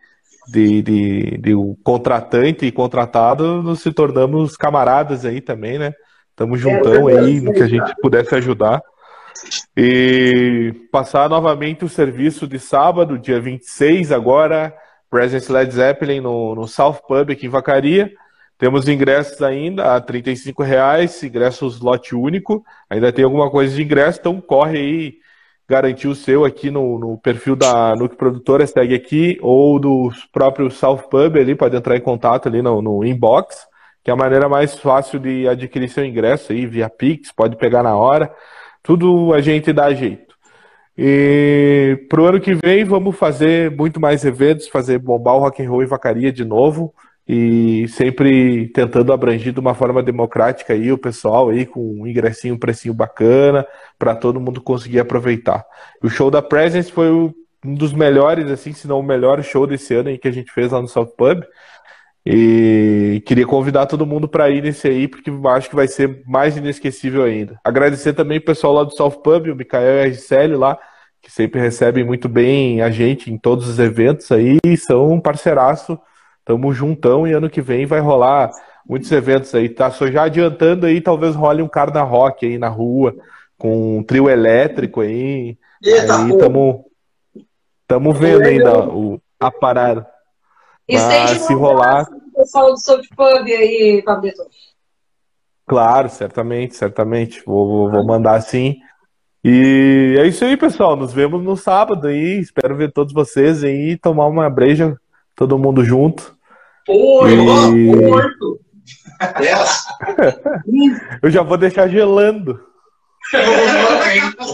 de, 0.46 0.82
de, 0.82 1.38
de 1.38 1.54
o 1.54 1.74
contratante 1.82 2.66
e 2.66 2.72
contratado, 2.72 3.62
nos 3.62 3.80
se 3.80 3.90
tornamos 3.90 4.58
camaradas 4.58 5.24
aí 5.24 5.40
também, 5.40 5.78
né? 5.78 5.94
Estamos 6.28 6.60
juntão 6.60 7.06
aí 7.06 7.40
no 7.40 7.54
que 7.54 7.62
a 7.62 7.68
gente 7.68 7.94
pudesse 8.02 8.34
ajudar. 8.34 8.82
E 9.74 10.74
passar 10.92 11.30
novamente 11.30 11.82
o 11.82 11.88
serviço 11.88 12.46
de 12.46 12.58
sábado, 12.58 13.18
dia 13.18 13.40
26, 13.40 14.12
agora, 14.12 14.74
Presence 15.12 15.52
Led 15.52 15.70
Zeppelin 15.70 16.22
no, 16.22 16.54
no 16.54 16.66
South 16.66 17.00
Pub 17.06 17.30
aqui 17.30 17.44
em 17.44 17.50
Vacaria. 17.50 18.10
Temos 18.56 18.88
ingressos 18.88 19.42
ainda 19.42 19.94
a 19.94 20.00
35 20.00 20.62
reais, 20.62 21.22
ingressos 21.22 21.80
lote 21.80 22.14
único. 22.14 22.64
Ainda 22.88 23.12
tem 23.12 23.22
alguma 23.22 23.50
coisa 23.50 23.76
de 23.76 23.82
ingresso, 23.82 24.20
então 24.20 24.40
corre 24.40 24.78
aí, 24.78 25.14
garantir 25.68 26.08
o 26.08 26.14
seu 26.14 26.46
aqui 26.46 26.70
no, 26.70 26.98
no 26.98 27.18
perfil 27.18 27.54
da 27.54 27.94
Nuke 27.94 28.16
Produtora, 28.16 28.66
segue 28.66 28.94
aqui, 28.94 29.36
ou 29.42 29.78
do 29.78 30.10
próprio 30.32 30.70
South 30.70 31.02
Pub 31.10 31.36
ali, 31.36 31.54
pode 31.54 31.76
entrar 31.76 31.94
em 31.94 32.00
contato 32.00 32.48
ali 32.48 32.62
no, 32.62 32.80
no 32.80 33.04
inbox, 33.04 33.66
que 34.02 34.10
é 34.10 34.14
a 34.14 34.16
maneira 34.16 34.48
mais 34.48 34.78
fácil 34.78 35.18
de 35.18 35.46
adquirir 35.46 35.90
seu 35.90 36.06
ingresso 36.06 36.52
aí, 36.52 36.64
via 36.64 36.88
Pix, 36.88 37.30
pode 37.30 37.56
pegar 37.56 37.82
na 37.82 37.94
hora. 37.94 38.34
Tudo 38.82 39.34
a 39.34 39.42
gente 39.42 39.74
dá 39.74 39.92
jeito. 39.92 40.31
E 40.96 42.06
pro 42.08 42.26
ano 42.26 42.40
que 42.40 42.54
vem 42.54 42.84
vamos 42.84 43.16
fazer 43.16 43.70
muito 43.70 43.98
mais 43.98 44.24
eventos, 44.24 44.68
fazer 44.68 44.98
bombar 44.98 45.36
o 45.36 45.40
rock 45.40 45.62
and 45.62 45.70
roll 45.70 45.82
em 45.82 45.86
Vacaria 45.86 46.32
de 46.32 46.44
novo 46.44 46.94
e 47.26 47.86
sempre 47.88 48.68
tentando 48.68 49.12
abranger 49.12 49.52
de 49.52 49.60
uma 49.60 49.74
forma 49.74 50.02
democrática 50.02 50.72
aí 50.72 50.92
o 50.92 50.98
pessoal 50.98 51.48
aí 51.48 51.64
com 51.64 51.80
um 51.80 52.06
ingressinho, 52.06 52.54
um 52.54 52.58
precinho 52.58 52.92
bacana 52.92 53.66
para 53.98 54.14
todo 54.14 54.40
mundo 54.40 54.60
conseguir 54.60 54.98
aproveitar. 54.98 55.64
O 56.02 56.08
show 56.08 56.30
da 56.30 56.42
Presence 56.42 56.90
foi 56.90 57.10
um 57.10 57.32
dos 57.74 57.92
melhores, 57.92 58.50
assim, 58.50 58.72
se 58.72 58.88
não 58.88 58.98
o 58.98 59.04
melhor 59.04 59.42
show 59.42 59.66
desse 59.66 59.94
ano 59.94 60.08
aí 60.08 60.18
que 60.18 60.26
a 60.26 60.32
gente 60.32 60.50
fez 60.50 60.72
lá 60.72 60.82
no 60.82 60.88
South 60.88 61.14
Pub. 61.16 61.44
E 62.24 63.20
queria 63.26 63.44
convidar 63.44 63.86
todo 63.86 64.06
mundo 64.06 64.28
para 64.28 64.48
ir 64.48 64.62
nesse 64.62 64.86
aí, 64.86 65.08
porque 65.08 65.30
acho 65.48 65.68
que 65.68 65.74
vai 65.74 65.88
ser 65.88 66.22
mais 66.24 66.56
inesquecível 66.56 67.24
ainda. 67.24 67.58
Agradecer 67.64 68.12
também 68.12 68.38
o 68.38 68.44
pessoal 68.44 68.72
lá 68.72 68.84
do 68.84 68.94
South 68.94 69.22
Pub, 69.22 69.48
o 69.48 69.56
Mikael 69.56 69.96
e 69.96 70.00
a 70.02 70.10
Gisele 70.10 70.54
lá, 70.54 70.78
que 71.20 71.30
sempre 71.30 71.60
recebem 71.60 72.04
muito 72.04 72.28
bem 72.28 72.80
a 72.80 72.90
gente 72.90 73.32
em 73.32 73.36
todos 73.36 73.68
os 73.68 73.78
eventos 73.80 74.30
aí, 74.30 74.58
são 74.76 75.12
um 75.12 75.20
parceiraço, 75.20 75.98
tamo 76.44 76.72
juntão 76.72 77.26
e 77.26 77.32
ano 77.32 77.50
que 77.50 77.60
vem 77.60 77.86
vai 77.86 77.98
rolar 77.98 78.50
muitos 78.88 79.10
eventos 79.10 79.52
aí, 79.54 79.68
tá? 79.68 79.90
Só 79.90 80.06
já 80.06 80.24
adiantando 80.24 80.86
aí, 80.86 81.00
talvez 81.00 81.34
role 81.34 81.62
um 81.62 81.68
Carna 81.68 82.02
Rock 82.02 82.46
aí 82.46 82.58
na 82.58 82.68
rua, 82.68 83.14
com 83.58 83.98
um 83.98 84.02
trio 84.02 84.28
elétrico 84.28 85.00
aí, 85.00 85.56
Eita, 85.82 86.24
aí 86.24 86.38
tamo, 86.38 86.84
tamo 87.86 88.12
vendo 88.12 88.42
ainda 88.42 88.88
o, 88.88 89.20
a 89.40 89.50
parada. 89.50 90.11
E 90.88 90.98
se 91.38 91.54
rolar- 91.54 92.06
pessoal 92.34 92.72
do 92.72 92.78
South 92.80 93.02
Pub 93.16 93.46
aí, 93.46 94.02
Pablito. 94.04 94.42
Claro, 95.66 96.08
certamente, 96.08 96.74
certamente. 96.76 97.42
Vou, 97.46 97.66
vou- 97.68 97.90
vou 97.90 98.04
mandar 98.06 98.40
sim. 98.42 98.76
E 99.44 100.16
é 100.18 100.26
isso 100.26 100.44
aí, 100.44 100.56
pessoal. 100.56 100.96
Nos 100.96 101.12
vemos 101.12 101.42
no 101.42 101.56
sábado 101.56 102.06
aí. 102.08 102.38
Espero 102.40 102.76
ver 102.76 102.92
todos 102.92 103.12
vocês 103.12 103.64
aí, 103.64 103.96
tomar 103.96 104.26
uma 104.26 104.48
breja, 104.50 104.96
todo 105.36 105.58
mundo 105.58 105.84
junto. 105.84 106.36
Oi, 106.88 107.32
E- 107.34 107.88
oito. 107.96 108.60
Dez. 109.38 109.84
Eu 111.22 111.30
já 111.30 111.42
vou 111.42 111.56
deixar 111.56 111.88
gelando. 111.88 112.60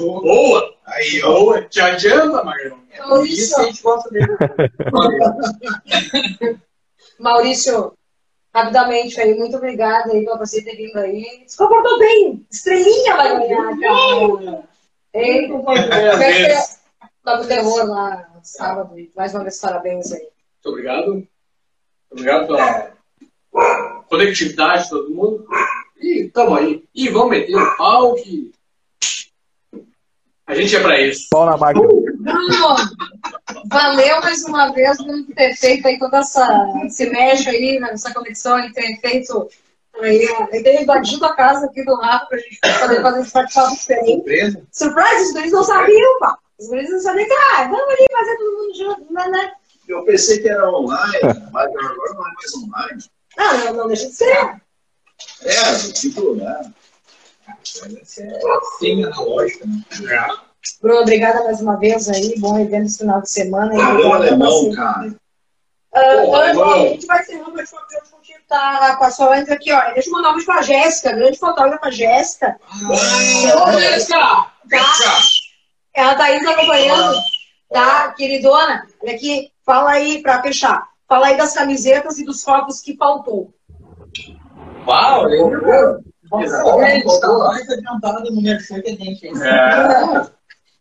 Boa. 0.01 0.75
Aí, 0.87 1.23
ó. 1.23 1.33
Boa. 1.33 1.63
Te 1.63 1.81
adianta, 1.81 2.45
Magrão. 2.45 2.79
Então, 2.93 3.25
Isso 3.25 3.55
que 3.55 3.61
a 3.61 3.65
gente 3.65 3.83
gosta 3.83 4.11
dele. 4.11 4.27
Maurício, 7.19 7.93
rapidamente 8.55 9.21
aí, 9.21 9.35
muito 9.35 9.57
obrigada 9.57 10.13
aí 10.13 10.25
pra 10.25 10.37
você 10.37 10.63
ter 10.63 10.77
vindo 10.77 10.97
aí. 10.99 11.45
Se 11.47 11.57
comportou 11.57 11.99
bem, 11.99 12.47
estrelinha 12.51 13.17
vai 13.17 13.39
ganhar, 13.39 13.79
cara. 13.79 14.65
Hein? 15.15 15.65
Toca 17.25 17.43
o 17.43 17.47
terror 17.47 17.87
lá 17.87 18.29
sábado. 18.43 18.95
Mais 19.15 19.35
uma 19.35 19.43
vez, 19.43 19.61
parabéns 19.61 20.13
aí. 20.13 20.21
Muito 20.21 20.69
obrigado. 20.69 21.13
Muito 21.13 21.29
obrigado 22.11 22.47
pela 22.47 22.93
conectividade 24.09 24.85
de 24.85 24.91
todo 24.91 25.11
mundo. 25.11 25.47
E 26.01 26.29
tamo 26.29 26.55
aí. 26.55 26.85
E 26.95 27.09
vamos 27.09 27.31
meter 27.31 27.55
o 27.55 27.77
pau 27.77 28.15
que. 28.15 28.53
A 30.49 30.55
gente 30.55 30.75
é 30.75 30.81
pra 30.81 31.01
isso. 31.01 31.27
Pau 31.31 31.45
na 31.45 31.59
máquina. 31.59 31.87
Bruno, 31.87 32.77
valeu 33.67 34.21
mais 34.23 34.43
uma 34.45 34.73
vez 34.73 34.97
por 34.97 35.35
ter 35.35 35.55
feito 35.55 35.87
aí 35.87 35.99
toda 35.99 36.19
essa. 36.19 36.47
Se 36.89 37.11
mexe 37.11 37.51
aí 37.51 37.79
nessa 37.79 38.13
conexão 38.15 38.59
e 38.61 38.73
ter 38.73 38.99
feito. 39.01 39.49
Aí, 40.01 40.27
ter 40.63 40.83
invadido 40.83 41.27
a 41.27 41.35
casa 41.35 41.67
aqui 41.67 41.85
do 41.85 41.95
Rafa 41.97 42.27
pra 42.27 42.39
gente 42.39 42.59
poder 42.61 43.03
fazer 43.03 43.21
esse 43.21 43.33
bate-papo 43.33 43.77
diferente. 43.77 44.13
Surpresa. 44.13 44.63
Surprise, 44.71 45.23
os 45.23 45.33
guris 45.33 45.53
não 45.53 45.65
sabiam, 45.65 46.19
pá. 46.21 46.39
Os 46.59 46.69
guris 46.69 46.91
não 46.91 47.01
sabiam 47.01 47.27
que, 47.27 47.35
ah, 47.35 47.65
vamos 47.65 47.95
ali 47.95 48.07
fazer 48.11 48.37
todo 48.37 48.57
mundo 48.57 48.77
junto, 48.77 49.13
né, 49.13 49.29
né? 49.29 49.53
Eu 49.89 50.05
pensei 50.05 50.39
que 50.41 50.49
era 50.49 50.71
online, 50.71 51.19
mas 51.53 51.67
agora 51.67 52.15
não 52.15 52.27
é 52.27 52.33
mais 52.35 52.55
online. 52.55 53.05
Não, 53.37 53.59
não, 53.59 53.73
não 53.75 53.87
deixa 53.89 54.07
de 54.07 54.15
ser. 54.15 54.61
É, 55.43 55.93
tipo, 55.93 56.37
né? 56.37 56.73
Né? 60.01 60.29
Bruno, 60.83 61.01
obrigada 61.01 61.45
mais 61.45 61.61
uma 61.61 61.77
vez 61.79 62.09
aí. 62.09 62.39
Bom 62.39 62.59
evento 62.59 62.87
esse 62.87 62.99
final 62.99 63.23
de 63.23 63.31
semana. 63.31 63.75
Valeu, 63.75 64.11
Obrigada 64.11 64.15
alemão, 64.15 64.75
cara. 64.75 65.15
Ah, 65.95 66.01
Pô, 66.01 66.35
Ana, 66.35 66.45
alemão. 66.45 66.73
a 66.73 66.79
gente 66.89 67.07
vai 67.07 67.21
encerrando 67.21 67.51
o 67.51 67.55
hoje 67.55 68.11
contigo, 68.11 68.39
tá? 68.49 68.97
Com 68.97 69.05
a 69.05 69.11
aqui, 69.55 69.73
ó. 69.73 69.93
Deixa 69.95 70.09
eu 70.09 70.13
mandar 70.13 70.31
um 70.31 70.33
beijo 70.33 70.47
pra 70.47 70.63
Jéssica, 70.63 71.13
grande 71.13 71.39
fotógrafa 71.39 71.91
Jéssica. 71.91 72.59
Jéssica! 73.81 74.19
Tá? 74.19 74.53
Ela 75.95 76.15
tá 76.15 76.25
aí 76.25 76.39
nos 76.39 76.49
acompanhando, 76.49 77.19
tá, 77.73 78.13
queridona? 78.13 78.87
Olha 79.03 79.15
aqui, 79.15 79.51
fala 79.65 79.93
aí, 79.93 80.23
pra 80.23 80.43
fechar. 80.43 80.87
Fala 81.09 81.29
aí 81.29 81.37
das 81.37 81.55
camisetas 81.55 82.19
e 82.19 82.25
dos 82.25 82.45
copos 82.45 82.81
que 82.81 82.97
faltou. 82.97 83.53
Uau. 84.87 85.25
Exatamente, 86.35 87.07
está 87.07 87.39
mais 87.39 87.69
adiantado 87.71 88.31
no 88.31 88.43
merchan 88.43 88.81
que 88.81 88.91
a 88.91 88.95
gente. 88.95 89.27
hein? 89.27 89.33
É. 89.43 90.39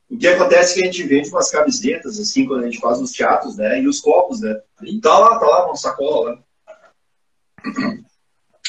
O 0.10 0.18
que 0.18 0.28
acontece 0.28 0.72
é 0.72 0.76
que 0.76 0.88
a 0.88 0.92
gente 0.92 1.04
vende 1.04 1.30
umas 1.30 1.52
camisetas, 1.52 2.18
assim, 2.20 2.46
quando 2.46 2.64
a 2.64 2.66
gente 2.70 2.80
faz 2.80 3.00
os 3.02 3.12
teatros, 3.12 3.58
né? 3.58 3.82
E 3.82 3.88
os 3.88 4.00
copos, 4.00 4.40
né? 4.40 4.60
E 4.84 5.00
tá 5.02 5.18
lá, 5.18 5.38
tá 5.38 5.46
lá, 5.46 5.66
uma 5.66 5.76
sacola 5.76 6.32
lá. 6.32 6.40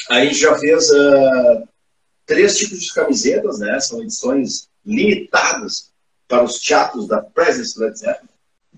A 0.09 0.25
gente 0.25 0.35
já 0.35 0.57
fez 0.57 0.89
ah, 0.91 1.63
três 2.25 2.57
tipos 2.57 2.79
de 2.79 2.93
camisetas, 2.93 3.59
né? 3.59 3.79
São 3.79 4.01
edições 4.01 4.67
limitadas 4.85 5.91
para 6.27 6.43
os 6.43 6.59
teatros 6.59 7.07
da 7.07 7.21
Presence 7.21 7.79
Led 7.79 7.97
Zeppelin. 7.97 8.29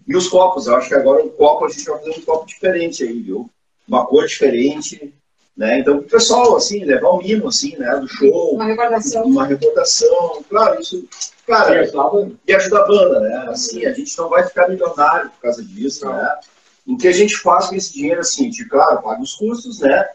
E 0.07 0.15
os 0.15 0.27
copos, 0.27 0.67
eu 0.67 0.75
acho 0.75 0.87
que 0.87 0.95
agora 0.95 1.23
o 1.25 1.31
copo 1.31 1.65
a 1.65 1.69
gente 1.69 1.83
vai 1.85 1.99
fazer 1.99 2.19
um 2.19 2.21
copo 2.21 2.45
diferente 2.45 3.03
aí, 3.03 3.21
viu? 3.21 3.49
Uma 3.87 4.05
cor 4.05 4.25
diferente, 4.25 5.13
Né? 5.61 5.77
Então, 5.77 5.97
o 5.97 6.01
pessoal, 6.01 6.55
assim, 6.55 6.83
levar 6.83 7.11
um 7.11 7.19
mimo, 7.19 7.47
assim, 7.47 7.77
né, 7.77 7.95
do 7.97 8.07
show, 8.07 8.55
Uma 8.55 8.65
recordação. 8.65 9.23
uma 9.25 9.45
recordação, 9.45 10.43
claro, 10.49 10.81
isso, 10.81 11.07
claro, 11.45 12.35
e 12.47 12.53
ajuda 12.55 12.79
a 12.79 12.87
banda, 12.87 13.19
né? 13.19 13.45
Assim, 13.47 13.85
a 13.85 13.93
gente 13.93 14.17
não 14.17 14.27
vai 14.27 14.43
ficar 14.43 14.67
milionário 14.67 15.29
por 15.29 15.39
causa 15.39 15.63
disso, 15.63 16.09
né? 16.09 16.39
O 16.87 16.97
que 16.97 17.07
a 17.07 17.11
gente 17.11 17.37
faz 17.37 17.67
com 17.67 17.75
esse 17.75 17.93
dinheiro, 17.93 18.21
assim, 18.21 18.49
de, 18.49 18.67
claro, 18.67 19.03
paga 19.03 19.21
os 19.21 19.35
custos, 19.35 19.81
né? 19.81 20.09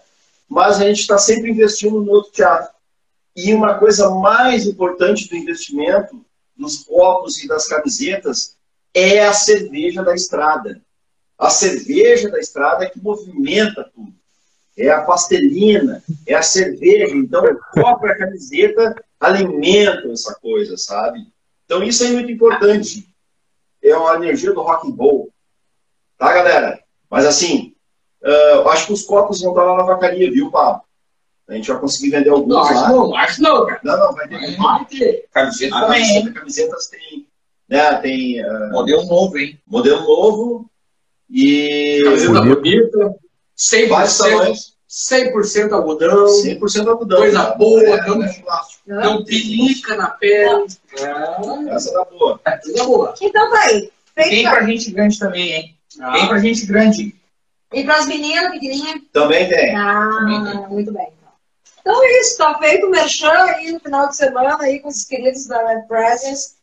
Mas 0.48 0.80
a 0.80 0.84
gente 0.88 1.02
está 1.02 1.16
sempre 1.16 1.48
investindo 1.48 2.00
no 2.02 2.10
outro 2.10 2.32
teatro. 2.32 2.74
E 3.36 3.54
uma 3.54 3.78
coisa 3.78 4.10
mais 4.10 4.66
importante 4.66 5.28
do 5.28 5.36
investimento 5.36 6.26
dos 6.56 6.78
copos 6.78 7.40
e 7.40 7.46
das 7.46 7.68
camisetas 7.68 8.56
é 8.92 9.24
a 9.24 9.32
cerveja 9.32 10.02
da 10.02 10.12
estrada. 10.12 10.82
A 11.38 11.50
cerveja 11.50 12.28
da 12.30 12.40
estrada 12.40 12.84
é 12.84 12.90
que 12.90 13.00
movimenta 13.00 13.88
tudo. 13.94 14.15
É 14.76 14.90
a 14.90 15.02
pastelina, 15.02 16.02
é 16.26 16.34
a 16.34 16.42
cerveja. 16.42 17.14
Então, 17.14 17.42
o 17.44 17.58
copo 17.72 18.06
e 18.06 18.10
a 18.10 18.18
camiseta 18.18 18.94
alimentam 19.18 20.12
essa 20.12 20.34
coisa, 20.34 20.76
sabe? 20.76 21.26
Então, 21.64 21.82
isso 21.82 22.04
é 22.04 22.10
muito 22.10 22.30
importante. 22.30 23.08
É 23.82 23.92
a 23.92 24.14
energia 24.16 24.52
do 24.52 24.60
rock 24.62 24.88
and 24.88 24.94
roll. 24.94 25.30
Tá, 26.18 26.32
galera? 26.32 26.80
Mas, 27.10 27.24
assim, 27.24 27.74
uh, 28.22 28.26
eu 28.28 28.68
acho 28.68 28.86
que 28.86 28.92
os 28.92 29.02
copos 29.02 29.40
vão 29.40 29.52
estar 29.52 29.64
lá 29.64 29.76
na 29.78 29.84
vacaria, 29.84 30.30
viu, 30.30 30.50
Pablo? 30.50 30.82
A 31.48 31.54
gente 31.54 31.70
vai 31.70 31.80
conseguir 31.80 32.10
vender 32.10 32.30
alguns 32.30 32.48
Não, 32.48 32.62
lá. 32.62 32.70
acho 32.70 32.92
não, 32.92 33.16
acho 33.16 33.42
não, 33.42 33.66
cara. 33.66 33.80
Não, 33.84 33.98
não, 33.98 34.12
vai 34.14 34.28
ter. 34.28 34.56
Vai 34.56 34.84
ter. 34.86 35.28
Camiseta 35.32 35.76
A 35.76 35.80
também, 35.82 36.02
camiseta, 36.02 36.32
camisetas 36.32 36.86
tem, 36.88 37.26
né, 37.68 37.94
tem 38.00 38.44
uh, 38.44 38.72
Modelo 38.72 39.06
novo, 39.06 39.38
hein? 39.38 39.60
modelo 39.64 40.02
novo 40.02 40.70
e 41.30 42.00
Camiseta 42.02 42.40
bonita, 42.42 43.14
100%, 43.56 43.88
vários 43.88 44.18
tamanhos, 44.18 44.76
100% 44.88 45.72
algodão, 45.72 46.26
100% 46.26 46.88
algodão. 46.88 47.18
Coisa 47.18 47.42
né? 47.50 47.54
boa, 47.56 47.82
é, 47.82 48.06
não- 48.06 48.18
não 48.18 48.24
é 48.26 48.32
plástico. 48.34 48.82
não 48.86 49.24
pinica 49.24 49.96
na 49.96 50.10
pele. 50.10 50.66
É, 50.98 51.74
Essa 51.74 51.92
tá 51.92 52.04
boa. 52.04 52.38
coisa 52.62 52.84
boa. 52.84 53.14
Então 53.20 53.50
tá 53.50 53.60
aí. 53.62 53.90
Tem 54.14 54.30
Feito. 54.30 54.50
pra 54.50 54.62
gente 54.64 54.90
grande 54.92 55.18
também, 55.18 55.52
hein? 55.52 55.76
Ah, 56.00 56.12
Tem 56.12 56.28
pra 56.28 56.38
gente 56.38 56.66
grande. 56.66 57.14
E 57.72 57.84
pras 57.84 58.06
meninas, 58.06 58.52
pequenininhas? 58.52 59.00
Também 59.12 59.48
tem. 59.48 59.74
Ah, 59.74 60.66
muito 60.70 60.92
bem. 60.92 61.08
Então. 61.18 61.32
então 61.80 62.04
é 62.04 62.20
isso, 62.20 62.38
tá 62.38 62.58
feito 62.58 62.86
o 62.86 62.90
merchan 62.90 63.30
aí 63.32 63.72
no 63.72 63.80
final 63.80 64.08
de 64.08 64.16
semana 64.16 64.56
aí 64.60 64.78
com 64.80 64.88
os 64.88 65.04
queridos 65.04 65.46
da 65.46 65.66
Red 65.66 65.82
Presence. 65.88 66.55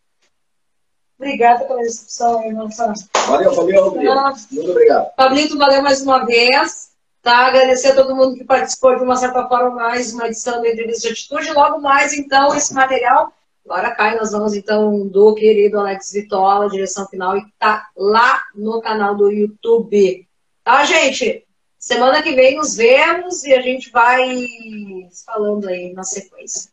Obrigada 1.23 1.63
pela 1.63 1.79
recepção 1.79 2.39
aí, 2.39 2.51
nossa. 2.51 2.93
Valeu, 3.27 3.53
valeu, 3.53 3.83
Rodrigo. 3.85 4.13
Muito 4.51 4.71
obrigado. 4.71 5.15
Pablito, 5.15 5.57
valeu 5.57 5.81
mais 5.81 6.01
uma 6.01 6.25
vez. 6.25 6.91
Tá? 7.21 7.47
Agradecer 7.47 7.91
a 7.91 7.95
todo 7.95 8.13
mundo 8.13 8.35
que 8.35 8.43
participou 8.43 8.97
de 8.97 9.03
uma 9.03 9.15
certa 9.15 9.47
forma 9.47 9.69
mais 9.69 10.13
uma 10.13 10.27
edição 10.27 10.59
do 10.59 10.67
Entrevista 10.67 11.07
de 11.07 11.13
Atitude. 11.13 11.53
Logo 11.53 11.79
mais, 11.79 12.11
então, 12.11 12.53
esse 12.53 12.73
material. 12.73 13.31
Agora 13.65 13.95
cai 13.95 14.15
nas 14.15 14.33
mãos, 14.33 14.53
então, 14.53 15.07
do 15.07 15.33
querido 15.33 15.79
Alex 15.79 16.11
Vitola, 16.11 16.69
direção 16.69 17.07
final, 17.07 17.37
e 17.37 17.45
tá 17.57 17.87
lá 17.95 18.41
no 18.53 18.81
canal 18.81 19.15
do 19.15 19.31
YouTube. 19.31 20.27
Tá, 20.65 20.83
gente? 20.83 21.45
Semana 21.79 22.21
que 22.21 22.33
vem 22.33 22.57
nos 22.57 22.75
vemos 22.75 23.45
e 23.45 23.53
a 23.53 23.61
gente 23.61 23.89
vai 23.89 24.45
falando 25.25 25.69
aí 25.69 25.93
na 25.93 26.03
sequência. 26.03 26.69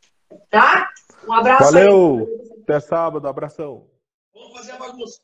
Tá? 0.50 0.88
Um 1.28 1.32
abraço 1.32 1.72
Valeu! 1.72 2.28
aí. 2.28 2.62
Até 2.62 2.80
sábado, 2.80 3.28
abração. 3.28 3.89
Vamos 4.40 4.56
fazer 4.58 4.72
a 4.72 4.76
bagunça. 4.76 5.20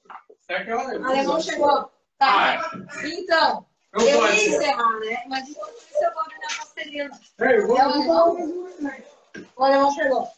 é 0.49 0.57
aquela 0.57 0.85
O 0.99 1.05
alemão 1.05 1.41
chegou. 1.41 1.91
Tá. 2.19 2.71
Então, 3.05 3.67
Eu 3.93 4.01
eu 4.09 4.19
vou 4.21 4.29
encerrar, 4.31 5.01
né? 5.01 5.25
Mas 5.29 5.49
enquanto 5.49 5.75
isso, 5.77 6.05
eu 6.05 6.13
vou 6.13 6.23
abrir 6.23 6.37
minha 6.39 6.49
pastelina. 6.59 7.21
É, 7.41 7.59
eu 7.59 7.67
vou- 7.67 7.77
É 7.79 7.87
o 7.87 7.91
alemão. 7.91 8.37
O 9.57 9.65
alemão 9.65 9.91
chegou. 9.93 10.29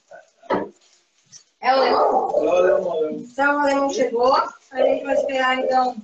É 1.60 1.74
o 1.74 1.76
alemão? 1.76 2.30
Valeu, 2.32 2.82
valeu. 2.82 3.10
Então 3.12 3.56
o 3.56 3.60
alemão 3.60 3.90
chegou. 3.90 4.32
A 4.34 4.82
gente 4.82 5.04
vai 5.04 5.14
esperar 5.14 5.58
então. 5.58 5.96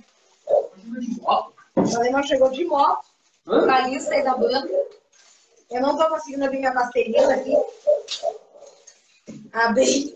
O 1.76 1.96
alemão 1.96 2.22
chegou 2.22 2.50
de 2.50 2.64
moto. 2.64 3.04
Vocalista 3.44 4.14
aí 4.14 4.22
da 4.22 4.36
banda. 4.36 4.68
Eu 5.70 5.80
não 5.82 5.96
tô 5.96 6.08
conseguindo 6.08 6.44
abrir 6.44 6.58
minha 6.58 6.72
pastelina 6.74 7.34
aqui. 7.34 7.54
Abri. 9.52 10.14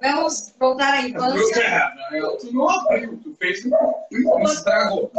Vamos 0.00 0.54
voltar 0.58 0.94
à 0.94 1.02
infância. 1.02 1.62
É, 1.62 2.36
Tu 2.38 2.52
não 2.52 2.68
abriu, 2.68 3.18
tu 3.22 3.34
fez 3.34 3.64
um 3.64 4.42
estragou. 4.44 5.10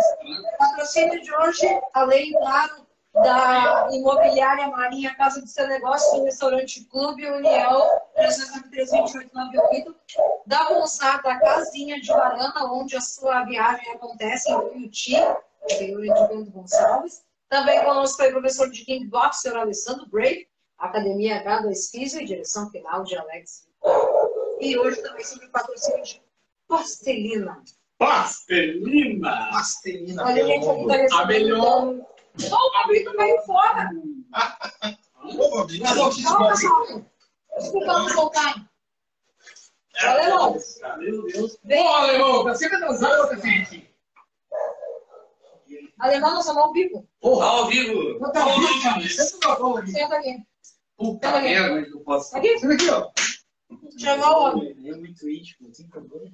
Patrocínio 0.57 1.21
de 1.21 1.35
hoje, 1.35 1.67
além, 1.93 2.31
claro, 2.33 2.87
da 3.13 3.89
imobiliária 3.91 4.67
Marinha 4.67 5.15
Casa 5.15 5.41
do 5.41 5.47
Seu 5.47 5.67
Negócio, 5.67 6.19
do 6.19 6.25
restaurante 6.25 6.85
Clube 6.85 7.25
União, 7.29 7.99
393-2898, 8.17 9.95
da 10.45 11.39
Casinha 11.39 11.99
de 11.99 12.07
Varanda, 12.07 12.65
onde 12.71 12.95
a 12.95 13.01
sua 13.01 13.43
viagem 13.43 13.91
acontece, 13.93 14.49
em 14.49 14.55
Uiuti, 14.55 15.15
interior 15.63 16.01
de 16.01 16.27
Bento 16.27 16.51
Gonçalves. 16.51 17.23
Também 17.49 17.83
conosco 17.83 18.17
foi 18.17 18.29
o 18.29 18.33
professor 18.33 18.69
de 18.69 18.85
Kickbox, 18.85 19.41
senhor 19.41 19.57
Alessandro 19.57 20.07
Brave, 20.07 20.47
Academia 20.79 21.43
H2 21.43 21.91
Físio 21.91 22.21
e 22.21 22.25
direção 22.25 22.69
final 22.71 23.03
de 23.03 23.15
Alex. 23.17 23.67
E 24.59 24.77
hoje 24.77 25.01
também 25.01 25.23
sobre 25.23 25.45
o 25.47 25.51
patrocínio 25.51 26.03
de 26.03 26.21
Pastelina. 26.67 27.61
Pastelina! 27.97 29.49
Pastelina 29.51 30.23
Olha, 30.23 30.45
gente, 30.45 31.13
A 31.13 31.25
melhor. 31.25 31.85
Não, 31.85 32.57
o 32.57 32.71
Pablito 32.71 33.11
veio 33.17 33.41
fora. 33.41 33.89
Calma, 35.83 36.53
calma. 36.61 37.05
Desculpa 37.57 38.13
voltar. 38.13 38.69
Alemão, 40.01 40.55
Meu 40.99 41.23
Deus. 41.23 41.57
vem. 41.65 41.83
Ô, 41.83 41.87
alemão, 41.89 42.43
tá 42.45 42.55
sempre 42.55 42.77
atrasado, 42.77 43.29
cacete. 43.29 43.89
Alemão, 45.99 46.35
nós 46.35 46.45
somos 46.45 46.63
ao 46.63 46.71
vivo. 46.71 47.05
Porra, 47.19 47.45
ao 47.45 47.67
vivo. 47.67 48.17
Não 48.19 48.31
tá 48.31 48.43
ao 48.43 48.57
vivo, 48.57 48.81
cara. 48.81 49.01
Senta 49.09 49.49
na 49.49 49.55
bola 49.55 49.79
aqui. 49.81 49.91
Senta 49.91 50.15
aqui. 50.15 50.37
Puta 50.99 51.41
merda, 51.41 51.83
que 51.85 51.93
eu 51.93 52.01
posso. 52.01 52.35
Aqui. 52.37 52.59
Senta 52.59 52.73
aqui, 52.73 52.89
ó. 52.89 53.09
Chegou 53.97 54.27
o 54.27 54.43
homem. 54.51 54.75
É 54.89 54.95
muito 54.97 55.29
íntimo, 55.29 55.69
assim, 55.69 55.87
problema. 55.87 56.29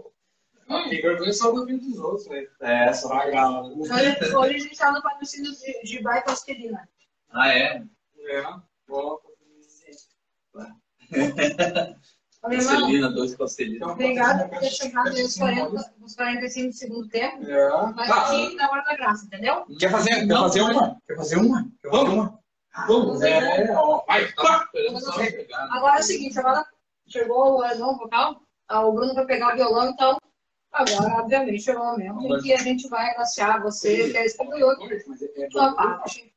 Ah, 0.68 0.90
Tem 0.90 1.00
vergonha 1.02 1.32
só 1.32 1.52
do 1.52 1.66
vídeo 1.66 1.88
dos 1.88 2.00
outros, 2.00 2.28
velho. 2.28 2.50
É, 2.60 2.92
só 2.92 3.10
Pagar. 3.10 3.62
Hoje, 3.64 3.92
hoje 4.36 4.56
a 4.56 4.60
gente 4.60 4.76
tá 4.78 4.92
no 4.92 5.02
patrocínio 5.02 5.52
de, 5.52 5.84
de 5.84 6.02
Bai 6.02 6.24
Pastelina. 6.24 6.90
Ah, 7.30 7.50
é? 7.54 7.84
É. 8.28 8.44
Boa. 8.88 9.22
Alemão, 12.42 12.68
Pastelina, 12.68 13.10
dois 13.12 13.36
pastelinas. 13.36 13.90
obrigado 13.90 14.50
por 14.50 14.60
ter 14.60 14.70
chegado 14.70 15.10
nos 15.12 15.36
40, 15.38 15.94
nos 16.00 16.16
45 16.16 16.68
do 16.68 16.74
segundo 16.74 17.08
tempo. 17.10 17.44
É. 17.44 17.92
Mas 17.96 18.08
Tá. 18.08 18.26
aqui 18.28 18.56
na 18.56 18.70
hora 18.72 18.84
da 18.84 18.96
graça, 18.96 19.26
entendeu? 19.26 19.66
Quer 19.80 19.90
fazer, 19.92 20.28
quer 20.28 20.34
fazer 20.36 20.62
uma? 20.62 20.98
Quer 21.08 21.16
fazer 21.16 21.36
uma? 21.38 21.72
Quer 21.82 21.90
fazer 21.92 22.10
uma? 22.10 22.40
Vamos. 22.88 23.22
É, 23.22 23.74
ó. 23.74 24.04
Vai, 24.06 24.32
tá. 24.34 24.70
Agora 25.72 25.98
é 25.98 26.00
o 26.00 26.04
seguinte, 26.04 26.38
agora 26.40 26.66
chegou 27.08 27.58
o 27.58 27.64
alemão 27.64 27.98
vocal, 27.98 28.42
ah, 28.68 28.86
o 28.86 28.94
Bruno 28.94 29.14
vai 29.14 29.26
pegar 29.26 29.54
o 29.54 29.56
violão, 29.56 29.90
então 29.90 30.18
agora, 30.72 31.22
obviamente, 31.22 31.64
chegou 31.64 31.84
o 31.84 31.92
momento 31.92 32.22
em 32.22 32.42
que 32.42 32.54
a 32.54 32.58
gente 32.58 32.88
vai 32.90 33.10
agraciar 33.12 33.62
você, 33.62 34.12
que 34.12 34.18
é 34.18 34.24
Mas 35.08 35.22
é- 35.22 35.44
é 35.46 35.50
sua 35.52 35.74
parte 35.76 36.34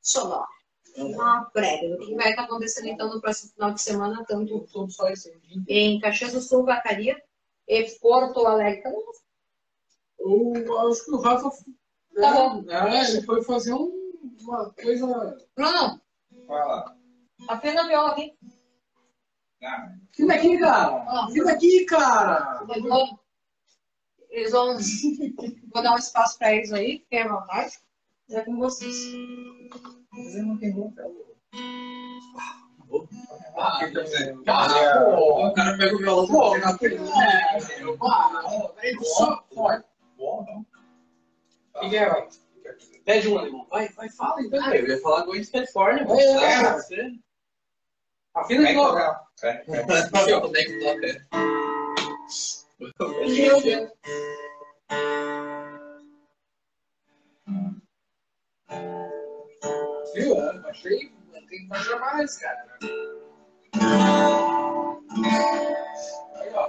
sonora. 0.00 0.46
Uma 0.96 1.44
prévia 1.52 1.90
do 1.96 1.98
que 1.98 2.14
vai 2.16 2.30
estar 2.30 2.42
acontecendo 2.42 2.88
então 2.88 3.08
no 3.08 3.20
próximo 3.20 3.52
final 3.52 3.70
de 3.72 3.80
semana, 3.80 4.24
tanto 4.26 4.66
esse 5.12 5.32
em 5.68 6.00
Caxias 6.00 6.32
do 6.32 6.40
Sul, 6.40 6.64
Vacaria, 6.64 7.16
e 7.68 7.84
Porto 8.00 8.44
Alegre. 8.46 8.82
Eu 10.18 10.78
acho 10.90 11.04
que 11.04 11.10
o 11.12 11.20
Rafa. 11.20 11.50
Tá 12.14 12.32
bom. 12.32 12.64
É, 12.68 13.10
ele 13.10 13.22
foi 13.22 13.42
fazer 13.44 13.72
um- 13.74 13.97
uma 14.44 14.70
coisa. 14.72 15.06
Bruno, 15.56 16.00
Fala. 16.46 16.96
afina 17.48 17.82
a 17.82 17.86
viola 17.88 18.10
aqui. 18.12 18.36
Fica 20.14 20.34
aqui, 20.34 20.58
cara! 20.58 21.26
Fica 21.32 21.52
aqui, 21.52 21.84
cara! 21.84 22.60
eu 22.74 22.82
vou- 22.82 23.20
Eles 24.30 24.52
vão. 24.52 24.76
Vou 25.72 25.82
dar 25.82 25.94
um 25.94 25.98
espaço 25.98 26.38
para 26.38 26.54
eles 26.54 26.72
aí, 26.72 27.00
fiquem 27.00 27.22
à 27.22 27.28
vontade. 27.28 27.72
É 28.30 28.40
com 28.42 28.56
vocês. 28.58 28.94
Fazer 30.10 30.42
uma 30.42 30.58
pergunta. 30.58 31.02
Cara, 34.44 35.16
pô, 35.16 35.46
O 35.46 35.54
cara 35.54 35.76
pega 35.76 35.94
o 35.94 35.98
violão 35.98 36.26
Pô, 36.26 36.56
e 41.82 41.90
Pede 43.08 43.26
um 43.26 43.38
alemão. 43.38 43.66
Vai, 43.70 43.88
vai, 43.88 44.10
fala 44.10 44.42
então. 44.42 44.62
Ah, 44.62 44.76
eu 44.76 44.86
ia 44.86 45.00
falar 45.00 45.24
Gwen 45.24 45.42
Stefani, 45.42 46.04
mas 46.04 46.34
mas 46.34 46.42
é. 46.42 46.72
você. 46.74 47.10
Afina 48.34 48.66
de 48.66 48.74
novo. 48.74 48.98
É, 48.98 49.24
é. 49.42 49.64
Eu. 50.28 50.42
Meu 53.26 53.62
Deus. 53.62 53.90
Viu? 60.14 60.60
Baixei, 60.60 61.10
tem 61.32 61.48
que 61.48 61.66
baixar 61.66 61.98
mais, 61.98 62.36
cara. 62.36 62.78
Aí, 66.34 66.52
ó. 66.52 66.68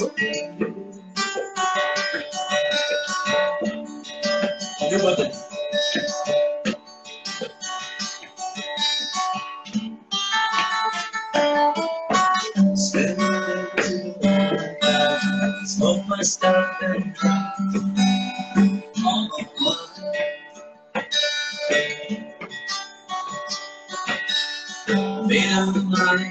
Your 0.00 0.10
button. 5.02 5.32
Smoke 15.66 16.06
my 16.08 16.22
stuff 16.22 16.78
and 16.82 17.14
drop 17.14 17.54
all 19.04 19.30
you 19.38 19.46
want. 19.60 19.90
Feel 25.30 25.72
my 25.84 26.27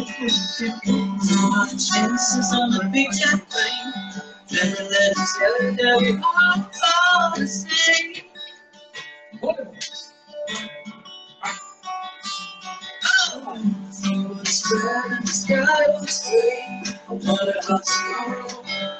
more 0.00 1.66
chances 1.66 2.52
on 2.54 2.70
the 2.70 2.88
big 2.92 3.08
jet 3.12 3.40
plane. 3.50 3.92
Then 4.48 4.74
let 4.90 5.16
us 5.16 5.38
tell 5.38 5.72
that 5.72 5.96
we 6.00 6.18
all 6.22 7.36
the 7.36 7.46
same. 7.46 8.24
Oh, 9.42 9.54
the 14.38 15.26
sky 15.26 15.84
was 16.00 16.28
free. 16.28 16.94
What 17.08 17.64
about 17.64 17.84
tomorrow? 17.84 18.48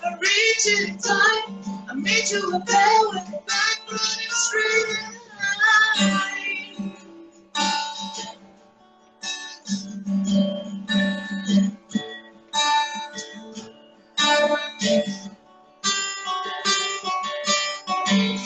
if 0.00 0.04
I 0.04 0.18
reach 0.20 0.66
it 0.66 0.88
in 0.90 0.98
time. 0.98 1.88
I 1.90 1.94
meet 1.94 2.30
you 2.32 2.52
up 2.54 2.66
there 2.66 3.00
with 3.10 3.26
the 3.26 3.40
back 3.46 3.80
running 3.90 4.30
straight 4.30 4.86
line. 4.88 5.04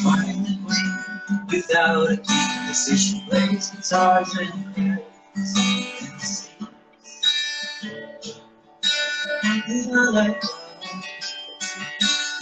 Find 0.02 0.46
the 0.46 0.59
way 0.66 1.42
without 1.52 2.11
a 2.12 2.16
key. 2.16 2.66
Decision 2.68 3.20
plays 3.28 3.70
guitars 3.70 4.28
and 4.38 4.74
pianos. 4.74 5.02
And 9.68 9.96
I 9.96 10.11
like 10.11 10.42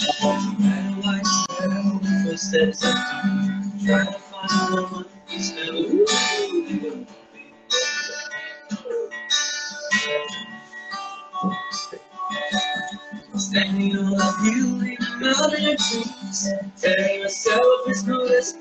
Red 0.07 1.05
white 1.05 1.27
shadow, 1.51 2.01
footsteps 2.25 2.85
empty. 2.85 3.87
Try 3.87 4.05
to 4.07 4.13
find 4.13 4.77
the 4.77 4.83
one 4.83 5.07
who's 5.29 5.53
new. 5.53 6.07
Standing 13.37 13.97
on 13.99 14.15
a 14.15 14.33
hill 14.43 14.81
in 14.83 14.99
mountain 15.21 15.77
trees, 15.79 16.51
telling 16.81 17.23
myself 17.23 17.89
it's 17.89 18.05
no 18.05 18.19
less 18.19 18.55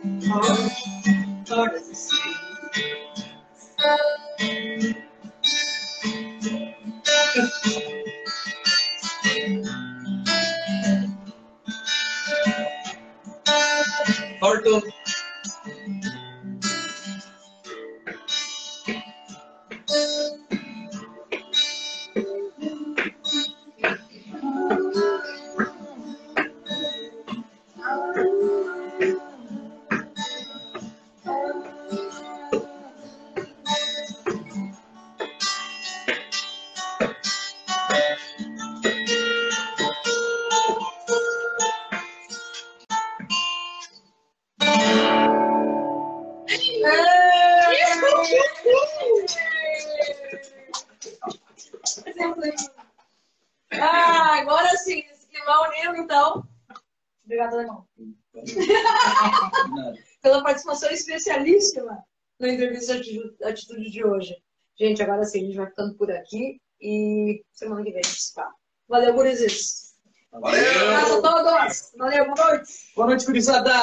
Gente, 65.21 65.25
agora 65.25 65.25
sim, 65.25 65.39
a 65.39 65.45
gente 65.45 65.57
vai 65.57 65.67
ficando 65.67 65.95
por 65.95 66.11
aqui 66.11 66.61
e 66.79 67.43
semana 67.51 67.83
que 67.83 67.91
vem 67.91 68.01
a 68.03 68.07
gente 68.07 68.21
se 68.21 68.33
fala. 68.33 68.51
Valeu, 68.87 69.13
gurizes. 69.13 69.93
Valeu! 70.31 70.81
Abraço 70.81 71.17
a 71.17 71.21
todos. 71.21 71.91
Valeu, 71.97 72.25
boa 72.25 72.47
noite. 72.47 72.73
Boa 72.95 73.07
noite, 73.07 73.25
gurizada. 73.25 73.73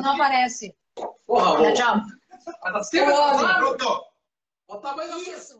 Não 0.00 0.14
aparece. 0.14 0.74
Porra, 1.26 1.72
Tchau. 1.72 2.00
Tá 2.62 2.72
tá? 2.72 3.54
Pronto! 3.58 4.96
Mais 4.96 5.10
assim. 5.10 5.32
Isso. 5.32 5.59